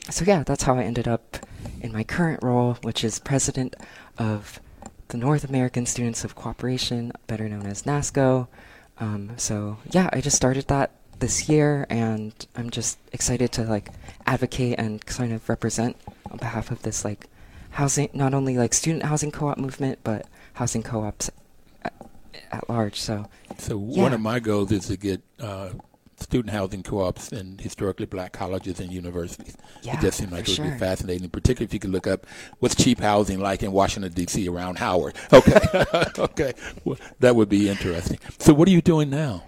so 0.09 0.25
yeah, 0.25 0.43
that's 0.43 0.63
how 0.63 0.75
I 0.75 0.83
ended 0.83 1.07
up 1.07 1.37
in 1.79 1.91
my 1.91 2.03
current 2.03 2.43
role, 2.43 2.77
which 2.81 3.03
is 3.03 3.19
president 3.19 3.75
of 4.17 4.59
the 5.11 5.17
North 5.17 5.43
American 5.43 5.85
Students 5.85 6.23
of 6.23 6.35
Cooperation, 6.35 7.11
better 7.27 7.47
known 7.49 7.65
as 7.65 7.83
NASCO. 7.83 8.47
Um, 8.97 9.33
so 9.35 9.77
yeah, 9.91 10.09
I 10.13 10.21
just 10.21 10.37
started 10.37 10.67
that 10.67 10.91
this 11.19 11.49
year, 11.49 11.85
and 11.89 12.33
I'm 12.55 12.69
just 12.69 12.97
excited 13.11 13.51
to 13.53 13.63
like 13.63 13.89
advocate 14.25 14.79
and 14.79 15.05
kind 15.05 15.33
of 15.33 15.47
represent 15.49 15.97
on 16.29 16.37
behalf 16.37 16.71
of 16.71 16.81
this 16.83 17.03
like 17.03 17.27
housing, 17.71 18.09
not 18.13 18.33
only 18.33 18.57
like 18.57 18.73
student 18.73 19.03
housing 19.03 19.31
co-op 19.31 19.57
movement, 19.57 19.99
but 20.03 20.25
housing 20.53 20.81
co-ops 20.81 21.29
at, 21.83 21.93
at 22.51 22.69
large. 22.69 22.99
So 22.99 23.27
So 23.57 23.77
one 23.77 24.13
of 24.13 24.21
my 24.21 24.39
goals 24.39 24.71
is 24.71 24.87
to 24.87 24.97
get 24.97 25.21
uh, 25.39 25.71
student 26.21 26.53
housing 26.53 26.83
co-ops 26.83 27.29
in 27.29 27.57
historically 27.57 28.05
black 28.05 28.31
colleges 28.31 28.79
and 28.79 28.91
universities. 28.91 29.55
Yeah, 29.81 29.97
it 29.97 30.01
just 30.01 30.17
seems 30.17 30.31
like 30.31 30.47
it 30.47 30.59
would 30.59 30.71
be 30.73 30.77
fascinating, 30.77 31.29
particularly 31.29 31.65
if 31.65 31.73
you 31.73 31.79
could 31.79 31.91
look 31.91 32.07
up 32.07 32.25
what's 32.59 32.75
cheap 32.75 32.99
housing 32.99 33.39
like 33.39 33.63
in 33.63 33.71
Washington 33.71 34.11
D.C. 34.13 34.47
around 34.47 34.77
Howard. 34.77 35.15
Okay, 35.33 35.59
okay, 36.19 36.53
well, 36.85 36.97
that 37.19 37.35
would 37.35 37.49
be 37.49 37.69
interesting. 37.69 38.19
So 38.37 38.53
what 38.53 38.67
are 38.67 38.71
you 38.71 38.81
doing 38.81 39.09
now? 39.09 39.43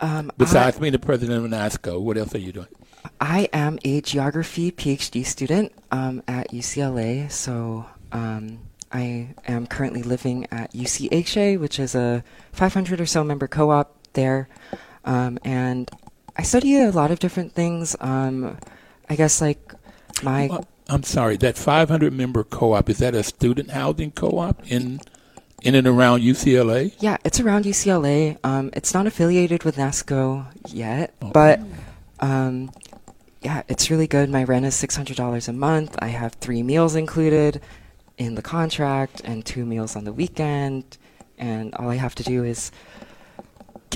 um, 0.00 0.30
Besides 0.36 0.78
being 0.78 0.92
the 0.92 0.98
president 0.98 1.44
of 1.44 1.50
NASCO, 1.50 2.00
what 2.00 2.16
else 2.16 2.34
are 2.34 2.38
you 2.38 2.52
doing? 2.52 2.66
I 3.20 3.48
am 3.52 3.78
a 3.84 4.00
geography 4.00 4.72
PhD 4.72 5.24
student 5.24 5.72
um, 5.92 6.22
at 6.26 6.50
UCLA. 6.50 7.30
So 7.30 7.86
um, 8.12 8.58
I 8.92 9.34
am 9.46 9.66
currently 9.66 10.02
living 10.02 10.46
at 10.50 10.72
UCHA, 10.72 11.58
which 11.58 11.78
is 11.78 11.94
a 11.94 12.24
500 12.52 13.00
or 13.00 13.06
so 13.06 13.22
member 13.24 13.46
co 13.46 13.70
op 13.70 13.94
there. 14.14 14.48
Um, 15.06 15.38
and 15.44 15.90
I 16.36 16.42
study 16.42 16.78
a 16.80 16.90
lot 16.90 17.10
of 17.10 17.18
different 17.18 17.52
things. 17.52 17.96
Um, 18.00 18.58
I 19.08 19.16
guess 19.16 19.40
like 19.40 19.72
my. 20.22 20.48
Uh, 20.48 20.62
I'm 20.88 21.02
sorry, 21.02 21.36
that 21.38 21.56
500 21.56 22.12
member 22.12 22.44
co-op 22.44 22.88
is 22.88 22.98
that 22.98 23.14
a 23.14 23.22
student 23.22 23.70
housing 23.70 24.12
co-op 24.12 24.70
in 24.70 25.00
in 25.62 25.74
and 25.74 25.86
around 25.86 26.20
UCLA? 26.20 26.94
Yeah, 27.00 27.16
it's 27.24 27.40
around 27.40 27.64
UCLA. 27.64 28.38
Um, 28.44 28.70
it's 28.72 28.94
not 28.94 29.06
affiliated 29.06 29.64
with 29.64 29.76
NASCO 29.76 30.46
yet, 30.68 31.14
but 31.20 31.60
um, 32.20 32.70
yeah, 33.42 33.62
it's 33.68 33.90
really 33.90 34.06
good. 34.06 34.30
My 34.30 34.44
rent 34.44 34.66
is 34.66 34.74
six 34.74 34.96
hundred 34.96 35.16
dollars 35.16 35.48
a 35.48 35.52
month. 35.52 35.96
I 36.00 36.08
have 36.08 36.34
three 36.34 36.62
meals 36.62 36.94
included 36.94 37.60
in 38.18 38.34
the 38.34 38.42
contract 38.42 39.20
and 39.24 39.44
two 39.44 39.64
meals 39.64 39.96
on 39.96 40.04
the 40.04 40.12
weekend, 40.12 40.98
and 41.38 41.74
all 41.74 41.88
I 41.90 41.96
have 41.96 42.14
to 42.16 42.22
do 42.22 42.44
is 42.44 42.70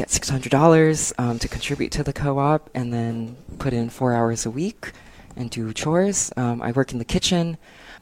get 0.01 0.11
six 0.11 0.29
hundred 0.31 0.51
dollars 0.51 1.13
um, 1.19 1.39
to 1.39 1.49
contribute 1.49 1.93
to 1.93 2.03
the 2.03 2.13
co-op, 2.13 2.71
and 2.75 2.93
then 2.93 3.37
put 3.59 3.73
in 3.73 3.91
four 3.91 4.15
hours 4.15 4.47
a 4.47 4.51
week 4.51 4.93
and 5.37 5.51
do 5.51 5.73
chores. 5.75 6.33
Um, 6.37 6.63
I 6.63 6.73
work 6.73 6.93
in 6.93 6.99
the 6.99 7.05
kitchen, 7.05 7.59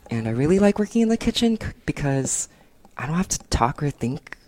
and 0.08 0.28
I 0.28 0.30
really 0.30 0.60
like 0.60 0.78
working 0.78 1.02
in 1.02 1.08
the 1.08 1.16
kitchen 1.16 1.58
c- 1.60 1.72
because 1.86 2.48
I 2.96 3.06
don't 3.06 3.16
have 3.16 3.28
to 3.28 3.38
talk 3.50 3.82
or 3.82 3.90
think 3.90 4.38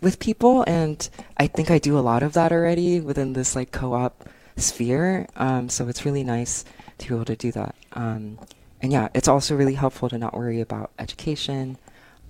with 0.00 0.20
people, 0.20 0.62
and 0.68 0.98
I 1.36 1.48
think 1.48 1.68
I 1.70 1.78
do 1.78 1.98
a 1.98 2.04
lot 2.10 2.22
of 2.22 2.32
that 2.34 2.52
already 2.52 3.00
within 3.00 3.32
this 3.32 3.56
like 3.56 3.72
co-op 3.72 4.28
sphere. 4.56 5.26
Um, 5.36 5.68
so 5.68 5.88
it's 5.88 6.04
really 6.04 6.24
nice 6.24 6.64
to 6.98 7.08
be 7.08 7.14
able 7.14 7.24
to 7.24 7.36
do 7.36 7.50
that. 7.52 7.74
Um, 7.92 8.38
and 8.80 8.92
yeah, 8.92 9.08
it's 9.14 9.28
also 9.28 9.56
really 9.56 9.74
helpful 9.74 10.08
to 10.08 10.18
not 10.18 10.32
worry 10.34 10.60
about 10.60 10.92
education, 10.98 11.76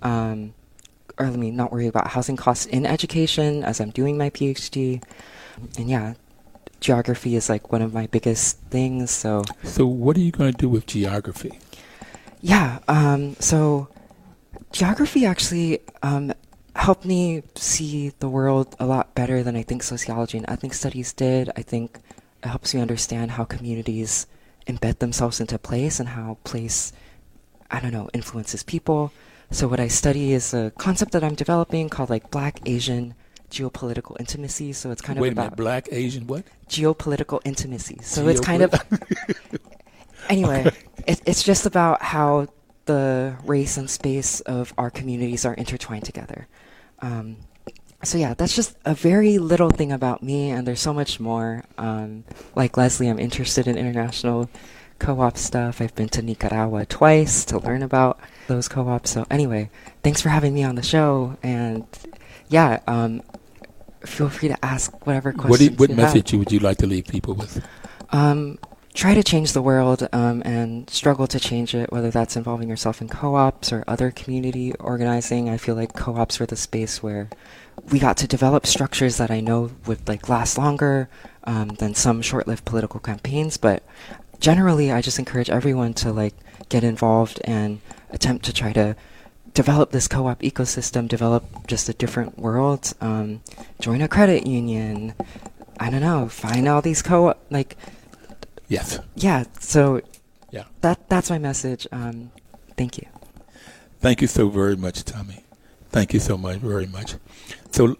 um, 0.01 0.53
or 1.21 1.29
let 1.29 1.39
me 1.39 1.51
not 1.51 1.71
worry 1.71 1.87
about 1.87 2.07
housing 2.07 2.35
costs 2.35 2.65
in 2.65 2.85
education 2.85 3.63
as 3.63 3.79
I'm 3.79 3.91
doing 3.91 4.17
my 4.17 4.29
PhD. 4.29 5.03
And 5.77 5.89
yeah, 5.89 6.13
geography 6.79 7.35
is 7.35 7.49
like 7.49 7.71
one 7.71 7.81
of 7.81 7.93
my 7.93 8.07
biggest 8.07 8.57
things. 8.69 9.11
So 9.11 9.43
So 9.63 9.85
what 9.85 10.17
are 10.17 10.21
you 10.21 10.31
going 10.31 10.51
to 10.51 10.57
do 10.57 10.69
with 10.69 10.85
geography? 10.87 11.59
yeah, 12.41 12.79
um, 12.87 13.35
so 13.39 13.87
geography 14.71 15.25
actually 15.25 15.79
um, 16.01 16.33
helped 16.75 17.05
me 17.05 17.43
see 17.55 18.13
the 18.19 18.27
world 18.29 18.75
a 18.79 18.85
lot 18.85 19.13
better 19.13 19.43
than 19.43 19.55
I 19.55 19.61
think 19.63 19.83
sociology 19.83 20.37
and 20.37 20.49
ethnic 20.49 20.73
studies 20.73 21.13
did. 21.13 21.51
I 21.55 21.61
think 21.61 21.99
it 22.43 22.47
helps 22.47 22.73
me 22.73 22.81
understand 22.81 23.31
how 23.31 23.43
communities 23.45 24.25
embed 24.65 24.99
themselves 24.99 25.39
into 25.39 25.59
place 25.59 25.99
and 25.99 26.09
how 26.09 26.37
place, 26.43 26.93
I 27.69 27.79
don't 27.79 27.91
know, 27.93 28.09
influences 28.13 28.63
people. 28.63 29.11
So 29.51 29.67
what 29.67 29.79
I 29.81 29.89
study 29.89 30.31
is 30.31 30.53
a 30.53 30.71
concept 30.77 31.11
that 31.11 31.23
I'm 31.23 31.35
developing 31.35 31.89
called 31.89 32.09
like 32.09 32.31
Black 32.31 32.61
Asian 32.65 33.15
geopolitical 33.51 34.17
intimacy. 34.17 34.71
So 34.71 34.91
it's 34.91 35.01
kind 35.01 35.19
of 35.19 35.21
Wait 35.21 35.29
a 35.29 35.31
about 35.33 35.43
minute, 35.43 35.57
black, 35.57 35.89
Asian, 35.91 36.25
what? 36.25 36.45
geopolitical 36.69 37.41
intimacy. 37.43 37.99
So 38.01 38.27
it's 38.29 38.39
kind 38.39 38.63
of 38.63 38.73
anyway. 40.29 40.71
It, 41.05 41.21
it's 41.25 41.43
just 41.43 41.65
about 41.65 42.01
how 42.01 42.47
the 42.85 43.35
race 43.45 43.77
and 43.77 43.89
space 43.89 44.39
of 44.41 44.73
our 44.77 44.89
communities 44.89 45.45
are 45.45 45.53
intertwined 45.53 46.05
together. 46.05 46.47
Um, 46.99 47.37
so 48.03 48.17
yeah, 48.17 48.33
that's 48.33 48.55
just 48.55 48.77
a 48.85 48.95
very 48.95 49.37
little 49.37 49.69
thing 49.69 49.91
about 49.91 50.23
me, 50.23 50.49
and 50.49 50.65
there's 50.65 50.79
so 50.79 50.93
much 50.93 51.19
more. 51.19 51.63
Um, 51.77 52.23
like 52.55 52.73
Lesly, 52.73 53.09
I'm 53.09 53.19
interested 53.19 53.67
in 53.67 53.77
international 53.77 54.49
co-op 55.01 55.35
stuff. 55.37 55.81
I've 55.81 55.95
been 55.95 56.09
to 56.09 56.21
Nicaragua 56.21 56.85
twice 56.85 57.43
to 57.45 57.57
learn 57.59 57.81
about 57.83 58.19
those 58.47 58.67
co-ops. 58.67 59.09
So 59.11 59.25
anyway, 59.29 59.69
thanks 60.03 60.21
for 60.21 60.29
having 60.29 60.53
me 60.53 60.63
on 60.63 60.75
the 60.75 60.83
show, 60.83 61.37
and 61.43 61.85
yeah, 62.49 62.79
um, 62.87 63.21
feel 64.05 64.29
free 64.29 64.49
to 64.49 64.65
ask 64.65 65.05
whatever 65.07 65.31
questions. 65.33 65.49
What, 65.49 65.59
do 65.59 65.65
you- 65.65 65.71
what 65.79 65.89
you 65.89 65.95
have. 65.95 66.05
message 66.13 66.33
would 66.33 66.51
you 66.51 66.59
like 66.59 66.77
to 66.77 66.87
leave 66.87 67.05
people 67.05 67.33
with? 67.33 67.63
Um, 68.11 68.57
try 68.93 69.13
to 69.13 69.23
change 69.23 69.53
the 69.53 69.61
world 69.61 70.07
um, 70.11 70.41
and 70.43 70.89
struggle 70.89 71.25
to 71.27 71.39
change 71.39 71.73
it, 71.73 71.91
whether 71.91 72.11
that's 72.11 72.35
involving 72.35 72.67
yourself 72.69 73.01
in 73.01 73.07
co 73.07 73.35
ops 73.35 73.71
or 73.71 73.83
other 73.87 74.11
community 74.11 74.73
organizing. 74.79 75.49
I 75.49 75.57
feel 75.57 75.75
like 75.75 75.93
co 75.93 76.15
ops 76.17 76.39
were 76.39 76.45
the 76.45 76.55
space 76.57 77.01
where 77.01 77.29
we 77.89 77.99
got 77.99 78.17
to 78.17 78.27
develop 78.27 78.65
structures 78.67 79.17
that 79.17 79.31
I 79.31 79.39
know 79.39 79.71
would 79.87 80.07
like 80.07 80.29
last 80.29 80.57
longer 80.57 81.09
um, 81.45 81.69
than 81.79 81.95
some 81.95 82.21
short 82.21 82.47
lived 82.47 82.65
political 82.65 82.99
campaigns. 82.99 83.57
But 83.57 83.81
generally, 84.45 84.91
I 84.91 85.01
just 85.01 85.19
encourage 85.19 85.49
everyone 85.49 85.93
to 85.95 86.11
like 86.11 86.33
get 86.67 86.83
involved 86.83 87.39
and 87.45 87.79
attempt 88.09 88.43
to 88.45 88.53
try 88.53 88.73
to 88.73 88.95
develop 89.53 89.91
this 89.91 90.07
co-op 90.07 90.41
ecosystem, 90.41 91.07
develop 91.07 91.67
just 91.67 91.87
a 91.87 91.93
different 91.93 92.37
world, 92.37 92.93
um, 92.99 93.41
join 93.79 94.01
a 94.01 94.07
credit 94.07 94.45
union. 94.45 95.13
I 95.79 95.89
don't 95.89 96.01
know, 96.01 96.27
find 96.27 96.67
all 96.67 96.81
these 96.81 97.01
co-op 97.01 97.39
like 97.49 97.77
Yes. 98.67 98.99
yeah, 99.15 99.43
so 99.59 100.01
Yeah. 100.51 100.63
that 100.81 101.07
that's 101.09 101.29
my 101.29 101.37
message. 101.37 101.87
Um, 101.91 102.31
thank 102.77 102.97
you. 102.97 103.07
Thank 103.99 104.21
you 104.21 104.27
so 104.27 104.49
very 104.49 104.75
much, 104.75 105.03
Tomi. 105.05 105.43
Thank 105.89 106.13
you 106.13 106.19
so 106.19 106.37
much, 106.37 106.57
very 106.57 106.87
much. 106.87 107.15
So 107.71 107.97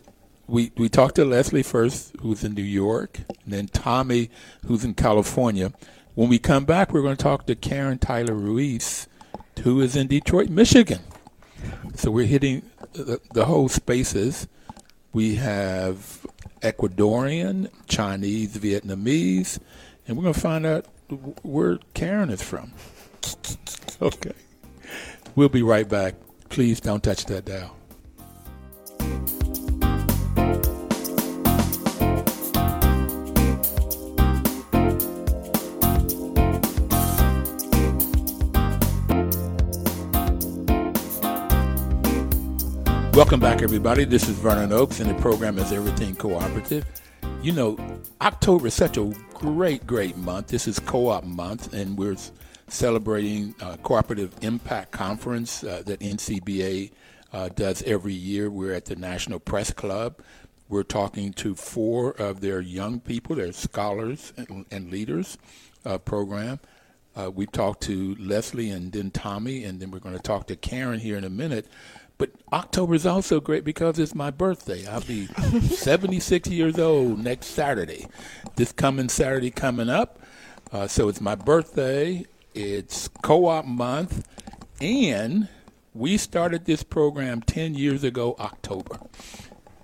we 0.48 0.72
we 0.78 0.88
talked 0.90 1.16
to 1.16 1.26
Lesly 1.26 1.64
first, 1.64 2.14
who's 2.22 2.44
in 2.44 2.54
New 2.54 2.64
York, 2.64 3.20
and 3.44 3.54
then 3.54 3.68
Tomi, 3.68 4.30
who's 4.66 4.84
in 4.84 4.94
California. 4.94 5.74
When 6.22 6.30
we 6.30 6.38
come 6.38 6.66
back, 6.66 6.94
we're 6.94 7.02
going 7.02 7.16
to 7.18 7.24
talk 7.24 7.48
to 7.48 7.56
Karen 7.56 7.98
Tyler 7.98 8.36
Ruiz, 8.36 9.08
who 9.64 9.82
is 9.82 9.96
in 9.96 10.06
Detroit, 10.06 10.50
Michigan. 10.50 11.00
So 11.96 12.12
we're 12.12 12.28
hitting 12.28 12.62
the, 12.94 13.20
the 13.34 13.46
whole 13.46 13.70
spaces. 13.70 14.48
We 15.14 15.38
have 15.38 16.24
Ecuadorian, 16.62 17.72
Chinese, 17.88 18.56
Vietnamese, 18.56 19.58
and 20.08 20.16
we're 20.16 20.22
going 20.22 20.36
to 20.36 20.40
find 20.40 20.64
out 20.64 20.86
where 21.42 21.80
Karen 21.96 22.30
is 22.30 22.44
from. 22.44 22.72
okay. 24.04 24.34
We'll 25.36 25.50
be 25.50 25.64
right 25.64 25.90
back. 25.90 26.14
Please 26.50 26.80
don't 26.80 27.02
touch 27.02 27.26
that 27.26 27.46
dial. 27.46 27.76
Welcome 43.22 43.40
back, 43.40 43.62
everybody. 43.62 44.04
This 44.04 44.28
is 44.28 44.36
Vernon 44.36 44.74
Oakes, 44.74 45.00
and 45.00 45.08
the 45.08 45.14
program 45.22 45.60
is 45.60 45.72
Everything 45.72 46.16
Cooperative. 46.16 46.84
You 47.44 47.52
know, 47.52 47.78
October 48.20 48.66
is 48.66 48.74
such 48.74 48.98
a 48.98 49.14
great, 49.36 49.86
great 49.86 50.18
month. 50.18 50.48
This 50.48 50.68
is 50.68 50.80
Co-op 50.80 51.24
Month, 51.24 51.72
and 51.72 51.96
we're 51.96 52.18
celebrating 52.68 53.54
uh, 53.62 53.78
Cooperative 53.84 54.34
Impact 54.42 54.92
Conference 54.92 55.64
uh, 55.64 55.84
that 55.86 56.00
NCBA 56.00 56.94
uh, 57.32 57.50
does 57.50 57.84
every 57.84 58.16
year. 58.16 58.50
We're 58.50 58.74
at 58.74 58.86
the 58.86 58.96
National 58.96 59.38
Press 59.38 59.72
Club. 59.72 60.20
We're 60.68 60.82
talking 60.82 61.32
to 61.34 61.54
four 61.54 62.14
of 62.14 62.42
their 62.42 62.60
young 62.60 63.00
people, 63.00 63.36
their 63.36 63.52
scholars 63.52 64.34
and, 64.36 64.66
and 64.72 64.90
leaders 64.90 65.38
uh, 65.86 66.00
program. 66.00 66.60
Uh, 67.16 67.30
we 67.30 67.46
talked 67.46 67.84
to 67.84 68.16
Lesly 68.16 68.74
and 68.74 68.92
then 68.92 69.12
Tomi, 69.12 69.66
and 69.66 69.80
then 69.80 69.92
we're 69.92 70.00
going 70.00 70.16
to 70.16 70.22
talk 70.22 70.48
to 70.48 70.56
Karen 70.56 71.00
here 71.00 71.18
in 71.18 71.24
a 71.24 71.30
minute 71.30 71.68
but 72.22 72.30
October 72.54 72.94
is 72.94 73.08
also 73.08 73.40
great 73.40 73.64
because 73.64 73.98
it's 73.98 74.14
my 74.14 74.30
birthday. 74.30 74.86
I'll 74.86 75.02
be 75.02 75.26
76 75.62 76.50
years 76.50 76.78
old 76.78 77.18
next 77.18 77.48
Saturday. 77.48 78.06
This 78.58 78.72
coming 78.72 79.10
Saturday 79.10 79.50
coming 79.50 79.90
up. 79.90 80.20
Uh, 80.72 80.86
so 80.86 81.10
it's 81.10 81.20
my 81.20 81.34
birthday. 81.34 82.24
It's 82.54 83.08
co-op 83.24 83.66
month, 83.66 84.28
and 84.80 85.50
we 85.96 86.16
started 86.18 86.66
this 86.66 86.84
program 86.84 87.42
10 87.42 87.74
years 87.74 88.04
ago, 88.04 88.36
October. 88.40 89.00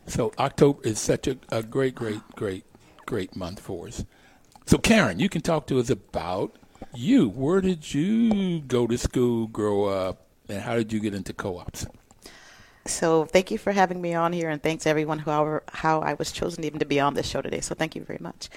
So 0.06 0.32
October 0.38 0.80
is 0.84 1.00
such 1.00 1.28
a, 1.28 1.40
a 1.50 1.64
great, 1.64 1.96
great, 1.96 2.22
great, 2.36 2.66
great 3.08 3.36
month 3.36 3.60
for 3.60 3.88
us. 3.88 4.06
So 4.68 4.78
Karen, 4.78 5.18
you 5.18 5.28
can 5.28 5.42
talk 5.42 5.66
to 5.68 5.80
us 5.80 5.90
about 5.90 6.56
you. 6.94 7.30
Where 7.30 7.62
did 7.62 7.96
you 7.96 8.60
go 8.60 8.86
to 8.86 8.96
school, 8.96 9.48
grow 9.48 9.86
up, 9.86 10.28
and 10.48 10.62
how 10.62 10.76
did 10.76 10.94
you 10.94 11.00
get 11.00 11.16
into 11.16 11.34
co-ops? 11.34 11.88
So 12.88 13.26
thank 13.26 13.52
you 13.52 13.58
for 13.58 13.72
having 13.72 14.02
me 14.02 14.14
on 14.14 14.34
here, 14.34 14.50
and 14.50 14.62
thanks 14.62 14.88
everyone 14.88 15.20
who 15.20 15.30
how 15.72 16.00
I 16.02 16.14
was 16.16 16.32
chosen 16.32 16.64
even 16.64 16.80
to 16.80 16.86
be 16.86 17.00
on 17.00 17.14
this 17.14 17.28
show 17.28 17.42
today. 17.42 17.62
So 17.62 17.76
thank 17.76 17.96
you 17.96 18.04
very 18.04 18.20
much. 18.22 18.50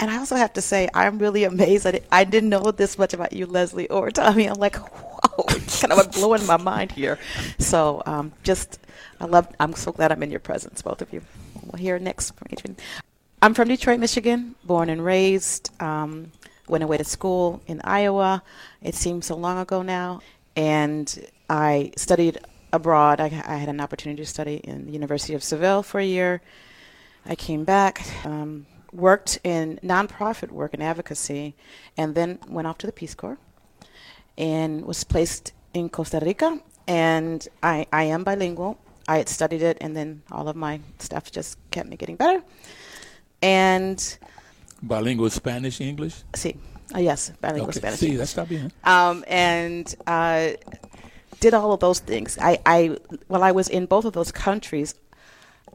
And 0.00 0.10
I 0.10 0.18
also 0.18 0.36
have 0.36 0.52
to 0.52 0.62
say, 0.62 0.88
I'm 0.94 1.18
really 1.18 1.44
amazed. 1.44 1.86
I, 1.86 2.00
I 2.12 2.24
didn't 2.24 2.50
know 2.50 2.70
this 2.70 2.98
much 2.98 3.14
about 3.14 3.32
you, 3.32 3.46
Lesly 3.46 3.88
or 3.90 4.10
Tomi. 4.10 4.46
I'm 4.46 4.58
like, 4.58 4.76
whoa, 4.76 5.44
kind 5.80 5.92
of 5.92 6.12
blowing 6.12 6.46
my 6.46 6.56
mind 6.56 6.92
here. 6.92 7.18
So 7.58 8.02
um, 8.06 8.32
just, 8.44 8.78
I 9.20 9.24
love. 9.24 9.48
I'm 9.58 9.72
so 9.72 9.90
glad 9.92 10.12
I'm 10.12 10.22
in 10.22 10.30
your 10.30 10.40
presence, 10.40 10.82
both 10.82 11.02
of 11.02 11.12
you. 11.12 11.22
We'll 11.62 11.80
hear 11.80 11.98
next 11.98 12.32
from 12.32 12.48
Adrian. 12.50 12.76
I'm 13.42 13.54
from 13.54 13.68
Detroit, 13.68 14.00
Michigan, 14.00 14.54
born 14.64 14.90
and 14.90 15.04
raised. 15.04 15.70
Um, 15.82 16.32
went 16.68 16.84
away 16.84 16.98
to 16.98 17.04
school 17.04 17.62
in 17.66 17.80
Iowa. 17.82 18.42
It 18.82 18.94
seems 18.94 19.26
so 19.26 19.36
long 19.36 19.58
ago 19.58 19.82
now, 19.82 20.20
and 20.54 21.26
I 21.48 21.92
studied 21.96 22.38
abroad. 22.72 23.20
I, 23.20 23.26
I, 23.26 23.56
had 23.56 23.68
an 23.68 23.80
opportunity 23.80 24.22
to 24.22 24.26
study 24.26 24.56
in 24.56 24.86
the 24.86 24.92
University 24.92 25.34
of 25.34 25.42
Seville 25.42 25.82
for 25.82 26.00
a 26.00 26.04
year. 26.04 26.40
I 27.26 27.34
came 27.34 27.64
back, 27.64 28.06
um, 28.24 28.66
worked 28.92 29.38
in 29.44 29.78
nonprofit 29.82 30.50
work 30.50 30.74
and 30.74 30.82
advocacy, 30.82 31.54
and 31.96 32.14
then 32.14 32.38
went 32.48 32.66
off 32.66 32.78
to 32.78 32.86
the 32.86 32.92
Peace 32.92 33.14
Corps 33.14 33.38
and 34.36 34.84
was 34.84 35.04
placed 35.04 35.52
in 35.74 35.88
Costa 35.88 36.20
Rica. 36.22 36.60
And 36.86 37.46
I, 37.62 37.86
I 37.92 38.04
am 38.04 38.24
bilingual. 38.24 38.78
I 39.06 39.18
had 39.18 39.28
studied 39.28 39.62
it, 39.62 39.78
and 39.80 39.96
then 39.96 40.22
all 40.30 40.48
of 40.48 40.56
my 40.56 40.80
stuff 40.98 41.30
just 41.30 41.58
kept 41.70 41.88
me 41.88 41.96
getting 41.96 42.16
better. 42.16 42.42
And 43.42 44.18
bilingual 44.82 45.30
Spanish 45.30 45.80
English. 45.80 46.22
See, 46.34 46.52
sí. 46.52 46.96
uh, 46.96 47.00
yes, 47.00 47.32
bilingual 47.40 47.70
okay. 47.70 47.78
Spanish. 47.78 48.00
See, 48.00 48.16
that's 48.16 48.36
not 48.36 48.48
bien. 48.48 48.72
Um, 48.84 49.24
and 49.26 49.94
uh, 50.06 50.50
did 51.40 51.54
all 51.54 51.72
of 51.72 51.80
those 51.80 52.00
things. 52.00 52.38
I, 52.40 52.58
I 52.66 52.96
while 53.26 53.42
I 53.42 53.52
was 53.52 53.68
in 53.68 53.86
both 53.86 54.04
of 54.04 54.12
those 54.12 54.32
countries, 54.32 54.94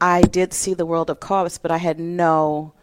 I 0.01 0.21
did 0.21 0.53
see 0.53 0.73
the 0.73 0.85
world 0.85 1.09
of 1.09 1.19
co-ops, 1.19 1.57
but 1.57 1.71
I 1.71 1.77
had 1.77 1.99
no 1.99 2.73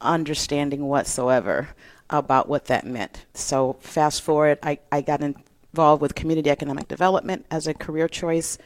understanding 0.00 0.86
whatsoever 0.86 1.68
about 2.08 2.48
what 2.48 2.66
that 2.66 2.86
meant. 2.86 3.26
So 3.34 3.74
fast 3.80 4.22
forward, 4.22 4.58
I, 4.62 4.78
I 4.90 5.00
got 5.00 5.20
involved 5.20 6.02
with 6.02 6.14
community 6.14 6.50
economic 6.50 6.88
development 6.88 7.46
as 7.50 7.66
a 7.66 7.74
career 7.74 8.08
choice 8.08 8.58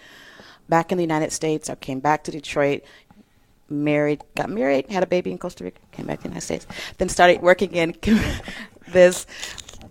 back 0.68 0.92
in 0.92 0.98
the 0.98 1.04
United 1.04 1.32
States. 1.32 1.68
I 1.68 1.74
came 1.74 2.00
back 2.00 2.24
to 2.24 2.30
Detroit, 2.30 2.84
married, 3.68 4.22
got 4.34 4.48
married, 4.48 4.90
had 4.90 5.02
a 5.02 5.06
baby 5.06 5.30
in 5.30 5.38
Costa 5.38 5.64
Rica, 5.64 5.80
came 5.92 6.06
back 6.06 6.18
to 6.18 6.22
the 6.24 6.28
United 6.28 6.44
States, 6.44 6.66
then 6.98 7.08
started 7.08 7.42
working 7.42 7.72
in 7.72 7.94
this 8.88 9.26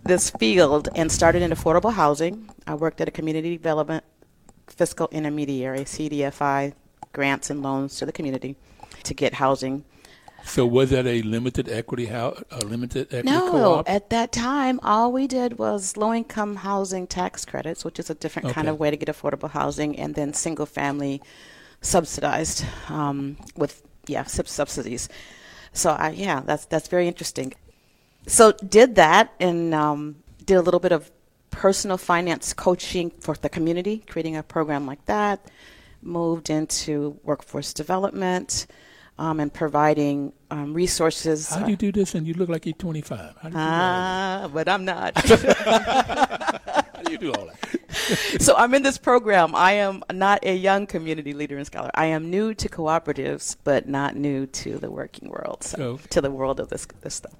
this 0.05 0.29
field 0.31 0.89
and 0.95 1.11
started 1.11 1.41
in 1.41 1.51
affordable 1.51 1.93
housing. 1.93 2.49
I 2.67 2.75
worked 2.75 3.01
at 3.01 3.07
a 3.07 3.11
community 3.11 3.57
development 3.57 4.03
fiscal 4.67 5.07
intermediary, 5.11 5.81
CDFI, 5.81 6.73
grants 7.11 7.49
and 7.49 7.61
loans 7.61 7.97
to 7.97 8.05
the 8.05 8.11
community 8.11 8.55
to 9.03 9.13
get 9.13 9.35
housing. 9.35 9.85
So 10.45 10.65
was 10.65 10.89
that 10.89 11.05
a 11.07 11.21
limited 11.21 11.69
equity 11.69 12.07
house, 12.07 12.43
a 12.51 12.65
limited 12.65 13.07
equity 13.13 13.29
no, 13.29 13.51
co-op? 13.51 13.89
at 13.89 14.09
that 14.09 14.33
time, 14.33 14.79
all 14.83 15.11
we 15.11 15.25
did 15.25 15.57
was 15.57 15.95
low-income 15.95 16.57
housing 16.57 17.07
tax 17.07 17.45
credits, 17.45 17.85
which 17.85 17.97
is 17.97 18.09
a 18.09 18.15
different 18.15 18.47
okay. 18.47 18.55
kind 18.55 18.67
of 18.67 18.77
way 18.77 18.91
to 18.91 18.97
get 18.97 19.07
affordable 19.07 19.49
housing, 19.49 19.97
and 19.97 20.15
then 20.15 20.33
single-family 20.33 21.21
subsidized 21.79 22.65
um, 22.89 23.37
with 23.55 23.83
yeah 24.05 24.23
subsidies. 24.23 25.07
So 25.71 25.91
I, 25.91 26.09
yeah, 26.09 26.41
that's 26.41 26.65
that's 26.65 26.89
very 26.89 27.07
interesting 27.07 27.53
so 28.27 28.51
did 28.51 28.95
that 28.95 29.33
and 29.39 29.73
um, 29.73 30.15
did 30.45 30.55
a 30.55 30.61
little 30.61 30.79
bit 30.79 30.91
of 30.91 31.11
personal 31.49 31.97
finance 31.97 32.53
coaching 32.53 33.11
for 33.19 33.35
the 33.35 33.49
community, 33.49 34.03
creating 34.07 34.35
a 34.35 34.43
program 34.43 34.85
like 34.85 35.05
that. 35.05 35.49
Moved 36.01 36.49
into 36.49 37.17
workforce 37.23 37.73
development 37.73 38.67
um, 39.17 39.39
and 39.39 39.53
providing 39.53 40.33
um, 40.51 40.73
resources. 40.73 41.49
How 41.49 41.63
do 41.63 41.71
you 41.71 41.77
do 41.77 41.91
this? 41.91 42.15
And 42.15 42.27
you 42.27 42.33
look 42.33 42.49
like 42.49 42.65
you're 42.65 42.73
25. 42.73 43.35
Ah, 43.55 44.43
uh, 44.43 44.47
but 44.49 44.67
I'm 44.67 44.83
not. 44.83 45.13
How 47.03 47.09
do 47.09 47.11
you 47.11 47.17
do 47.17 47.33
all 47.33 47.47
that? 47.47 48.41
so 48.41 48.55
I'm 48.55 48.73
in 48.73 48.83
this 48.83 48.97
program. 48.97 49.55
I 49.55 49.73
am 49.73 50.03
not 50.11 50.43
a 50.43 50.55
young 50.55 50.87
community 50.87 51.33
leader 51.33 51.57
and 51.57 51.65
scholar. 51.65 51.91
I 51.93 52.05
am 52.05 52.29
new 52.29 52.53
to 52.53 52.69
cooperatives, 52.69 53.55
but 53.63 53.87
not 53.87 54.15
new 54.15 54.45
to 54.47 54.77
the 54.77 54.89
working 54.89 55.29
world, 55.29 55.63
so 55.63 55.83
oh. 55.83 55.99
to 56.09 56.21
the 56.21 56.31
world 56.31 56.59
of 56.59 56.69
this 56.69 56.87
this 57.01 57.15
stuff. 57.15 57.33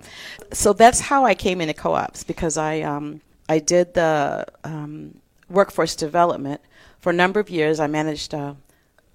So 0.52 0.74
that's 0.74 1.00
how 1.00 1.26
I 1.26 1.36
came 1.36 1.62
into 1.62 1.74
co-ops 1.74 2.24
because 2.24 2.58
I 2.58 2.82
um, 2.82 3.22
I 3.50 3.60
did 3.60 3.94
the 3.94 4.46
um, 4.64 5.20
workforce 5.50 5.96
development 5.96 6.62
for 7.00 7.10
a 7.10 7.14
number 7.14 7.40
of 7.40 7.50
years. 7.50 7.80
I 7.80 7.88
managed. 7.88 8.34
Uh, 8.34 8.56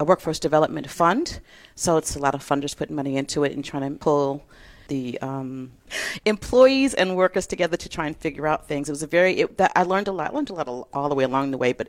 a 0.01 0.05
workforce 0.05 0.39
development 0.39 0.89
fund, 0.89 1.41
so 1.75 1.97
it's 1.97 2.15
a 2.15 2.21
lot 2.21 2.33
of 2.33 2.41
funders 2.41 2.77
putting 2.77 2.95
money 2.95 3.17
into 3.17 3.43
it 3.43 3.51
and 3.51 3.65
trying 3.65 3.83
to 3.83 3.99
pull 3.99 4.45
the 4.89 5.21
um, 5.21 5.73
employees 6.25 6.95
and 6.95 7.17
workers 7.17 7.47
together 7.47 7.77
to 7.77 7.89
try 7.89 8.07
and 8.07 8.17
figure 8.17 8.47
out 8.47 8.67
things. 8.67 8.89
It 8.89 8.93
was 8.93 9.03
a 9.03 9.07
very 9.07 9.41
it, 9.41 9.59
that 9.59 9.73
I 9.77 9.85
learned 9.85 10.09
a 10.09 10.13
lot. 10.13 10.31
I 10.31 10.35
learned 10.35 10.51
a 10.51 10.55
lot 10.55 10.69
all, 10.69 10.89
all 10.93 11.09
the 11.09 11.15
way 11.15 11.25
along 11.25 11.53
the 11.53 11.59
way, 11.59 11.73
but 11.73 11.89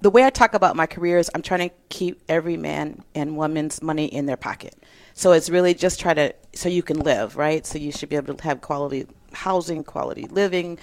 the 0.00 0.10
way 0.10 0.24
I 0.24 0.30
talk 0.30 0.54
about 0.54 0.76
my 0.76 0.86
career 0.86 1.18
is 1.18 1.30
I'm 1.34 1.42
trying 1.42 1.68
to 1.68 1.74
keep 1.88 2.22
every 2.28 2.56
man 2.56 3.02
and 3.14 3.36
woman's 3.36 3.82
money 3.82 4.06
in 4.06 4.26
their 4.26 4.36
pocket. 4.36 4.74
So 5.14 5.32
it's 5.32 5.50
really 5.50 5.74
just 5.74 6.00
try 6.00 6.14
to 6.14 6.34
so 6.54 6.68
you 6.68 6.82
can 6.82 7.00
live, 7.00 7.36
right? 7.36 7.66
So 7.66 7.78
you 7.78 7.92
should 7.92 8.08
be 8.08 8.16
able 8.16 8.34
to 8.34 8.44
have 8.44 8.60
quality 8.60 9.06
housing, 9.32 9.84
quality 9.84 10.26
living, 10.26 10.78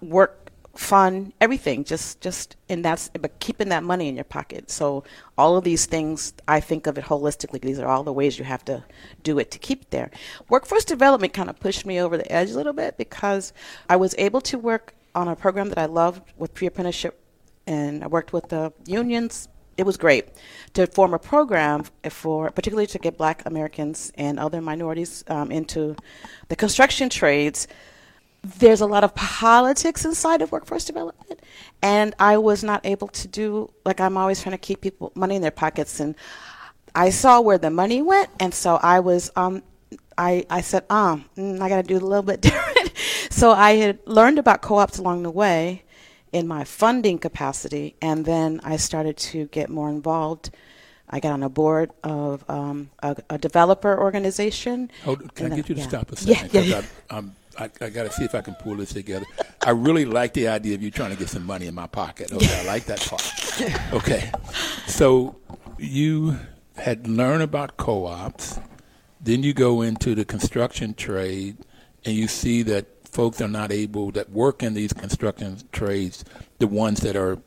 work 0.00 0.41
fun, 0.74 1.32
everything. 1.40 1.84
Just 1.84 2.20
just 2.20 2.56
and 2.68 2.84
that's 2.84 3.08
but 3.08 3.38
keeping 3.40 3.68
that 3.68 3.82
money 3.82 4.08
in 4.08 4.14
your 4.14 4.24
pocket. 4.24 4.70
So 4.70 5.04
all 5.36 5.56
of 5.56 5.64
these 5.64 5.86
things, 5.86 6.32
I 6.48 6.60
think 6.60 6.86
of 6.86 6.98
it 6.98 7.04
holistically. 7.04 7.60
These 7.60 7.78
are 7.78 7.86
all 7.86 8.04
the 8.04 8.12
ways 8.12 8.38
you 8.38 8.44
have 8.44 8.64
to 8.66 8.84
do 9.22 9.38
it 9.38 9.50
to 9.50 9.58
keep 9.58 9.90
there. 9.90 10.10
Workforce 10.48 10.84
development 10.84 11.32
kind 11.32 11.50
of 11.50 11.60
pushed 11.60 11.84
me 11.84 12.00
over 12.00 12.16
the 12.16 12.30
edge 12.32 12.50
a 12.50 12.56
little 12.56 12.72
bit 12.72 12.96
because 12.96 13.52
I 13.88 13.96
was 13.96 14.14
able 14.18 14.40
to 14.42 14.58
work 14.58 14.94
on 15.14 15.28
a 15.28 15.36
program 15.36 15.68
that 15.68 15.78
I 15.78 15.86
loved 15.86 16.22
with 16.38 16.54
pre-apprenticeship, 16.54 17.20
and 17.66 18.02
I 18.02 18.06
worked 18.06 18.32
with 18.32 18.48
the 18.48 18.72
unions. 18.86 19.48
It 19.76 19.84
was 19.84 19.96
great 19.96 20.28
to 20.74 20.86
form 20.86 21.14
a 21.14 21.18
program 21.18 21.84
for, 22.08 22.50
particularly 22.50 22.86
to 22.88 22.98
get 22.98 23.16
Black 23.16 23.42
Americans 23.46 24.12
and 24.16 24.38
other 24.38 24.60
minorities 24.60 25.24
um, 25.28 25.50
into 25.50 25.96
the 26.48 26.56
construction 26.56 27.08
trades 27.08 27.66
there's 28.42 28.80
a 28.80 28.86
lot 28.86 29.04
of 29.04 29.14
politics 29.14 30.04
inside 30.04 30.42
of 30.42 30.50
workforce 30.50 30.84
development 30.84 31.40
and 31.80 32.14
i 32.18 32.36
was 32.36 32.64
not 32.64 32.84
able 32.84 33.08
to 33.08 33.28
do 33.28 33.70
like 33.84 34.00
i'm 34.00 34.16
always 34.16 34.42
trying 34.42 34.52
to 34.52 34.58
keep 34.58 34.80
people 34.80 35.12
money 35.14 35.36
in 35.36 35.42
their 35.42 35.52
pockets 35.52 36.00
and 36.00 36.14
i 36.94 37.08
saw 37.08 37.40
where 37.40 37.58
the 37.58 37.70
money 37.70 38.02
went 38.02 38.28
and 38.40 38.52
so 38.52 38.76
i 38.82 38.98
was 38.98 39.30
um 39.36 39.62
i 40.18 40.44
i 40.50 40.60
said 40.60 40.84
um 40.90 41.24
i 41.60 41.68
got 41.68 41.76
to 41.76 41.82
do 41.82 41.96
a 41.96 42.04
little 42.04 42.22
bit 42.22 42.40
different 42.40 42.92
so 43.30 43.52
i 43.52 43.72
had 43.76 43.98
learned 44.06 44.38
about 44.38 44.60
co-ops 44.60 44.98
along 44.98 45.22
the 45.22 45.30
way 45.30 45.82
in 46.32 46.48
my 46.48 46.64
funding 46.64 47.18
capacity 47.18 47.94
and 48.02 48.24
then 48.24 48.60
i 48.64 48.76
started 48.76 49.16
to 49.16 49.46
get 49.46 49.68
more 49.70 49.88
involved 49.88 50.50
I 51.14 51.20
got 51.20 51.32
on 51.32 51.42
a 51.42 51.50
board 51.50 51.90
of 52.02 52.42
um, 52.48 52.88
a, 53.02 53.14
a, 53.28 53.36
developer 53.36 54.00
organization. 54.00 54.90
Hold, 55.04 55.34
can 55.34 55.52
I 55.52 55.56
get 55.56 55.68
you 55.68 55.74
to 55.74 55.80
yeah. 55.82 55.86
stop 55.86 56.10
a 56.10 56.16
second? 56.16 56.54
Yeah, 56.54 56.60
yeah, 56.62 56.80
yeah. 56.80 56.86
I'm 57.10 57.36
I, 57.58 57.70
I 57.80 57.90
got 57.90 58.04
to 58.04 58.12
see 58.12 58.24
if 58.24 58.34
I 58.34 58.40
can 58.40 58.54
pull 58.54 58.76
this 58.76 58.92
together. 58.92 59.26
I 59.64 59.70
really 59.70 60.04
like 60.04 60.34
the 60.34 60.48
idea 60.48 60.74
of 60.74 60.82
you 60.82 60.90
trying 60.90 61.10
to 61.10 61.16
get 61.16 61.28
some 61.28 61.44
money 61.46 61.66
in 61.66 61.74
my 61.74 61.86
pocket. 61.86 62.32
Okay, 62.32 62.60
I 62.60 62.64
like 62.64 62.84
that 62.86 63.00
part. 63.00 63.22
Okay, 63.92 64.32
so 64.86 65.36
you 65.78 66.36
had 66.76 67.06
learned 67.06 67.42
about 67.42 67.76
co-ops, 67.76 68.58
then 69.20 69.42
you 69.42 69.52
go 69.52 69.82
into 69.82 70.14
the 70.14 70.24
construction 70.24 70.94
trade, 70.94 71.58
and 72.04 72.16
you 72.16 72.26
see 72.28 72.62
that 72.62 72.86
folks 73.06 73.40
are 73.42 73.48
not 73.48 73.70
able 73.70 74.10
that 74.12 74.30
work 74.30 74.62
in 74.62 74.72
these 74.74 74.92
construction 74.92 75.58
trades, 75.70 76.24
the 76.58 76.66
ones 76.66 77.00
that 77.00 77.14
are 77.14 77.38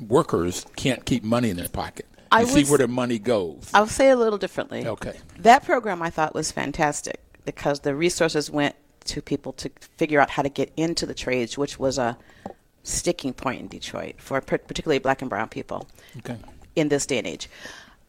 workers 0.00 0.66
can't 0.76 1.04
keep 1.04 1.22
money 1.22 1.50
in 1.50 1.56
their 1.56 1.68
pocket. 1.68 2.06
You 2.16 2.38
I 2.38 2.44
see 2.44 2.64
where 2.64 2.78
the 2.78 2.88
money 2.88 3.20
goes. 3.20 3.70
I'll 3.72 3.86
say 3.86 4.10
it 4.10 4.14
a 4.14 4.16
little 4.16 4.38
differently. 4.38 4.86
Okay. 4.86 5.16
That 5.38 5.64
program 5.64 6.02
I 6.02 6.10
thought 6.10 6.34
was 6.34 6.50
fantastic 6.50 7.20
because 7.44 7.80
the 7.80 7.94
resources 7.94 8.50
went 8.50 8.74
to 9.06 9.22
people 9.22 9.52
to 9.54 9.70
figure 9.96 10.20
out 10.20 10.30
how 10.30 10.42
to 10.42 10.48
get 10.48 10.72
into 10.76 11.06
the 11.06 11.14
trades, 11.14 11.56
which 11.58 11.78
was 11.78 11.98
a 11.98 12.16
sticking 12.82 13.32
point 13.32 13.60
in 13.60 13.68
Detroit 13.68 14.14
for 14.18 14.40
particularly 14.40 14.98
black 14.98 15.22
and 15.22 15.30
brown 15.30 15.48
people 15.48 15.88
Okay. 16.18 16.36
in 16.76 16.88
this 16.88 17.06
day 17.06 17.18
and 17.18 17.26
age. 17.26 17.48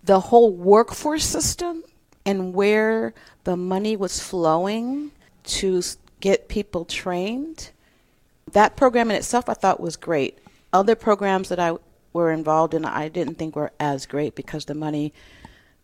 The 0.03 0.19
whole 0.19 0.51
workforce 0.51 1.25
system 1.25 1.83
and 2.25 2.53
where 2.53 3.13
the 3.43 3.55
money 3.55 3.95
was 3.95 4.19
flowing 4.19 5.11
to 5.43 5.81
get 6.19 6.47
people 6.47 6.85
trained, 6.85 7.71
that 8.51 8.75
program 8.75 9.09
in 9.11 9.15
itself 9.17 9.47
I 9.47 9.53
thought 9.53 9.79
was 9.79 9.95
great. 9.95 10.39
Other 10.73 10.95
programs 10.95 11.49
that 11.49 11.59
I 11.59 11.77
were 12.13 12.31
involved 12.31 12.73
in, 12.73 12.85
I 12.85 13.07
didn't 13.09 13.35
think 13.35 13.55
were 13.55 13.71
as 13.79 14.05
great 14.05 14.35
because 14.35 14.65
the 14.65 14.75
money, 14.75 15.13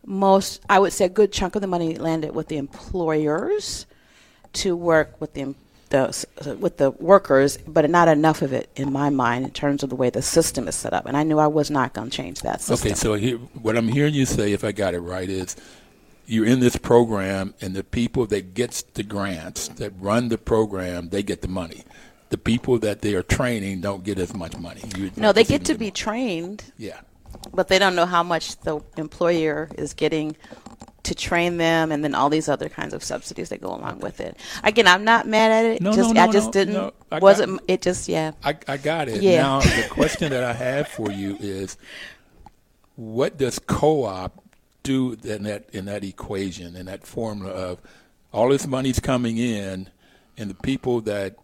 most, 0.05 0.61
I 0.69 0.79
would 0.79 0.93
say 0.93 1.05
a 1.05 1.09
good 1.09 1.31
chunk 1.31 1.55
of 1.55 1.61
the 1.61 1.67
money 1.67 1.95
landed 1.95 2.33
with 2.35 2.47
the 2.47 2.57
employers 2.57 3.85
to 4.53 4.75
work 4.75 5.19
with 5.19 5.33
the 5.33 5.55
the 5.89 6.57
with 6.59 6.77
the 6.77 6.91
workers, 6.91 7.57
but 7.67 7.89
not 7.89 8.07
enough 8.07 8.41
of 8.41 8.53
it 8.53 8.69
in 8.75 8.91
my 8.93 9.09
mind 9.09 9.45
in 9.45 9.51
terms 9.51 9.83
of 9.83 9.89
the 9.89 9.95
way 9.95 10.09
the 10.09 10.21
system 10.21 10.67
is 10.67 10.75
set 10.75 10.93
up. 10.93 11.05
And 11.05 11.17
I 11.17 11.23
knew 11.23 11.37
I 11.37 11.47
was 11.47 11.69
not 11.69 11.93
going 11.93 12.09
to 12.09 12.15
change 12.15 12.41
that 12.41 12.61
system. 12.61 12.87
Okay, 12.91 12.95
so 12.95 13.13
here, 13.15 13.37
what 13.37 13.77
I'm 13.77 13.89
hearing 13.89 14.13
you 14.13 14.25
say, 14.25 14.53
if 14.53 14.63
I 14.63 14.71
got 14.71 14.93
it 14.93 14.99
right, 14.99 15.29
is 15.29 15.55
you're 16.25 16.45
in 16.45 16.61
this 16.61 16.77
program, 16.77 17.53
and 17.59 17.73
the 17.75 17.83
people 17.83 18.25
that 18.27 18.53
gets 18.53 18.83
the 18.83 19.03
grants 19.03 19.67
that 19.67 19.91
run 19.99 20.29
the 20.29 20.37
program, 20.37 21.09
they 21.09 21.23
get 21.23 21.41
the 21.41 21.49
money. 21.49 21.83
The 22.29 22.37
people 22.37 22.79
that 22.79 23.01
they 23.01 23.13
are 23.15 23.23
training 23.23 23.81
don't 23.81 24.05
get 24.05 24.17
as 24.17 24.33
much 24.33 24.57
money. 24.57 24.81
You- 24.97 25.11
no, 25.17 25.33
they 25.33 25.43
get 25.43 25.65
to 25.65 25.75
be 25.75 25.87
more. 25.87 25.91
trained, 25.91 26.63
Yeah. 26.77 27.01
but 27.53 27.67
they 27.67 27.77
don't 27.77 27.95
know 27.95 28.05
how 28.05 28.23
much 28.23 28.55
the 28.61 28.79
employer 28.95 29.69
is 29.77 29.93
getting 29.93 30.37
to 31.11 31.15
train 31.15 31.57
them, 31.57 31.91
and 31.91 32.05
then 32.05 32.15
all 32.15 32.29
these 32.29 32.47
other 32.47 32.69
kinds 32.69 32.93
of 32.93 33.03
subsidies 33.03 33.49
that 33.49 33.59
go 33.59 33.67
along 33.75 33.99
with 33.99 34.21
it. 34.21 34.37
Again, 34.63 34.87
I'm 34.87 35.03
not 35.03 35.27
mad 35.27 35.51
at 35.51 35.65
it. 35.65 35.81
No, 35.81 35.91
just 35.91 36.13
no, 36.13 36.21
I 36.21 36.31
just 36.31 36.47
no, 36.47 36.51
didn't. 36.51 36.73
no, 36.73 36.93
I 37.11 37.19
wasn't 37.19 37.59
it? 37.67 37.81
Just 37.81 38.07
yeah. 38.07 38.31
I, 38.45 38.57
I 38.65 38.77
got 38.77 39.09
it. 39.09 39.21
Yeah. 39.21 39.41
Now, 39.41 39.59
the 39.59 39.87
question 39.89 40.31
that 40.31 40.45
I 40.45 40.53
have 40.53 40.87
for 40.87 41.11
you 41.11 41.35
is, 41.41 41.75
what 42.95 43.37
does 43.37 43.59
co-op 43.59 44.41
do 44.83 45.17
in 45.23 45.43
that 45.43 45.69
in 45.73 45.85
that 45.85 46.05
equation 46.05 46.77
in 46.77 46.85
that 46.85 47.05
formula 47.05 47.51
of 47.51 47.79
all 48.31 48.47
this 48.47 48.65
money's 48.65 49.01
coming 49.01 49.37
in, 49.37 49.89
and 50.37 50.49
the 50.49 50.55
people 50.55 51.01
that 51.01 51.35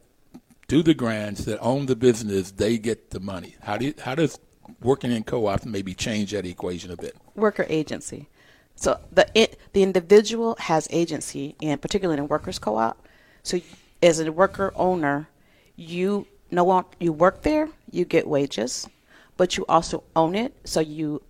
do 0.69 0.82
the 0.82 0.93
grants 0.93 1.43
that 1.43 1.60
own 1.60 1.88
the 1.88 1.95
business 1.97 2.51
they 2.51 2.77
get 2.77 3.10
the 3.10 3.19
money? 3.19 3.56
How 3.62 3.75
do 3.75 3.88
you, 3.88 3.93
how 4.01 4.15
does 4.15 4.39
working 4.82 5.12
in 5.12 5.25
co-ops 5.25 5.65
maybe 5.65 5.93
change 5.93 6.32
that 6.32 6.45
equation 6.45 6.89
a 6.89 6.95
bit? 6.95 7.17
worker 7.36 7.65
agency. 7.69 8.30
So 8.77 8.99
the 9.11 9.27
it, 9.33 9.59
the 9.73 9.83
individual 9.83 10.55
has 10.59 10.87
agency, 10.91 11.55
and 11.61 11.81
particularly 11.81 12.19
in 12.21 12.27
workers 12.27 12.59
co-op. 12.59 13.05
So 13.43 13.59
as 14.01 14.19
a 14.19 14.31
worker 14.31 14.71
owner, 14.75 15.27
you 15.75 16.27
no 16.51 16.85
you 16.99 17.11
work 17.11 17.41
there, 17.41 17.69
you 17.91 18.05
get 18.05 18.27
wages, 18.27 18.87
but 19.35 19.57
you 19.57 19.65
also 19.67 20.03
own 20.15 20.35
it. 20.35 20.53
So 20.63 20.79
you 20.79 21.23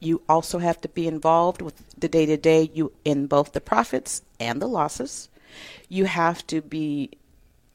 you 0.00 0.20
also 0.28 0.58
have 0.58 0.80
to 0.82 0.88
be 0.88 1.06
involved 1.06 1.62
with 1.62 1.82
the 1.98 2.08
day 2.08 2.26
to 2.26 2.36
day 2.36 2.70
you 2.74 2.92
in 3.04 3.26
both 3.26 3.52
the 3.52 3.60
profits 3.60 4.22
and 4.38 4.60
the 4.60 4.68
losses. 4.68 5.30
You 5.88 6.04
have 6.04 6.46
to 6.48 6.60
be 6.60 7.10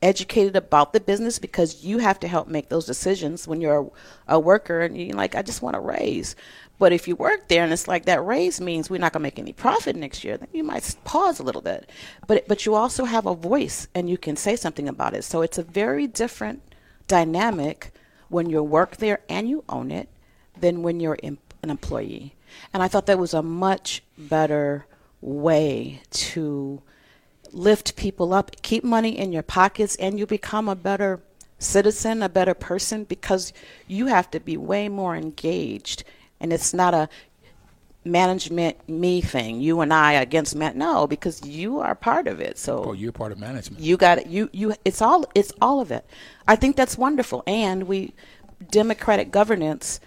educated 0.01 0.56
about 0.56 0.93
the 0.93 0.99
business 0.99 1.39
because 1.39 1.84
you 1.84 1.97
have 1.97 2.19
to 2.19 2.27
help 2.27 2.47
make 2.47 2.69
those 2.69 2.86
decisions 2.86 3.47
when 3.47 3.62
you're 3.62 3.89
a, 4.27 4.36
a 4.36 4.39
worker 4.39 4.82
and 4.82 4.95
you're 4.97 5.15
like, 5.15 5.36
I 5.36 5.41
just 5.41 5.62
want 5.62 5.75
a 5.75 5.80
raise. 5.80 6.36
But 6.80 6.94
if 6.94 7.08
you 7.08 7.16
work 7.16 7.48
there 7.48 7.63
and 7.63 7.74
it's 7.74 7.88
like 7.88 8.06
that 8.06 8.24
raise 8.24 8.62
means 8.62 8.90
we're 8.90 9.00
not 9.00 9.13
going 9.13 9.22
to 9.22 9.24
make 9.24 9.40
any 9.40 9.54
profit 9.54 9.96
next 9.96 10.24
year, 10.24 10.38
then 10.38 10.50
you 10.54 10.63
might 10.63 10.96
pause 11.04 11.40
a 11.40 11.44
little 11.44 11.62
bit. 11.62 11.90
But 12.28 12.48
but 12.48 12.66
you 12.66 12.76
also 12.76 13.06
have 13.06 13.26
a 13.26 13.34
voice 13.34 13.88
and 13.96 14.10
you 14.10 14.18
can 14.18 14.36
say 14.36 14.56
something 14.56 14.88
about 14.88 15.16
it. 15.16 15.24
So 15.24 15.42
it's 15.42 15.58
a 15.58 15.63
very 15.63 16.06
different 16.06 16.62
dynamic 17.08 17.92
when 18.30 18.50
you 18.50 18.62
work 18.62 18.98
there 18.98 19.22
and 19.28 19.50
you 19.50 19.63
own 19.70 19.92
it 19.92 20.10
than 20.60 20.84
when 20.84 21.00
you're 21.00 21.18
an 21.24 21.40
employee. 21.63 22.36
And 22.74 22.84
I 22.84 22.88
thought 22.88 23.06
that 23.08 23.20
was 23.20 23.34
a 23.34 23.42
much 23.42 24.04
better 24.18 24.86
way 25.22 26.02
to 26.12 26.82
lift 27.52 27.96
people 27.96 28.34
up, 28.34 28.62
keep 28.62 28.84
money 28.84 29.18
in 29.18 29.32
your 29.32 29.44
pockets, 29.44 29.96
and 29.96 30.20
you 30.20 30.26
become 30.26 30.68
a 30.68 30.76
better 30.76 31.22
citizen, 31.60 32.22
a 32.22 32.30
better 32.30 32.54
person 32.54 33.04
because 33.04 33.52
you 33.88 34.08
have 34.08 34.30
to 34.32 34.40
be 34.40 34.58
way 34.58 34.90
more 34.90 35.16
engaged. 35.16 36.04
And 36.39 36.54
it's 36.54 36.73
not 36.73 36.93
a 36.93 37.10
management 38.06 38.88
me 38.88 39.21
thing, 39.21 39.60
you 39.60 39.82
and 39.82 39.93
I 39.93 40.13
against 40.13 40.56
man. 40.56 40.78
No, 40.78 41.08
because 41.08 41.45
you 41.45 41.80
are 41.80 41.93
part 41.95 42.28
of 42.28 42.39
it. 42.39 42.58
So 42.58 42.86
Oh, 42.86 42.93
you're 42.93 43.12
part 43.12 43.32
of 43.32 43.38
management. 43.39 43.82
you 43.84 43.97
got 43.97 44.17
it. 44.19 44.28
You 44.28 44.50
you. 44.54 44.73
It's 44.86 45.02
all. 45.02 45.26
It's 45.36 45.52
all 45.62 45.82
of 45.82 45.91
it. 45.91 46.06
I 46.47 46.56
think 46.56 46.76
that's 46.76 46.97
wonderful. 46.97 47.43
And 47.45 47.84
we, 47.84 48.13
democratic 48.71 49.32
governance. 49.32 50.00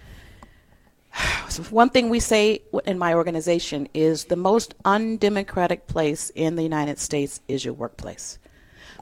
One 1.71 1.91
thing 1.91 2.09
we 2.09 2.21
say 2.21 2.63
in 2.87 2.99
my 2.99 3.15
organization 3.15 3.89
is 3.93 4.25
the 4.27 4.37
most 4.37 4.75
undemocratic 4.85 5.87
place 5.87 6.31
in 6.35 6.57
the 6.57 6.63
United 6.63 6.99
States 6.99 7.41
is 7.49 7.65
your 7.65 7.75
workplace. 7.75 8.39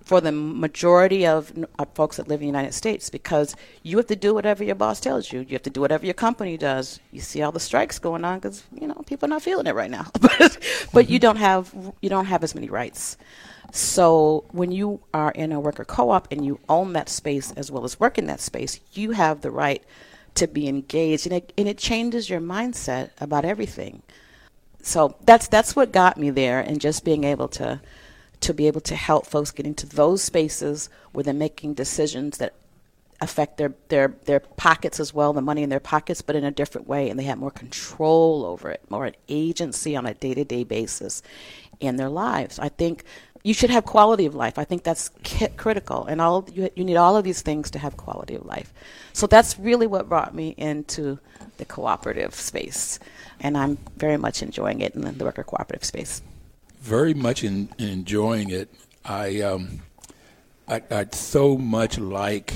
For 0.09 0.23
the 0.23 0.33
majority 0.33 1.27
of, 1.27 1.53
folks 1.95 2.17
that 2.17 2.29
live 2.29 2.41
in 2.41 2.47
the 2.47 2.47
United 2.47 2.73
States, 2.73 3.11
because 3.11 3.55
you 3.83 3.99
have 3.99 4.07
to 4.07 4.17
do 4.17 4.33
whatever 4.33 4.65
your 4.65 4.75
boss 4.75 5.01
tells 5.01 5.31
you. 5.31 5.41
You 5.41 5.53
have 5.53 5.65
to 5.65 5.71
do 5.71 5.83
whatever 5.83 6.07
your 6.07 6.15
company 6.15 6.57
does. 6.57 6.99
You 7.13 7.21
see 7.21 7.43
all 7.43 7.53
the 7.53 7.61
strikes 7.61 7.99
going 7.99 8.25
on 8.25 8.39
because 8.39 8.65
you 8.73 8.87
know 8.87 8.95
people 9.07 9.27
are 9.27 9.35
not 9.35 9.43
feeling 9.43 9.67
it 9.67 9.75
right 9.75 9.91
now. 9.91 10.07
but 10.21 10.59
but 10.95 11.11
you 11.11 11.19
don't 11.19 11.37
have 11.37 11.75
you 12.01 12.09
don't 12.09 12.25
have 12.25 12.43
as 12.43 12.55
many 12.55 12.71
rights. 12.71 13.19
So 13.71 14.45
when 14.53 14.73
you 14.73 15.01
are 15.13 15.31
in 15.33 15.53
a 15.53 15.61
worker 15.61 15.85
co-op 15.85 16.33
and 16.33 16.43
you 16.43 16.59
own 16.71 16.95
that 16.95 17.11
space 17.11 17.53
as 17.53 17.71
well 17.71 17.85
as 17.85 18.01
work 18.01 18.17
in 18.17 18.27
that 18.27 18.41
space, 18.41 18.81
you 18.95 19.11
have 19.11 19.43
the 19.43 19.51
right 19.51 19.83
to 20.37 20.47
be 20.47 20.69
engaged, 20.69 21.27
and 21.27 21.37
it 21.37 21.53
and 21.59 21.69
it 21.69 21.77
changes 21.77 22.31
your 22.31 22.41
mindset 22.41 23.11
about 23.21 23.45
everything. 23.45 24.03
So 24.81 25.17
that's 25.27 25.49
that's 25.49 25.77
what 25.77 25.93
got 25.93 26.17
me 26.17 26.31
there, 26.31 26.61
and 26.61 26.81
just 26.81 27.05
being 27.05 27.25
able 27.25 27.49
to 27.61 27.81
to 28.41 28.55
be 28.55 28.67
able 28.67 28.81
to 28.83 28.97
help 28.97 29.27
folks 29.27 29.51
get 29.51 29.67
into 29.67 29.87
those 29.87 30.23
spaces 30.23 30.89
where 31.13 31.25
they're 31.25 31.35
making 31.35 31.75
decisions 31.75 32.39
that 32.39 32.55
affect 33.21 33.57
their, 33.57 33.75
their, 33.89 34.15
their 34.27 34.41
pockets 34.41 35.01
as 35.01 35.13
well, 35.13 35.33
the 35.33 35.41
money 35.41 35.63
in 35.63 35.71
their 35.71 35.81
pockets, 35.81 36.23
but 36.23 36.37
in 36.37 36.45
a 36.45 36.51
different 36.51 36.87
way. 36.87 37.11
And 37.11 37.19
they 37.19 37.25
have 37.25 37.39
more 37.39 37.51
control 37.51 38.45
over 38.45 38.71
it, 38.71 38.81
more 38.91 39.07
an 39.07 39.17
agency 39.29 39.97
on 39.97 40.07
a 40.07 40.15
day 40.15 40.35
to 40.35 40.45
day 40.45 40.65
basis 40.65 41.23
in 41.81 41.97
their 41.97 42.09
lives. 42.09 42.59
I 42.59 42.69
think 42.69 43.05
you 43.43 43.55
should 43.55 43.71
have 43.71 43.85
quality 43.85 44.27
of 44.27 44.35
life. 44.35 44.59
I 44.59 44.65
think 44.65 44.83
that's 44.83 45.11
critical. 45.57 46.05
And 46.07 46.21
all 46.21 46.47
you, 46.53 46.71
you 46.75 46.85
need 46.85 46.97
all 46.97 47.17
of 47.17 47.25
these 47.25 47.43
things 47.43 47.71
to 47.73 47.79
have 47.79 47.97
quality 47.97 48.35
of 48.35 48.47
life. 48.47 48.73
So 49.13 49.27
that's 49.27 49.59
really 49.59 49.87
what 49.87 50.09
brought 50.09 50.35
me 50.35 50.55
into 50.57 51.19
the 51.57 51.65
cooperative 51.65 52.35
space. 52.35 52.99
And 53.41 53.57
I'm 53.57 53.79
very 53.97 54.17
much 54.17 54.43
enjoying 54.43 54.81
it 54.81 54.95
in 54.95 55.03
the 55.03 55.25
worker 55.25 55.45
cooperative 55.45 55.85
space. 55.85 56.23
Very 56.81 57.15
much 57.15 57.45
in, 57.45 57.69
enjoying 57.79 58.51
it. 58.51 58.69
I, 59.05 59.41
um, 59.41 59.81
I 60.67 60.83
I 60.91 61.07
so 61.13 61.57
much 61.57 61.99
like 61.99 62.53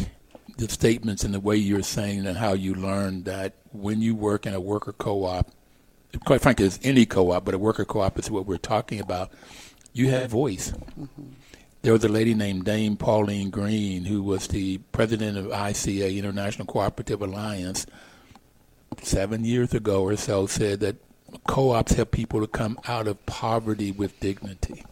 the 0.59 0.69
statements 0.69 1.25
and 1.25 1.33
the 1.33 1.41
way 1.41 1.57
you're 1.57 1.83
saying 1.83 2.27
and 2.27 2.37
how 2.37 2.53
you 2.53 2.75
learn 2.75 3.25
that 3.25 3.55
when 3.73 4.01
you 4.01 4.15
work 4.15 4.47
in 4.47 4.55
a 4.55 4.61
worker 4.61 4.93
co-op, 4.93 5.51
quite 6.25 6.41
frankly, 6.41 6.67
it's 6.67 6.79
any 6.83 7.07
co-op, 7.07 7.45
but 7.45 7.55
a 7.55 7.59
worker 7.59 7.85
co-op 7.85 8.19
is 8.19 8.31
what 8.31 8.47
we're 8.47 8.59
talking 8.59 9.01
about. 9.01 9.31
You 9.93 10.11
have 10.11 10.31
voice. 10.31 10.73
There 11.83 11.93
was 11.93 12.05
a 12.05 12.09
lady 12.09 12.35
named 12.35 12.65
Dame 12.65 12.97
Pauline 12.97 13.51
Green 13.51 14.05
who 14.05 14.23
was 14.23 14.47
the 14.49 14.79
president 14.93 15.37
of 15.37 15.47
ICA 15.47 16.17
International 16.17 16.67
Cooperative 16.67 17.23
Alliance 17.23 17.87
seven 19.03 19.45
years 19.45 19.75
ago 19.75 20.03
or 20.03 20.17
so 20.17 20.47
said 20.47 20.81
that 20.81 20.97
co-ops 21.47 21.93
help 21.93 22.11
people 22.11 22.41
to 22.41 22.47
come 22.47 22.79
out 22.87 23.07
of 23.07 23.25
poverty 23.27 23.93
with 23.93 24.19
dignity. 24.21 24.85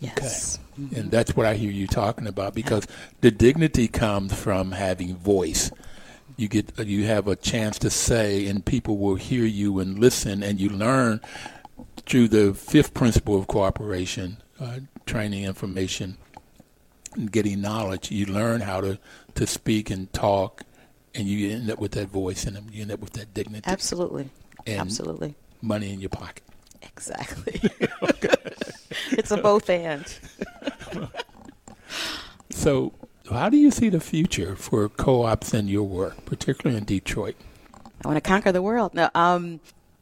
Yes. 0.00 0.58
And 0.76 1.10
that's 1.10 1.34
what 1.34 1.46
I 1.46 1.54
hear 1.54 1.70
you 1.70 1.86
talking 1.86 2.26
about 2.26 2.54
because 2.54 2.86
the 3.22 3.30
dignity 3.30 3.88
comes 3.88 4.34
from 4.34 4.72
having 4.72 5.16
voice. 5.16 5.70
You 6.36 6.48
get 6.48 6.78
you 6.78 7.06
have 7.06 7.28
a 7.28 7.36
chance 7.36 7.78
to 7.78 7.88
say 7.88 8.46
and 8.46 8.64
people 8.64 8.98
will 8.98 9.14
hear 9.14 9.44
you 9.44 9.78
and 9.78 9.98
listen 9.98 10.42
and 10.42 10.60
you 10.60 10.68
learn 10.68 11.20
through 12.04 12.28
the 12.28 12.52
fifth 12.52 12.92
principle 12.92 13.38
of 13.38 13.46
cooperation, 13.46 14.36
uh, 14.60 14.80
training 15.06 15.44
information 15.44 16.18
and 17.14 17.32
getting 17.32 17.62
knowledge. 17.62 18.10
You 18.10 18.26
learn 18.26 18.60
how 18.60 18.82
to, 18.82 18.98
to 19.34 19.46
speak 19.46 19.88
and 19.88 20.12
talk 20.12 20.62
and 21.14 21.26
you 21.26 21.50
end 21.50 21.70
up 21.70 21.78
with 21.78 21.92
that 21.92 22.08
voice 22.08 22.44
and 22.44 22.70
you 22.70 22.82
end 22.82 22.92
up 22.92 23.00
with 23.00 23.14
that 23.14 23.32
dignity. 23.32 23.64
Absolutely. 23.66 24.28
And 24.66 24.80
absolutely. 24.80 25.34
money 25.62 25.92
in 25.92 26.00
your 26.00 26.10
pocket. 26.10 26.42
Exactly. 26.82 27.60
it's 29.12 29.30
a 29.30 29.36
both 29.36 29.68
and. 29.70 30.04
so, 32.50 32.92
how 33.30 33.48
do 33.48 33.56
you 33.56 33.70
see 33.70 33.88
the 33.88 34.00
future 34.00 34.56
for 34.56 34.88
co-ops 34.88 35.54
in 35.54 35.68
your 35.68 35.84
work, 35.84 36.24
particularly 36.24 36.78
in 36.78 36.84
Detroit? 36.84 37.36
I 38.04 38.08
want 38.08 38.16
to 38.16 38.20
conquer 38.20 38.52
the 38.52 38.62
world. 38.62 38.94
No, 38.94 39.10
um, 39.14 39.60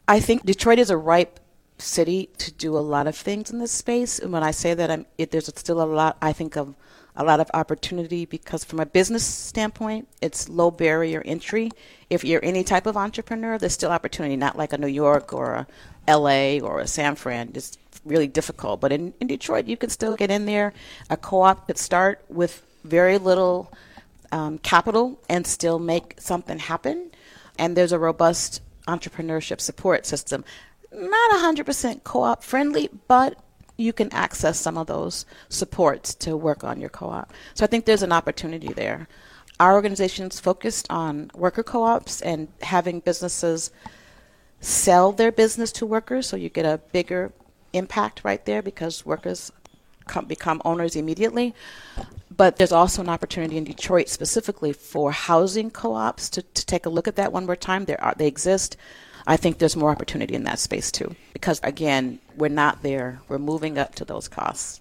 I 0.08 0.20
think 0.20 0.44
Detroit 0.44 0.78
is 0.78 0.90
a 0.90 0.96
ripe 0.96 1.40
city 1.78 2.28
to 2.38 2.52
do 2.52 2.76
a 2.76 2.80
lot 2.80 3.06
of 3.06 3.16
things 3.16 3.50
in 3.50 3.58
this 3.58 3.72
space. 3.72 4.18
And 4.18 4.32
when 4.32 4.42
I 4.42 4.50
say 4.50 4.74
that, 4.74 4.90
I'm, 4.90 5.06
it, 5.18 5.30
there's 5.30 5.46
still 5.46 5.82
a 5.82 5.84
lot. 5.84 6.16
I 6.20 6.32
think 6.32 6.56
of 6.56 6.74
a 7.16 7.24
lot 7.24 7.40
of 7.40 7.50
opportunity 7.54 8.24
because 8.24 8.64
from 8.64 8.80
a 8.80 8.86
business 8.86 9.24
standpoint, 9.24 10.08
it's 10.20 10.48
low 10.48 10.70
barrier 10.70 11.22
entry. 11.24 11.70
If 12.10 12.24
you're 12.24 12.44
any 12.44 12.64
type 12.64 12.86
of 12.86 12.96
entrepreneur, 12.96 13.56
there's 13.56 13.72
still 13.72 13.90
opportunity, 13.90 14.36
not 14.36 14.58
like 14.58 14.72
a 14.72 14.78
New 14.78 14.88
York 14.88 15.32
or 15.32 15.66
a 16.06 16.16
LA 16.16 16.58
or 16.58 16.80
a 16.80 16.86
San 16.86 17.14
Fran. 17.14 17.52
It's 17.54 17.78
really 18.04 18.26
difficult. 18.26 18.80
But 18.80 18.92
in, 18.92 19.14
in 19.20 19.28
Detroit, 19.28 19.66
you 19.66 19.76
can 19.76 19.90
still 19.90 20.16
get 20.16 20.30
in 20.30 20.46
there. 20.46 20.72
A 21.08 21.16
co-op 21.16 21.66
could 21.66 21.78
start 21.78 22.24
with 22.28 22.64
very 22.82 23.18
little 23.18 23.72
um, 24.32 24.58
capital 24.58 25.20
and 25.28 25.46
still 25.46 25.78
make 25.78 26.16
something 26.18 26.58
happen. 26.58 27.10
And 27.58 27.76
there's 27.76 27.92
a 27.92 27.98
robust 27.98 28.60
entrepreneurship 28.88 29.60
support 29.60 30.04
system. 30.04 30.44
Not 30.92 31.56
100% 31.56 32.02
co-op 32.04 32.42
friendly, 32.42 32.90
but 33.08 33.38
you 33.76 33.92
can 33.92 34.12
access 34.12 34.58
some 34.58 34.78
of 34.78 34.86
those 34.86 35.26
supports 35.48 36.14
to 36.14 36.36
work 36.36 36.62
on 36.64 36.80
your 36.80 36.90
co-op. 36.90 37.32
So 37.54 37.64
I 37.64 37.66
think 37.66 37.84
there's 37.84 38.02
an 38.02 38.12
opportunity 38.12 38.72
there. 38.72 39.08
Our 39.58 39.74
organization 39.74 40.26
is 40.26 40.40
focused 40.40 40.86
on 40.90 41.30
worker 41.34 41.62
co-ops 41.62 42.20
and 42.20 42.48
having 42.62 43.00
businesses 43.00 43.70
sell 44.60 45.12
their 45.12 45.30
business 45.30 45.70
to 45.72 45.86
workers, 45.86 46.26
so 46.26 46.36
you 46.36 46.48
get 46.48 46.64
a 46.64 46.80
bigger 46.92 47.32
impact 47.72 48.22
right 48.24 48.44
there 48.46 48.62
because 48.62 49.04
workers 49.04 49.52
come, 50.06 50.26
become 50.26 50.62
owners 50.64 50.96
immediately. 50.96 51.54
But 52.34 52.56
there's 52.56 52.72
also 52.72 53.02
an 53.02 53.08
opportunity 53.08 53.56
in 53.56 53.64
Detroit 53.64 54.08
specifically 54.08 54.72
for 54.72 55.12
housing 55.12 55.70
co-ops 55.70 56.28
to, 56.30 56.42
to 56.42 56.66
take 56.66 56.86
a 56.86 56.90
look 56.90 57.06
at 57.06 57.16
that 57.16 57.32
one 57.32 57.46
more 57.46 57.56
time. 57.56 57.84
There 57.84 58.02
are 58.02 58.14
they 58.16 58.26
exist. 58.26 58.76
I 59.26 59.36
think 59.36 59.58
there's 59.58 59.76
more 59.76 59.90
opportunity 59.90 60.34
in 60.34 60.44
that 60.44 60.58
space 60.58 60.92
too. 60.92 61.14
Because 61.32 61.60
again, 61.62 62.18
we're 62.36 62.48
not 62.48 62.82
there. 62.82 63.20
We're 63.28 63.38
moving 63.38 63.78
up 63.78 63.94
to 63.96 64.04
those 64.04 64.28
costs. 64.28 64.80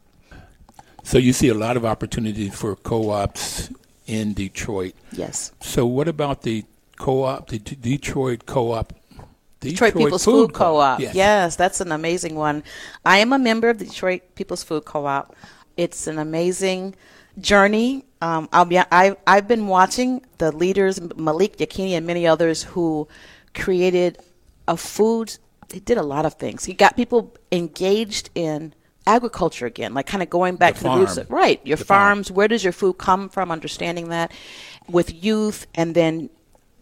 So 1.04 1.18
you 1.18 1.34
see 1.34 1.50
a 1.50 1.54
lot 1.54 1.78
of 1.78 1.86
opportunity 1.86 2.50
for 2.50 2.76
co-ops 2.76 3.70
in 4.08 4.34
Detroit. 4.34 4.96
Yes. 5.12 5.52
So 5.62 5.86
what 5.86 6.08
about 6.08 6.44
the 6.44 6.66
co-op, 6.98 7.50
the 7.50 7.60
D- 7.60 7.78
Detroit 7.80 8.46
co-op? 8.46 8.94
Detroit, 9.60 9.94
Detroit 9.94 10.06
People's 10.06 10.26
Food, 10.26 10.48
Food 10.48 10.54
Co-op. 10.54 11.00
Yes. 11.00 11.16
yes, 11.16 11.56
that's 11.56 11.80
an 11.80 11.94
amazing 11.94 12.36
one. 12.36 12.64
I 13.06 13.20
am 13.20 13.32
a 13.32 13.40
member 13.40 13.70
of 13.70 13.80
the 13.80 13.86
Detroit 13.86 14.22
People's 14.36 14.62
Food 14.62 14.84
Co-op. 14.84 15.36
It's 15.78 16.06
an 16.08 16.20
amazing 16.20 16.96
journey. 17.40 18.04
Um, 18.22 18.50
I'll 18.52 18.66
be. 18.66 18.78
I, 18.80 19.16
I've 19.26 19.48
been 19.48 19.68
watching 19.68 20.22
the 20.38 20.52
leaders, 20.52 21.00
Malik 21.16 21.58
Yakini 21.58 21.92
and 21.92 22.06
many 22.06 22.28
others, 22.28 22.64
who 22.64 23.08
created 23.54 24.20
a 24.68 24.78
food. 24.78 25.38
He 25.72 25.80
did 25.80 25.98
a 25.98 26.04
lot 26.04 26.26
of 26.26 26.36
things. 26.36 26.66
He 26.66 26.74
got 26.74 26.96
people 26.96 27.36
engaged 27.52 28.30
in 28.36 28.74
agriculture 29.06 29.66
again, 29.66 29.94
like 29.94 30.06
kind 30.06 30.24
of 30.24 30.30
going 30.30 30.56
back 30.56 30.76
the 30.76 30.80
to 30.80 30.84
farm. 30.86 31.00
the 31.00 31.06
roots. 31.06 31.18
Of, 31.18 31.30
right, 31.30 31.66
your 31.66 31.78
the 31.78 31.86
farms. 31.86 32.28
Farm. 32.28 32.36
Where 32.36 32.48
does 32.48 32.64
your 32.64 32.74
food 32.74 32.98
come 32.98 33.30
from? 33.30 33.52
Understanding 33.52 34.10
that 34.10 34.32
with 34.88 35.24
youth, 35.24 35.68
and 35.76 35.96
then 35.96 36.30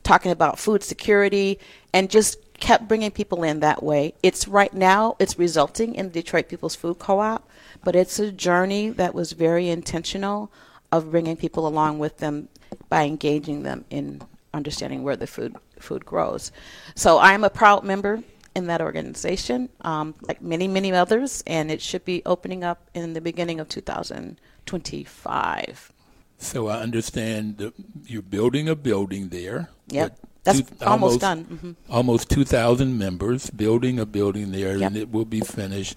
talking 0.04 0.32
about 0.32 0.60
food 0.60 0.84
security, 0.84 1.60
and 1.94 2.10
just 2.10 2.38
kept 2.60 2.88
bringing 2.88 3.12
people 3.12 3.44
in 3.44 3.60
that 3.62 3.82
way. 3.82 4.14
It's 4.22 4.48
right 4.48 4.74
now. 4.74 5.16
It's 5.20 5.40
resulting 5.40 5.96
in 5.96 6.08
the 6.08 6.22
Detroit 6.22 6.48
People's 6.48 6.76
Food 6.76 7.00
Co-op, 7.00 7.50
but 7.84 7.96
it's 7.96 8.20
a 8.20 8.32
journey 8.32 8.90
that 8.90 9.16
was 9.16 9.32
very 9.32 9.70
intentional 9.70 10.52
of 10.92 11.10
bringing 11.12 11.38
people 11.38 11.66
along 11.68 12.00
with 12.00 12.18
them 12.18 12.50
by 12.90 13.06
engaging 13.06 13.64
them 13.64 13.86
in 13.90 14.22
understanding 14.54 15.04
where 15.04 15.16
the 15.16 15.28
food 15.28 15.56
food 15.80 16.06
grows. 16.06 16.52
So 16.96 17.20
I'm 17.20 17.44
a 17.44 17.50
proud 17.50 17.84
member 17.84 18.24
in 18.56 18.68
that 18.68 18.82
organization, 18.82 19.70
um, 19.82 20.16
like 20.22 20.42
many, 20.42 20.68
many 20.68 20.92
others, 20.92 21.44
and 21.48 21.72
it 21.72 21.82
should 21.82 22.04
be 22.04 22.22
opening 22.26 22.62
up 22.64 22.90
in 22.94 23.14
the 23.14 23.22
beginning 23.22 23.60
of 23.60 23.70
2025. 23.70 25.94
So 26.38 26.68
I 26.68 26.80
understand 26.80 27.60
that 27.60 27.74
you're 28.06 28.22
building 28.22 28.68
a 28.68 28.76
building 28.76 29.30
there. 29.30 29.70
Yep. 29.88 30.18
That's 30.44 30.62
two, 30.62 30.66
almost, 30.82 30.92
almost, 30.92 31.22
done. 31.22 31.46
Mm-hmm. 31.46 31.72
Almost 31.90 32.30
2,000 32.32 32.98
members 32.98 33.52
building 33.52 34.00
a 34.00 34.08
building 34.08 34.52
there, 34.52 34.76
yep. 34.76 34.88
and 34.88 34.98
it 34.98 35.12
will 35.12 35.26
be 35.26 35.42
finished. 35.42 35.96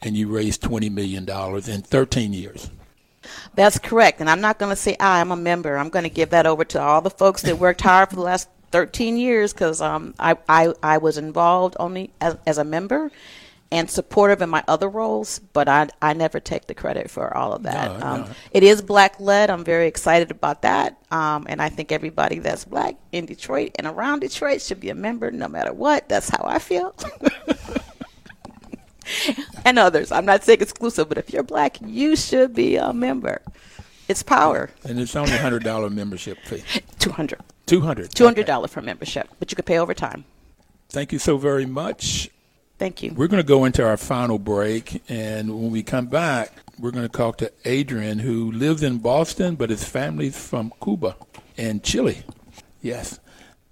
And 0.00 0.16
you 0.16 0.28
raised 0.28 0.62
$20 0.62 0.90
million 0.90 1.28
in 1.28 1.82
13 1.82 2.32
years. 2.32 2.70
That's 3.54 3.78
correct. 3.78 4.20
And 4.20 4.28
I'm 4.28 4.40
not 4.40 4.58
going 4.58 4.70
to 4.70 4.76
say 4.76 4.96
I'm 4.98 5.30
a 5.30 5.36
member. 5.36 5.76
I'm 5.76 5.88
going 5.88 6.04
to 6.04 6.10
give 6.10 6.30
that 6.30 6.46
over 6.46 6.64
to 6.66 6.80
all 6.80 7.00
the 7.00 7.10
folks 7.10 7.42
that 7.42 7.58
worked 7.58 7.80
hard 7.80 8.10
for 8.10 8.16
the 8.16 8.22
last 8.22 8.48
13 8.70 9.16
years 9.16 9.52
because 9.52 9.80
um, 9.80 10.14
I, 10.18 10.36
I, 10.48 10.72
I 10.82 10.98
was 10.98 11.18
involved 11.18 11.76
only 11.78 12.10
as, 12.20 12.36
as 12.46 12.58
a 12.58 12.64
member 12.64 13.10
and 13.72 13.88
supportive 13.88 14.42
in 14.42 14.50
my 14.50 14.62
other 14.68 14.88
roles, 14.88 15.38
but 15.38 15.66
I, 15.66 15.88
I 16.02 16.12
never 16.12 16.40
take 16.40 16.66
the 16.66 16.74
credit 16.74 17.10
for 17.10 17.34
all 17.34 17.54
of 17.54 17.62
that. 17.62 18.00
No, 18.00 18.06
um, 18.06 18.20
no. 18.20 18.28
It 18.50 18.62
is 18.62 18.82
black 18.82 19.18
led. 19.18 19.48
I'm 19.48 19.64
very 19.64 19.86
excited 19.86 20.30
about 20.30 20.60
that. 20.62 20.98
Um, 21.10 21.46
and 21.48 21.62
I 21.62 21.70
think 21.70 21.90
everybody 21.90 22.38
that's 22.38 22.66
black 22.66 22.96
in 23.12 23.24
Detroit 23.24 23.72
and 23.76 23.86
around 23.86 24.20
Detroit 24.20 24.60
should 24.60 24.78
be 24.78 24.90
a 24.90 24.94
member 24.94 25.30
no 25.30 25.48
matter 25.48 25.72
what. 25.72 26.06
That's 26.08 26.28
how 26.28 26.44
I 26.44 26.58
feel. 26.58 26.94
and 29.64 29.78
others. 29.78 30.12
I'm 30.12 30.24
not 30.24 30.44
saying 30.44 30.60
exclusive, 30.60 31.08
but 31.08 31.18
if 31.18 31.32
you're 31.32 31.42
black, 31.42 31.78
you 31.80 32.16
should 32.16 32.54
be 32.54 32.76
a 32.76 32.92
member. 32.92 33.40
It's 34.08 34.22
power. 34.22 34.70
And 34.84 34.98
it's 34.98 35.16
only 35.16 35.36
hundred 35.36 35.64
dollar 35.64 35.88
membership 35.88 36.38
fee. 36.44 36.62
Two 36.98 37.10
hundred. 37.10 37.40
Two 37.66 37.80
hundred. 37.80 38.10
Two 38.10 38.24
hundred 38.24 38.46
dollar 38.46 38.64
okay. 38.64 38.74
for 38.74 38.82
membership, 38.82 39.28
but 39.38 39.50
you 39.50 39.56
could 39.56 39.66
pay 39.66 39.78
over 39.78 39.94
time. 39.94 40.24
Thank 40.88 41.12
you 41.12 41.18
so 41.18 41.38
very 41.38 41.66
much. 41.66 42.28
Thank 42.78 43.02
you. 43.02 43.14
We're 43.14 43.28
going 43.28 43.42
to 43.42 43.46
go 43.46 43.64
into 43.64 43.86
our 43.86 43.96
final 43.96 44.38
break, 44.38 45.02
and 45.08 45.48
when 45.50 45.70
we 45.70 45.82
come 45.82 46.06
back, 46.06 46.52
we're 46.78 46.90
going 46.90 47.06
to 47.06 47.16
talk 47.16 47.38
to 47.38 47.52
Adrian, 47.64 48.18
who 48.18 48.50
lives 48.50 48.82
in 48.82 48.98
Boston, 48.98 49.54
but 49.54 49.70
his 49.70 49.84
family's 49.84 50.36
from 50.36 50.72
Cuba 50.82 51.16
and 51.56 51.82
Chile. 51.82 52.24
Yes. 52.80 53.20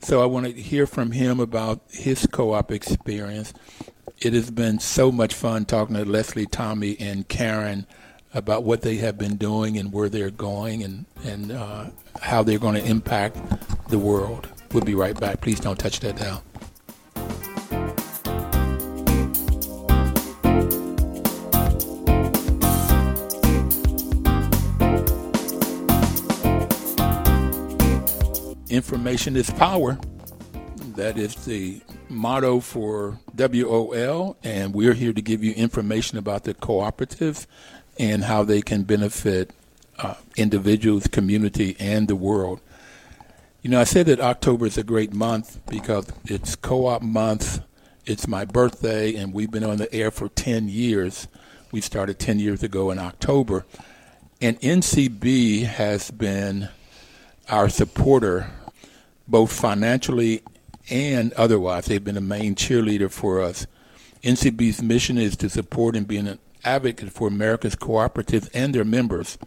So 0.01 0.23
I 0.23 0.27
want 0.27 0.47
to 0.47 0.53
hear 0.53 0.87
from 0.87 1.11
him 1.11 1.41
about 1.41 1.81
his 1.91 2.27
co-op 2.27 2.71
experience. 2.71 3.53
It 4.21 4.35
has 4.35 4.51
been 4.51 4.81
so 4.81 5.11
much 5.11 5.33
fun 5.33 5.65
talking 5.65 5.97
to 5.97 6.05
Lesly, 6.05 6.45
Tomi, 6.49 6.95
and 7.01 7.27
Karen 7.27 7.87
about 8.35 8.65
what 8.65 8.83
they 8.83 8.97
have 8.97 9.17
been 9.17 9.37
doing 9.37 9.79
and 9.79 9.95
where 9.95 10.11
they're 10.11 10.31
going 10.31 10.83
and, 10.83 11.07
and 11.25 11.51
uh, 11.51 11.87
how 12.21 12.43
they're 12.43 12.59
going 12.59 12.75
to 12.75 12.85
impact 12.85 13.39
the 13.89 13.99
world. 13.99 14.47
We'll 14.73 14.85
be 14.85 14.95
right 14.95 15.19
back. 15.19 15.41
Please 15.41 15.59
don't 15.59 15.79
touch 15.79 16.01
that 16.01 16.17
dial. 16.17 16.45
Information 28.69 29.35
is 29.35 29.49
power. 29.49 29.99
That 30.95 31.17
is 31.17 31.35
the 31.47 31.81
motto 32.11 32.61
for 32.61 33.19
WOL, 33.37 34.37
and 34.43 34.75
we're 34.75 34.95
here 34.95 35.13
to 35.13 35.23
give 35.23 35.45
you 35.45 35.53
information 35.55 36.19
about 36.19 36.45
the 36.45 36.55
cooperative 36.55 37.47
and 37.99 38.25
how 38.25 38.43
they 38.43 38.61
can 38.61 38.83
benefit 38.83 39.53
uh, 39.99 40.15
individuals, 40.37 41.07
community, 41.07 41.77
and 41.79 42.09
the 42.09 42.17
world. 42.17 42.61
You 43.63 43.71
know, 43.71 43.81
I 43.81 43.85
said 43.85 44.07
that 44.07 44.21
October 44.21 44.67
is 44.67 44.79
a 44.79 44.83
great 44.83 45.13
month 45.13 45.61
because 45.67 46.11
it's 46.25 46.57
co 46.57 46.87
op 46.87 47.03
month, 47.03 47.61
it's 48.07 48.27
my 48.27 48.45
birthday, 48.45 49.15
and 49.15 49.33
we've 49.33 49.51
been 49.51 49.65
on 49.65 49.77
the 49.77 49.93
air 49.93 50.11
for 50.11 50.29
10 50.29 50.69
years. 50.69 51.29
We 51.71 51.81
started 51.81 52.19
10 52.19 52.39
years 52.39 52.63
ago 52.63 52.91
in 52.91 52.99
October. 52.99 53.67
And 54.41 54.59
NCB 54.61 55.65
has 55.65 56.11
been 56.11 56.71
our 57.51 57.69
supporter, 57.69 58.51
both 59.29 59.53
financially 59.53 60.43
and 60.89 61.33
otherwise. 61.35 61.87
They've 61.87 62.03
been 62.03 62.17
a 62.17 62.23
main 62.23 62.55
cheerleader 62.55 63.11
for 63.11 63.41
us. 63.41 63.67
NCB's 64.23 64.83
mission 64.83 65.19
is 65.19 65.37
to 65.37 65.49
support 65.49 65.97
and 65.97 66.07
be 66.07 66.17
an 66.17 66.39
advocate 66.65 67.11
for 67.11 67.29
America's 67.29 67.77
cooperatives 67.77 68.51
and 68.53 68.75
their 68.75 68.85
members, 68.85 69.39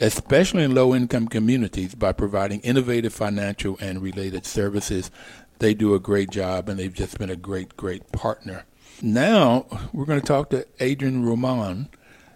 especially 0.00 0.64
in 0.64 0.74
low 0.74 0.94
income 0.94 1.28
communities, 1.28 1.94
by 1.94 2.12
providing 2.12 2.60
innovative 2.60 3.12
financial 3.12 3.76
and 3.80 4.02
related 4.02 4.46
services. 4.46 5.10
They 5.58 5.74
do 5.74 5.94
a 5.94 6.00
great 6.00 6.30
job 6.30 6.68
and 6.68 6.78
they've 6.78 6.92
just 6.92 7.18
been 7.18 7.30
a 7.30 7.36
great, 7.36 7.76
great 7.76 8.10
partner. 8.12 8.64
Now 9.02 9.66
we're 9.92 10.06
going 10.06 10.20
to 10.20 10.26
talk 10.26 10.50
to 10.50 10.66
Adrian 10.78 11.24
Roman. 11.24 11.88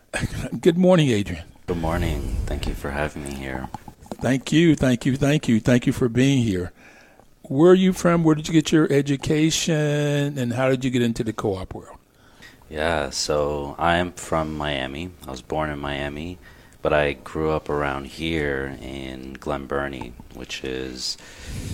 Good 0.60 0.78
morning, 0.78 1.08
Adrian. 1.08 1.44
Good 1.66 1.78
morning. 1.78 2.36
Thank 2.46 2.66
you 2.66 2.74
for 2.74 2.90
having 2.90 3.24
me 3.24 3.34
here. 3.34 3.68
Thank 4.16 4.52
you, 4.52 4.76
thank 4.76 5.06
you, 5.06 5.16
thank 5.16 5.48
you, 5.48 5.60
thank 5.60 5.86
you 5.86 5.92
for 5.92 6.08
being 6.08 6.42
here. 6.42 6.72
Where 7.48 7.72
are 7.72 7.74
you 7.74 7.92
from? 7.92 8.24
Where 8.24 8.34
did 8.34 8.48
you 8.48 8.52
get 8.54 8.72
your 8.72 8.90
education, 8.92 10.38
and 10.38 10.52
how 10.54 10.68
did 10.68 10.84
you 10.84 10.90
get 10.90 11.02
into 11.02 11.24
the 11.24 11.32
co-op 11.32 11.74
world? 11.74 11.98
Yeah, 12.70 13.10
so 13.10 13.76
I 13.78 13.96
am 13.96 14.12
from 14.12 14.56
Miami. 14.56 15.10
I 15.26 15.30
was 15.30 15.42
born 15.42 15.70
in 15.70 15.78
Miami, 15.78 16.38
but 16.82 16.92
I 16.92 17.12
grew 17.12 17.50
up 17.50 17.68
around 17.68 18.06
here 18.06 18.76
in 18.80 19.34
Glen 19.34 19.66
Burnie, 19.66 20.14
which 20.34 20.64
is 20.64 21.16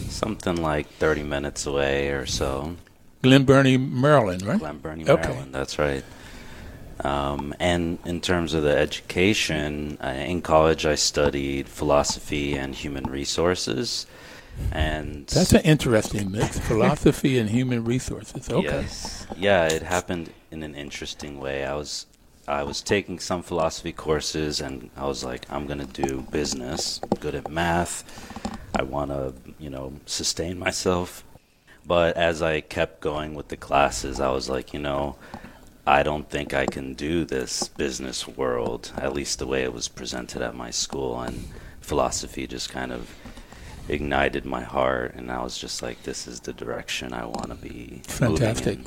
something 0.09 0.57
like 0.61 0.89
30 0.95 1.23
minutes 1.23 1.65
away 1.67 2.09
or 2.11 2.27
so. 2.27 2.77
Glen 3.23 3.45
Burnie, 3.45 3.77
Maryland, 3.77 4.43
right? 4.43 4.59
Glen 4.59 4.79
Burnie, 4.79 5.09
Okay. 5.09 5.29
Maryland. 5.29 5.55
That's 5.55 5.79
right. 5.79 6.05
Um, 7.05 7.55
and 7.59 7.99
in 8.05 8.21
terms 8.21 8.53
of 8.53 8.63
the 8.63 8.77
education, 8.77 9.97
uh, 10.03 10.09
in 10.09 10.43
college 10.43 10.85
I 10.85 10.97
studied 10.97 11.69
philosophy 11.69 12.57
and 12.57 12.75
human 12.75 13.05
resources. 13.05 14.07
And 14.73 15.27
That's 15.27 15.53
an 15.53 15.63
interesting 15.63 16.31
mix: 16.31 16.59
philosophy 16.59 17.39
and 17.39 17.51
human 17.51 17.85
resources. 17.85 18.49
Okay. 18.49 18.63
Yes. 18.63 19.27
Yeah, 19.37 19.67
it 19.67 19.83
happened 19.83 20.33
in 20.51 20.63
an 20.63 20.75
interesting 20.75 21.41
way. 21.41 21.65
I 21.65 21.75
was 21.75 22.07
I 22.47 22.63
was 22.65 22.83
taking 22.83 23.21
some 23.21 23.43
philosophy 23.43 23.93
courses 23.93 24.61
and 24.61 24.91
I 24.97 25.07
was 25.07 25.23
like, 25.25 25.51
I'm 25.51 25.67
gonna 25.67 25.87
do 25.87 26.27
business. 26.31 27.01
I'm 27.03 27.21
good 27.21 27.35
at 27.35 27.51
math. 27.51 28.05
I 28.75 28.83
wanna, 28.83 29.35
you 29.59 29.71
know, 29.71 29.93
sustain 30.07 30.59
myself. 30.59 31.25
But 31.87 32.17
as 32.17 32.43
I 32.43 32.61
kept 32.61 33.01
going 33.01 33.35
with 33.35 33.49
the 33.49 33.57
classes, 33.57 34.21
I 34.21 34.31
was 34.31 34.49
like, 34.49 34.75
you 34.75 34.81
know, 34.81 35.17
I 35.87 36.03
don't 36.03 36.29
think 36.29 36.53
I 36.53 36.67
can 36.67 36.95
do 36.95 37.25
this 37.25 37.69
business 37.69 38.29
world, 38.29 38.93
at 38.97 39.13
least 39.13 39.39
the 39.39 39.47
way 39.47 39.63
it 39.63 39.73
was 39.73 39.89
presented 39.89 40.43
at 40.43 40.55
my 40.55 40.71
school 40.71 41.21
and 41.21 41.49
philosophy 41.81 42.47
just 42.47 42.71
kind 42.71 42.93
of 42.93 43.11
ignited 43.89 44.45
my 44.45 44.63
heart 44.63 45.15
and 45.15 45.31
I 45.31 45.43
was 45.43 45.59
just 45.59 45.83
like 45.83 46.03
this 46.05 46.27
is 46.27 46.41
the 46.41 46.53
direction 46.53 47.13
I 47.13 47.25
want 47.25 47.49
to 47.49 47.55
be 47.55 48.03
Fantastic. 48.07 48.79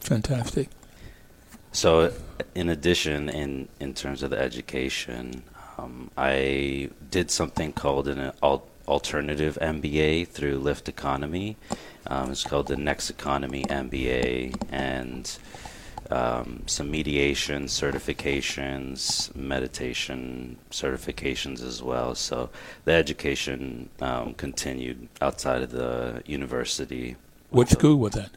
Fantastic. 0.00 0.68
So 1.72 2.12
in 2.54 2.68
addition 2.68 3.28
in 3.28 3.68
in 3.80 3.94
terms 3.94 4.22
of 4.22 4.30
the 4.30 4.38
education 4.38 5.42
um, 5.76 6.10
I 6.16 6.90
did 7.10 7.30
something 7.30 7.72
called 7.72 8.08
an 8.08 8.32
al- 8.42 8.66
alternative 8.86 9.58
MBA 9.60 10.28
through 10.28 10.58
Lift 10.58 10.88
Economy 10.88 11.56
um, 12.06 12.30
it's 12.30 12.44
called 12.44 12.68
the 12.68 12.76
Next 12.76 13.10
Economy 13.10 13.64
MBA 13.64 14.54
and 14.70 15.38
um, 16.10 16.62
some 16.66 16.90
mediation 16.90 17.64
certifications, 17.64 19.34
meditation 19.34 20.56
certifications 20.70 21.62
as 21.62 21.82
well. 21.82 22.14
So 22.14 22.50
the 22.84 22.92
education 22.92 23.90
um, 24.00 24.34
continued 24.34 25.08
outside 25.20 25.62
of 25.62 25.70
the 25.70 26.22
university. 26.26 27.16
What 27.50 27.68
school 27.68 27.96
was 27.96 28.12
that? 28.12 28.30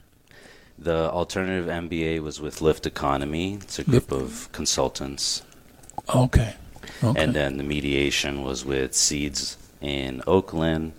The 0.78 1.12
alternative 1.12 1.68
MBA 1.68 2.22
was 2.22 2.42
with 2.42 2.62
Lift 2.62 2.86
Economy. 2.86 3.56
It's 3.56 3.78
a 3.80 3.84
group 3.84 4.12
of 4.12 4.52
consultants. 4.52 5.44
Okay. 6.14 6.56
Okay. 7.04 7.24
And 7.24 7.34
then 7.36 7.58
the 7.58 7.64
mediation 7.64 8.44
was 8.44 8.66
with 8.66 8.96
Seeds 8.96 9.58
in 9.82 10.22
Oakland, 10.28 10.94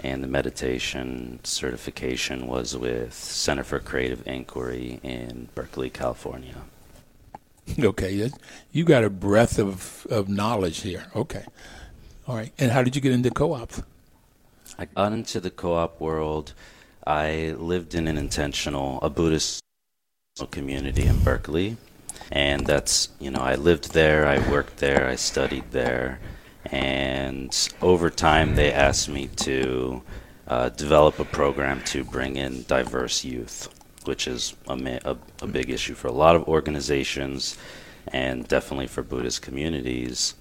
and 0.00 0.22
the 0.22 0.28
meditation 0.28 1.40
certification 1.42 2.46
was 2.46 2.76
with 2.76 3.12
Center 3.12 3.64
for 3.64 3.78
Creative 3.78 4.26
Inquiry 4.26 5.00
in 5.02 5.48
Berkeley, 5.54 5.90
California. 5.90 6.56
okay. 7.78 8.30
You 8.72 8.84
got 8.84 9.04
a 9.04 9.10
breadth 9.10 9.58
of, 9.58 10.06
of 10.10 10.28
knowledge 10.28 10.80
here. 10.80 11.06
Okay. 11.14 11.44
All 12.28 12.36
right. 12.36 12.52
And 12.58 12.70
how 12.72 12.82
did 12.82 12.94
you 12.94 13.02
get 13.02 13.12
into 13.12 13.30
co-ops? 13.30 13.82
I 14.78 14.86
got 14.86 15.12
into 15.12 15.40
the 15.40 15.50
co-op 15.50 16.00
world. 16.00 16.52
I 17.06 17.54
lived 17.56 17.94
in 17.94 18.08
an 18.08 18.18
intentional, 18.18 19.00
a 19.00 19.08
Buddhist 19.08 19.62
community 20.50 21.06
in 21.06 21.22
Berkeley, 21.22 21.76
and 22.30 22.66
that's 22.66 23.08
you 23.20 23.30
know 23.30 23.40
I 23.40 23.54
lived 23.54 23.94
there, 23.94 24.26
I 24.26 24.38
worked 24.50 24.78
there, 24.78 25.08
I 25.08 25.14
studied 25.14 25.70
there, 25.70 26.18
and 26.72 27.68
over 27.80 28.10
time 28.10 28.54
they 28.54 28.72
asked 28.72 29.08
me 29.08 29.28
to 29.36 30.02
uh, 30.48 30.68
develop 30.70 31.18
a 31.18 31.24
program 31.24 31.82
to 31.84 32.04
bring 32.04 32.36
in 32.36 32.64
diverse 32.64 33.24
youth, 33.24 33.68
which 34.04 34.28
is 34.28 34.54
a, 34.68 34.76
ma- 34.76 34.98
a, 35.04 35.16
a 35.42 35.46
big 35.46 35.70
issue 35.70 35.94
for 35.94 36.08
a 36.08 36.12
lot 36.12 36.36
of 36.36 36.46
organizations, 36.48 37.58
and 38.08 38.46
definitely 38.46 38.86
for 38.86 39.02
Buddhist 39.02 39.42
communities. 39.42 40.34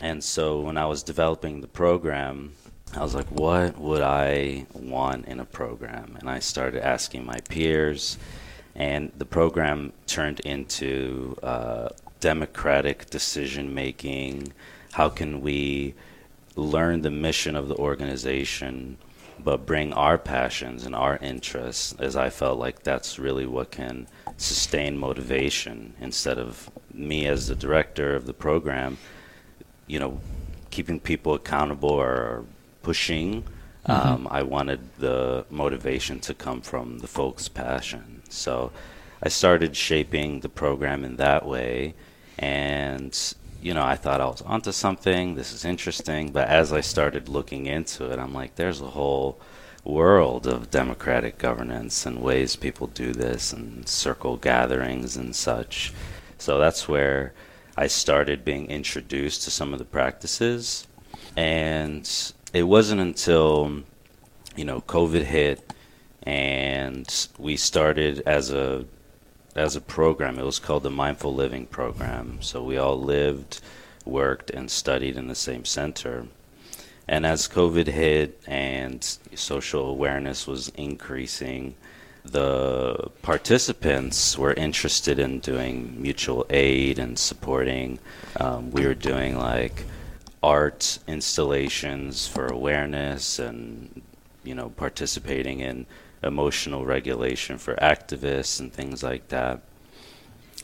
And 0.00 0.22
so 0.22 0.60
when 0.60 0.76
I 0.76 0.86
was 0.86 1.02
developing 1.02 1.60
the 1.60 1.68
program, 1.68 2.52
I 2.94 3.02
was 3.02 3.14
like, 3.14 3.28
what 3.30 3.78
would 3.78 4.02
I 4.02 4.66
want 4.74 5.26
in 5.26 5.40
a 5.40 5.44
program? 5.44 6.16
And 6.20 6.28
I 6.28 6.40
started 6.40 6.84
asking 6.84 7.24
my 7.24 7.38
peers, 7.48 8.18
and 8.74 9.12
the 9.16 9.24
program 9.24 9.92
turned 10.06 10.40
into 10.40 11.36
uh, 11.42 11.90
democratic 12.20 13.08
decision 13.10 13.72
making. 13.74 14.52
How 14.92 15.08
can 15.08 15.40
we 15.40 15.94
learn 16.54 17.02
the 17.02 17.10
mission 17.10 17.56
of 17.56 17.68
the 17.68 17.76
organization, 17.76 18.98
but 19.42 19.66
bring 19.66 19.92
our 19.92 20.18
passions 20.18 20.84
and 20.84 20.94
our 20.94 21.16
interests? 21.16 21.94
As 21.98 22.14
I 22.14 22.30
felt 22.30 22.58
like 22.58 22.82
that's 22.82 23.18
really 23.18 23.46
what 23.46 23.70
can 23.70 24.06
sustain 24.36 24.98
motivation 24.98 25.94
instead 26.00 26.38
of 26.38 26.70
me 26.92 27.26
as 27.26 27.48
the 27.48 27.54
director 27.54 28.14
of 28.14 28.26
the 28.26 28.34
program, 28.34 28.98
you 29.86 29.98
know, 29.98 30.20
keeping 30.70 31.00
people 31.00 31.34
accountable 31.34 31.90
or 31.90 32.44
pushing. 32.82 33.44
Um, 33.86 34.28
I 34.30 34.42
wanted 34.42 34.80
the 34.98 35.44
motivation 35.50 36.20
to 36.20 36.34
come 36.34 36.60
from 36.60 36.98
the 36.98 37.06
folks' 37.06 37.48
passion. 37.48 38.22
So 38.28 38.72
I 39.22 39.28
started 39.28 39.76
shaping 39.76 40.40
the 40.40 40.48
program 40.48 41.04
in 41.04 41.16
that 41.16 41.46
way. 41.46 41.94
And, 42.38 43.18
you 43.62 43.72
know, 43.74 43.84
I 43.84 43.94
thought 43.94 44.20
I 44.20 44.26
was 44.26 44.42
onto 44.42 44.72
something. 44.72 45.36
This 45.36 45.52
is 45.52 45.64
interesting. 45.64 46.32
But 46.32 46.48
as 46.48 46.72
I 46.72 46.80
started 46.80 47.28
looking 47.28 47.66
into 47.66 48.10
it, 48.10 48.18
I'm 48.18 48.34
like, 48.34 48.56
there's 48.56 48.80
a 48.80 48.88
whole 48.88 49.40
world 49.84 50.46
of 50.46 50.70
democratic 50.70 51.38
governance 51.38 52.04
and 52.06 52.22
ways 52.22 52.56
people 52.56 52.86
do 52.88 53.12
this 53.12 53.52
and 53.52 53.88
circle 53.88 54.36
gatherings 54.36 55.16
and 55.16 55.34
such. 55.34 55.92
So 56.38 56.58
that's 56.58 56.88
where 56.88 57.32
I 57.76 57.86
started 57.86 58.44
being 58.44 58.66
introduced 58.66 59.44
to 59.44 59.50
some 59.50 59.72
of 59.72 59.78
the 59.78 59.84
practices. 59.84 60.86
And 61.36 62.08
it 62.52 62.64
wasn't 62.64 63.00
until 63.00 63.82
you 64.56 64.64
know 64.64 64.80
COVID 64.82 65.22
hit 65.22 65.72
and 66.24 67.28
we 67.38 67.56
started 67.56 68.22
as 68.26 68.50
a 68.50 68.84
as 69.54 69.76
a 69.76 69.80
program. 69.80 70.38
It 70.38 70.44
was 70.44 70.58
called 70.58 70.82
the 70.82 70.90
Mindful 70.90 71.34
Living 71.34 71.66
Program. 71.66 72.38
So 72.40 72.62
we 72.62 72.76
all 72.76 73.00
lived, 73.00 73.60
worked, 74.04 74.50
and 74.50 74.70
studied 74.70 75.16
in 75.16 75.28
the 75.28 75.34
same 75.34 75.64
center. 75.64 76.26
And 77.08 77.26
as 77.26 77.48
COVID 77.48 77.88
hit 77.88 78.40
and 78.46 79.04
social 79.34 79.88
awareness 79.88 80.46
was 80.46 80.68
increasing, 80.70 81.74
the 82.24 83.10
participants 83.22 84.38
were 84.38 84.54
interested 84.54 85.18
in 85.18 85.40
doing 85.40 86.00
mutual 86.00 86.46
aid 86.50 86.98
and 86.98 87.18
supporting. 87.18 87.98
Um, 88.38 88.70
we 88.70 88.86
were 88.86 88.94
doing 88.94 89.36
like 89.36 89.84
art 90.42 90.98
installations 91.06 92.26
for 92.26 92.46
awareness 92.46 93.38
and 93.38 94.02
you 94.44 94.54
know 94.54 94.70
participating 94.70 95.60
in 95.60 95.86
emotional 96.22 96.84
regulation 96.84 97.58
for 97.58 97.74
activists 97.76 98.60
and 98.60 98.72
things 98.72 99.02
like 99.02 99.28
that. 99.28 99.60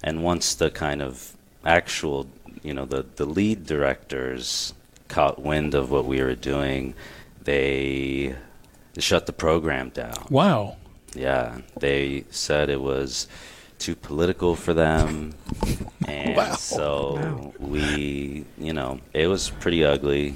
And 0.02 0.22
once 0.22 0.54
the 0.54 0.70
kind 0.70 1.02
of 1.02 1.32
actual 1.64 2.28
you 2.62 2.72
know 2.74 2.84
the 2.84 3.04
the 3.16 3.26
lead 3.26 3.66
directors 3.66 4.72
caught 5.08 5.40
wind 5.40 5.74
of 5.74 5.90
what 5.90 6.04
we 6.04 6.22
were 6.22 6.34
doing 6.34 6.94
they 7.42 8.34
shut 8.98 9.26
the 9.26 9.32
program 9.32 9.88
down. 9.90 10.26
Wow. 10.30 10.76
yeah. 11.14 11.58
They 11.78 12.24
said 12.30 12.68
it 12.68 12.80
was 12.80 13.26
too 13.78 13.94
political 13.96 14.54
for 14.56 14.74
them. 14.74 15.34
And 16.06 16.36
Wow. 16.36 16.54
so 16.54 17.52
we 17.58 18.44
you 18.58 18.72
know 18.72 19.00
it 19.12 19.26
was 19.26 19.50
pretty 19.50 19.84
ugly 19.84 20.34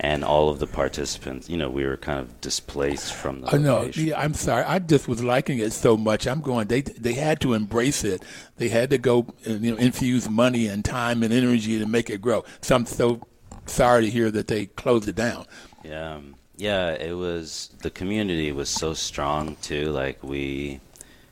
and 0.00 0.24
all 0.24 0.48
of 0.48 0.58
the 0.58 0.66
participants 0.66 1.48
you 1.48 1.56
know 1.56 1.70
we 1.70 1.84
were 1.84 1.96
kind 1.96 2.20
of 2.20 2.40
displaced 2.40 3.12
from 3.14 3.40
the 3.40 3.54
I 3.54 3.58
know. 3.58 3.90
Yeah, 3.94 4.20
I'm 4.20 4.34
sorry. 4.34 4.64
I 4.64 4.78
just 4.78 5.08
was 5.08 5.22
liking 5.22 5.58
it 5.58 5.72
so 5.72 5.96
much. 5.96 6.26
I'm 6.26 6.40
going. 6.40 6.68
They 6.68 6.82
they 6.82 7.14
had 7.14 7.40
to 7.40 7.54
embrace 7.54 8.04
it. 8.04 8.22
They 8.56 8.68
had 8.68 8.90
to 8.90 8.98
go. 8.98 9.26
You 9.44 9.72
know, 9.72 9.76
infuse 9.76 10.28
money 10.28 10.66
and 10.66 10.84
time 10.84 11.22
and 11.22 11.32
energy 11.32 11.78
to 11.78 11.86
make 11.86 12.10
it 12.10 12.20
grow. 12.20 12.44
So 12.60 12.74
I'm 12.74 12.86
so 12.86 13.22
sorry 13.66 14.04
to 14.04 14.10
hear 14.10 14.30
that 14.30 14.46
they 14.48 14.66
closed 14.66 15.08
it 15.08 15.16
down. 15.16 15.46
Yeah, 15.84 16.14
um, 16.14 16.34
yeah. 16.56 16.90
It 16.90 17.16
was 17.16 17.70
the 17.82 17.90
community 17.90 18.52
was 18.52 18.68
so 18.68 18.94
strong 18.94 19.56
too. 19.62 19.90
Like 19.90 20.22
we 20.22 20.80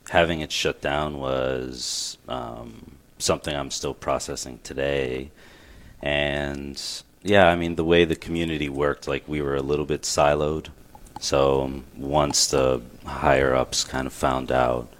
having 0.09 0.41
it 0.41 0.51
shut 0.51 0.81
down 0.81 1.19
was 1.19 2.17
um, 2.27 2.97
something 3.17 3.55
I'm 3.55 3.71
still 3.71 3.93
processing 3.93 4.59
today, 4.63 5.31
and 6.01 6.81
yeah, 7.25 7.47
I 7.47 7.55
mean 7.55 7.75
the 7.75 7.83
way 7.83 8.05
the 8.05 8.15
community 8.15 8.69
worked, 8.69 9.07
like 9.07 9.27
we 9.27 9.41
were 9.41 9.55
a 9.55 9.61
little 9.61 9.85
bit 9.85 10.03
siloed, 10.03 10.67
So 11.19 11.81
once 11.97 12.47
the 12.47 12.83
higher 13.03 13.55
ups 13.55 13.83
kind 13.83 14.05
of 14.05 14.13
found 14.13 14.51
out, 14.51 14.93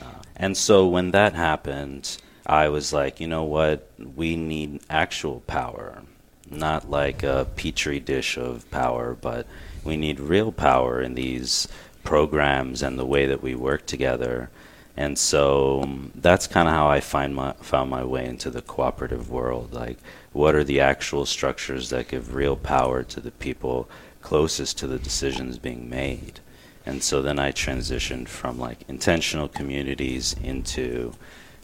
uh, 0.00 0.22
and 0.36 0.56
so 0.56 0.86
when 0.86 1.10
that 1.10 1.34
happened, 1.34 2.16
I 2.46 2.68
was 2.68 2.92
like, 2.92 3.18
you 3.18 3.26
know 3.26 3.42
what? 3.42 3.90
We 3.98 4.36
need 4.36 4.82
actual 4.88 5.40
power, 5.48 6.02
not 6.48 6.88
like 6.88 7.24
a 7.24 7.48
petri 7.56 7.98
dish 7.98 8.36
of 8.36 8.70
power, 8.70 9.16
but 9.20 9.44
we 9.82 9.96
need 9.96 10.20
real 10.20 10.52
power 10.52 11.02
in 11.02 11.14
these 11.14 11.66
programs 12.04 12.82
and 12.82 12.98
the 12.98 13.06
way 13.06 13.26
that 13.26 13.42
we 13.42 13.56
work 13.56 13.84
together. 13.86 14.48
And 14.96 15.18
so 15.18 15.82
um, 15.82 16.12
that's 16.14 16.46
kind 16.46 16.68
of 16.68 16.74
how 16.74 16.88
I 16.88 17.00
find 17.00 17.34
my, 17.34 17.52
found 17.54 17.90
my 17.90 18.04
way 18.04 18.26
into 18.26 18.50
the 18.50 18.62
cooperative 18.62 19.30
world. 19.30 19.72
Like, 19.72 19.98
what 20.32 20.54
are 20.54 20.64
the 20.64 20.80
actual 20.80 21.26
structures 21.26 21.90
that 21.90 22.08
give 22.08 22.34
real 22.34 22.56
power 22.56 23.02
to 23.02 23.20
the 23.20 23.32
people 23.32 23.88
closest 24.22 24.78
to 24.78 24.86
the 24.86 24.98
decisions 24.98 25.58
being 25.58 25.90
made? 25.90 26.40
And 26.86 27.02
so 27.02 27.22
then 27.22 27.38
I 27.38 27.50
transitioned 27.50 28.28
from 28.28 28.58
like 28.58 28.84
intentional 28.88 29.48
communities 29.48 30.36
into 30.42 31.14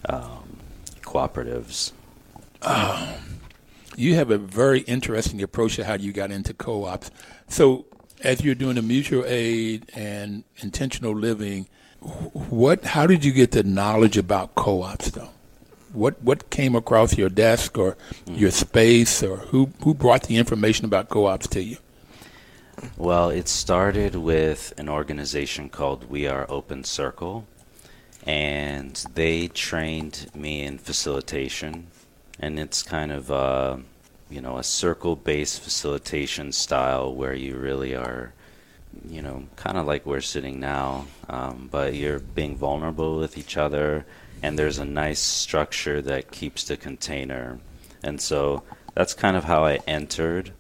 um, 0.09 0.57
cooperatives. 1.03 1.93
Um, 2.63 3.41
you 3.97 4.15
have 4.15 4.31
a 4.31 4.39
very 4.39 4.81
interesting 4.81 5.43
approach 5.43 5.77
to 5.77 5.85
how 5.85 5.95
you 5.95 6.13
got 6.13 6.31
into 6.31 6.55
co-ops. 6.55 7.11
So, 7.49 7.87
as 8.23 8.43
you're 8.43 8.55
doing 8.55 8.77
the 8.77 8.83
mutual 8.83 9.25
aid 9.27 9.91
and 9.95 10.45
intentional 10.59 11.15
living, 11.15 11.69
what? 12.01 12.85
How 12.85 13.07
did 13.07 13.25
you 13.25 13.33
get 13.33 13.53
the 13.53 13.63
knowledge 13.63 14.17
about 14.17 14.55
co-ops, 14.55 15.11
though? 15.11 15.31
What 15.93 16.23
What 16.23 16.51
came 16.51 16.75
across 16.75 17.19
your 17.19 17.29
desk 17.29 17.77
or 17.77 17.97
your 18.27 18.51
space, 18.51 19.23
or 19.23 19.37
who 19.37 19.71
who 19.83 19.95
brought 19.95 20.25
the 20.25 20.37
information 20.37 20.85
about 20.85 21.09
co-ops 21.09 21.49
to 21.49 21.63
you? 21.63 21.77
Well, 22.97 23.29
it 23.29 23.49
started 23.49 24.15
with 24.15 24.73
an 24.79 24.89
organization 24.89 25.69
called 25.69 26.09
We 26.09 26.27
Are 26.27 26.47
Open 26.49 26.85
Circle, 26.85 27.47
and 28.27 28.95
they 29.15 29.49
trained 29.49 30.31
me 30.35 30.63
in 30.63 30.79
facilitation, 30.79 31.89
and 32.39 32.59
it's 32.59 32.83
kind 32.83 33.13
of 33.13 33.31
uh, 33.31 33.77
you 34.31 34.41
know 34.41 34.57
a 34.57 34.65
circle-based 34.65 35.61
facilitation 35.61 36.53
style 36.53 37.15
where 37.15 37.35
you 37.35 37.57
really 37.57 37.95
are 37.95 38.33
you 39.09 39.23
know, 39.23 39.45
kind 39.57 39.79
of 39.79 39.87
like 39.87 40.07
we're 40.07 40.21
sitting 40.21 40.61
now, 40.61 41.07
um, 41.29 41.69
but 41.71 41.95
you're 41.95 42.19
being 42.19 42.57
vulnerable 42.57 43.19
with 43.19 43.39
each 43.39 43.57
other, 43.57 44.05
and 44.43 44.59
there's 44.59 44.79
a 44.79 44.85
nice 44.85 45.21
structure 45.21 46.03
that 46.03 46.31
keeps 46.31 46.65
the 46.65 46.77
container. 46.77 47.59
And 48.03 48.21
so 48.21 48.63
that's 48.95 49.15
kind 49.15 49.37
of 49.37 49.45
how 49.45 49.65
I 49.65 49.81
entered 49.87 50.53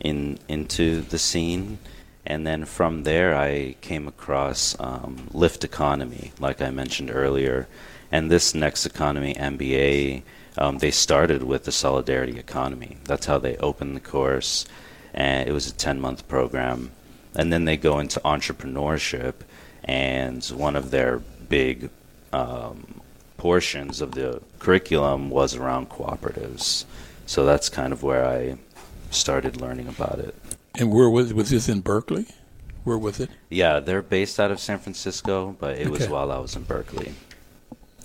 in 0.00 0.38
into 0.48 1.02
the 1.02 1.18
scene. 1.18 1.78
And 2.24 2.44
then 2.44 2.64
from 2.64 3.04
there, 3.04 3.36
I 3.36 3.76
came 3.80 4.08
across 4.08 4.74
um, 4.80 5.28
Lift 5.32 5.62
Economy, 5.62 6.32
like 6.40 6.60
I 6.60 6.70
mentioned 6.70 7.10
earlier. 7.12 7.68
And 8.10 8.30
this 8.30 8.54
Next 8.54 8.84
Economy 8.84 9.34
MBA, 9.34 10.22
um, 10.58 10.78
they 10.78 10.90
started 10.90 11.44
with 11.44 11.64
the 11.64 11.72
Solidarity 11.72 12.38
Economy. 12.38 12.96
That's 13.04 13.26
how 13.26 13.38
they 13.38 13.56
opened 13.58 13.94
the 13.94 14.00
course. 14.00 14.66
And 15.14 15.48
it 15.48 15.52
was 15.52 15.68
a 15.68 15.72
10 15.72 16.00
month 16.00 16.26
program 16.26 16.90
and 17.36 17.52
then 17.52 17.66
they 17.66 17.76
go 17.76 17.98
into 18.00 18.18
entrepreneurship, 18.20 19.34
and 19.84 20.44
one 20.46 20.74
of 20.74 20.90
their 20.90 21.20
big 21.48 21.90
um, 22.32 23.00
portions 23.36 24.00
of 24.00 24.12
the 24.12 24.42
curriculum 24.58 25.30
was 25.30 25.54
around 25.54 25.88
cooperatives. 25.88 26.84
So 27.26 27.44
that's 27.44 27.68
kind 27.68 27.92
of 27.92 28.02
where 28.02 28.26
I 28.26 28.56
started 29.10 29.60
learning 29.60 29.88
about 29.88 30.18
it. 30.18 30.34
And 30.74 30.92
where 30.92 31.08
was 31.08 31.32
was 31.32 31.50
this 31.50 31.68
in 31.68 31.80
Berkeley? 31.80 32.26
Where 32.84 32.98
was 32.98 33.20
it? 33.20 33.30
Yeah, 33.50 33.80
they're 33.80 34.02
based 34.02 34.38
out 34.38 34.50
of 34.50 34.60
San 34.60 34.78
Francisco, 34.78 35.56
but 35.58 35.76
it 35.78 35.82
okay. 35.82 35.90
was 35.90 36.08
while 36.08 36.30
I 36.30 36.38
was 36.38 36.54
in 36.56 36.62
Berkeley. 36.62 37.14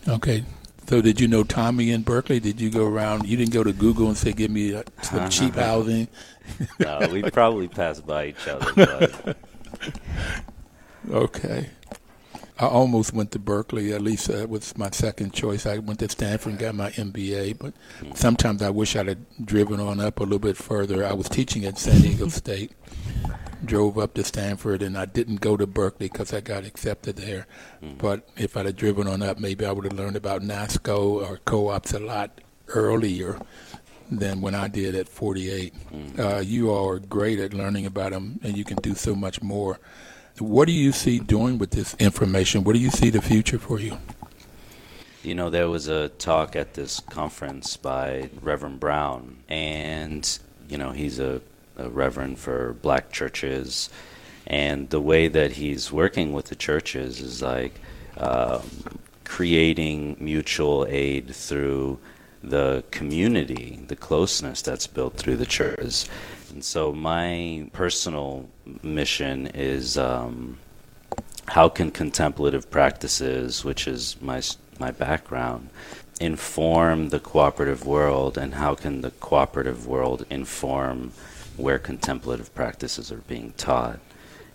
Okay. 0.07 0.43
So 0.87 1.01
did 1.01 1.21
you 1.21 1.27
know 1.27 1.43
Tomi 1.43 1.91
in 1.91 2.01
Berkeley? 2.01 2.39
Did 2.39 2.59
you 2.59 2.69
go 2.69 2.85
around? 2.85 3.27
You 3.27 3.37
didn't 3.37 3.53
go 3.53 3.63
to 3.63 3.71
Google 3.71 4.07
and 4.07 4.17
say, 4.17 4.33
"Give 4.33 4.51
me 4.51 4.71
some 5.01 5.19
uh-huh. 5.19 5.29
cheap 5.29 5.55
housing." 5.55 6.07
no, 6.79 7.07
we 7.11 7.23
probably 7.23 7.67
passed 7.67 8.05
by 8.05 8.27
each 8.27 8.47
other. 8.47 8.71
But. 8.75 9.37
okay. 11.11 11.69
I 12.61 12.67
almost 12.67 13.13
went 13.13 13.31
to 13.31 13.39
Berkeley. 13.39 13.91
At 13.91 14.01
least 14.03 14.29
uh, 14.29 14.33
that 14.37 14.49
was 14.49 14.77
my 14.77 14.91
second 14.91 15.33
choice. 15.33 15.65
I 15.65 15.79
went 15.79 15.99
to 15.99 16.09
Stanford 16.09 16.51
and 16.51 16.59
got 16.59 16.75
my 16.75 16.91
MBA, 16.91 17.57
but 17.57 17.73
hmm. 17.99 18.11
sometimes 18.13 18.61
I 18.61 18.69
wish 18.69 18.95
I'd 18.95 19.07
have 19.07 19.17
driven 19.43 19.79
on 19.79 19.99
up 19.99 20.19
a 20.19 20.23
little 20.23 20.37
bit 20.37 20.57
further. 20.57 21.03
I 21.03 21.13
was 21.13 21.27
teaching 21.27 21.65
at 21.65 21.79
San 21.79 22.01
Diego 22.01 22.27
State, 22.27 22.71
drove 23.63 23.97
up 23.97 24.13
to 24.15 24.23
Stanford, 24.23 24.81
and 24.81 24.97
I 24.97 25.05
didn't 25.05 25.41
go 25.41 25.57
to 25.57 25.67
Berkeley 25.67 26.09
because 26.09 26.33
I 26.33 26.41
got 26.41 26.65
accepted 26.65 27.17
there. 27.17 27.47
Mm. 27.83 27.97
But 27.97 28.27
if 28.37 28.57
I'd 28.57 28.65
have 28.65 28.75
driven 28.75 29.07
on 29.07 29.21
up, 29.21 29.39
maybe 29.39 29.65
I 29.65 29.71
would 29.71 29.85
have 29.85 29.93
learned 29.93 30.15
about 30.15 30.41
NASCO 30.41 31.27
or 31.27 31.39
co-ops 31.45 31.93
a 31.93 31.99
lot 31.99 32.41
earlier 32.69 33.39
than 34.11 34.41
when 34.41 34.55
I 34.55 34.67
did 34.67 34.93
at 34.95 35.07
48. 35.07 35.73
Mm-hmm. 35.73 36.19
Uh, 36.19 36.39
you 36.39 36.69
all 36.69 36.89
are 36.89 36.99
great 36.99 37.39
at 37.39 37.53
learning 37.53 37.85
about 37.85 38.11
them, 38.11 38.39
and 38.43 38.57
you 38.57 38.65
can 38.65 38.77
do 38.77 38.93
so 38.93 39.15
much 39.15 39.41
more. 39.41 39.79
What 40.39 40.65
do 40.65 40.73
you 40.73 40.91
see 40.91 41.19
doing 41.19 41.57
with 41.57 41.71
this 41.71 41.95
information? 41.99 42.63
What 42.63 42.73
do 42.73 42.79
you 42.79 42.89
see 42.89 43.09
the 43.09 43.21
future 43.21 43.59
for 43.59 43.79
you? 43.79 43.97
You 45.23 45.35
know, 45.35 45.49
there 45.49 45.69
was 45.69 45.87
a 45.87 46.09
talk 46.09 46.55
at 46.55 46.73
this 46.73 46.99
conference 46.99 47.77
by 47.77 48.29
Reverend 48.41 48.79
Brown, 48.79 49.37
and, 49.47 50.27
you 50.67 50.77
know, 50.77 50.91
he's 50.91 51.19
a, 51.19 51.41
a 51.81 51.89
reverend 51.89 52.39
for 52.39 52.73
black 52.81 53.11
churches. 53.11 53.89
And 54.47 54.89
the 54.89 55.01
way 55.01 55.27
that 55.27 55.53
he's 55.53 55.91
working 55.91 56.33
with 56.33 56.45
the 56.45 56.55
churches 56.55 57.19
is 57.19 57.41
like 57.41 57.79
um, 58.17 58.61
creating 59.23 60.17
mutual 60.19 60.85
aid 60.89 61.33
through 61.33 61.99
the 62.43 62.83
community, 62.91 63.79
the 63.87 63.95
closeness 63.95 64.61
that's 64.61 64.87
built 64.87 65.15
through 65.15 65.37
the 65.37 65.45
churches. 65.45 66.09
And 66.49 66.63
so, 66.63 66.91
my 66.91 67.69
personal 67.71 68.49
mission 68.83 69.47
is 69.47 69.97
um, 69.97 70.57
how 71.47 71.69
can 71.69 71.91
contemplative 71.91 72.69
practices, 72.69 73.63
which 73.63 73.87
is 73.87 74.17
my 74.21 74.41
my 74.79 74.91
background, 74.91 75.69
inform 76.19 77.09
the 77.09 77.19
cooperative 77.19 77.85
world, 77.85 78.37
and 78.37 78.55
how 78.55 78.75
can 78.75 79.01
the 79.01 79.11
cooperative 79.11 79.87
world 79.87 80.25
inform 80.29 81.11
where 81.61 81.79
contemplative 81.79 82.53
practices 82.55 83.11
are 83.11 83.23
being 83.27 83.53
taught? 83.57 83.99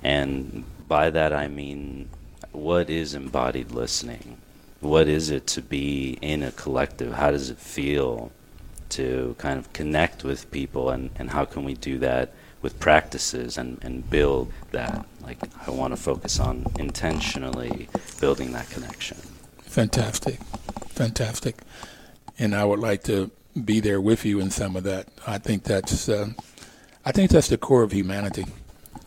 And 0.02 0.64
by 0.88 1.10
that 1.10 1.32
I 1.32 1.48
mean, 1.48 2.08
what 2.52 2.90
is 2.90 3.14
embodied 3.14 3.70
listening? 3.70 4.38
what 4.80 5.08
is 5.08 5.30
it 5.30 5.46
to 5.46 5.62
be 5.62 6.18
in 6.20 6.42
a 6.42 6.52
collective? 6.52 7.12
How 7.12 7.30
does 7.30 7.50
it 7.50 7.58
feel 7.58 8.30
to 8.90 9.34
kind 9.38 9.58
of 9.58 9.72
connect 9.72 10.24
with 10.24 10.50
people, 10.50 10.90
and, 10.90 11.10
and 11.16 11.30
how 11.30 11.44
can 11.44 11.64
we 11.64 11.74
do 11.74 11.98
that 11.98 12.32
with 12.62 12.78
practices 12.78 13.58
and, 13.58 13.78
and 13.82 14.08
build 14.08 14.52
that? 14.72 15.04
Like, 15.22 15.38
I 15.66 15.70
want 15.70 15.92
to 15.92 15.96
focus 15.96 16.38
on 16.38 16.66
intentionally 16.78 17.88
building 18.20 18.52
that 18.52 18.70
connection. 18.70 19.16
Fantastic. 19.62 20.40
Fantastic. 20.90 21.56
And 22.38 22.54
I 22.54 22.64
would 22.64 22.80
like 22.80 23.02
to 23.04 23.30
be 23.64 23.80
there 23.80 24.00
with 24.00 24.24
you 24.24 24.40
in 24.40 24.50
some 24.50 24.76
of 24.76 24.84
that. 24.84 25.08
I 25.26 25.38
think 25.38 25.64
that's, 25.64 26.08
uh, 26.08 26.30
I 27.06 27.12
think 27.12 27.30
that's 27.30 27.46
the 27.46 27.56
core 27.56 27.84
of 27.84 27.92
humanity. 27.92 28.46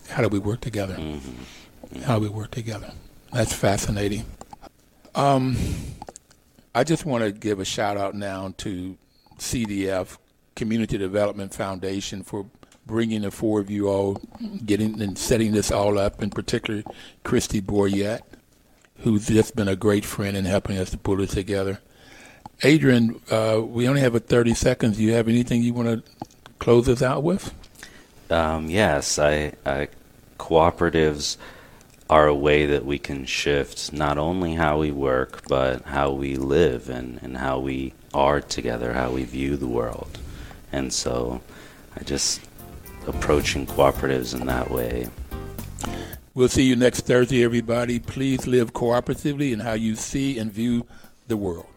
How 0.07 0.23
do 0.23 0.29
we 0.29 0.39
work 0.39 0.61
together? 0.61 0.95
Mm-hmm. 0.95 1.17
Mm-hmm. 1.17 2.01
How 2.03 2.15
do 2.15 2.21
we 2.21 2.29
work 2.29 2.49
together? 2.51 2.93
That's 3.33 3.51
fascinating. 3.51 4.25
Um, 5.15 5.57
I 6.73 6.85
just 6.85 7.05
want 7.05 7.25
to 7.25 7.33
give 7.33 7.59
a 7.59 7.65
shout 7.65 7.97
out 7.97 8.15
now 8.15 8.53
to 8.59 8.97
CDF, 9.37 10.17
Community 10.55 10.97
Development 10.97 11.53
Foundation, 11.53 12.23
for 12.23 12.45
bringing 12.85 13.23
the 13.23 13.31
four 13.31 13.59
of 13.59 13.69
you 13.69 13.89
all, 13.89 14.21
getting 14.65 15.01
and 15.01 15.17
setting 15.17 15.51
this 15.51 15.69
all 15.69 15.99
up, 15.99 16.23
in 16.23 16.29
particular, 16.29 16.83
Christy 17.25 17.61
Boyette, 17.61 18.21
who's 18.99 19.27
just 19.27 19.57
been 19.57 19.67
a 19.67 19.75
great 19.75 20.05
friend 20.05 20.37
in 20.37 20.45
helping 20.45 20.77
us 20.77 20.89
to 20.91 20.97
pull 20.97 21.19
it 21.19 21.31
together. 21.31 21.79
Adrian, 22.63 23.19
uh, 23.29 23.61
we 23.61 23.89
only 23.89 23.99
have 23.99 24.15
a 24.15 24.19
30 24.21 24.53
seconds. 24.53 24.95
Do 24.95 25.03
you 25.03 25.13
have 25.13 25.27
anything 25.27 25.61
you 25.63 25.73
want 25.73 26.05
to 26.05 26.27
close 26.59 26.87
us 26.87 27.01
out 27.01 27.23
with? 27.23 27.53
Um, 28.29 28.69
yes, 28.69 29.17
I, 29.17 29.53
I 29.65 29.89
cooperatives 30.37 31.37
are 32.09 32.27
a 32.27 32.35
way 32.35 32.65
that 32.65 32.85
we 32.85 32.97
can 32.97 33.25
shift 33.25 33.93
not 33.93 34.17
only 34.17 34.55
how 34.55 34.79
we 34.79 34.91
work, 34.91 35.47
but 35.47 35.83
how 35.83 36.11
we 36.11 36.35
live 36.35 36.89
and, 36.89 37.19
and 37.21 37.37
how 37.37 37.59
we 37.59 37.93
are 38.13 38.41
together, 38.41 38.93
how 38.93 39.11
we 39.11 39.23
view 39.23 39.55
the 39.55 39.67
world. 39.67 40.17
And 40.71 40.91
so 40.91 41.41
I 41.95 42.03
just 42.03 42.41
approaching 43.07 43.67
cooperatives 43.67 44.39
in 44.39 44.47
that 44.47 44.71
way. 44.71 45.07
We'll 46.33 46.49
see 46.49 46.63
you 46.63 46.75
next 46.75 47.01
Thursday, 47.01 47.43
everybody. 47.43 47.99
Please 47.99 48.47
live 48.47 48.73
cooperatively 48.73 49.51
in 49.51 49.59
how 49.59 49.73
you 49.73 49.95
see 49.95 50.39
and 50.39 50.51
view 50.51 50.85
the 51.27 51.37
world. 51.37 51.67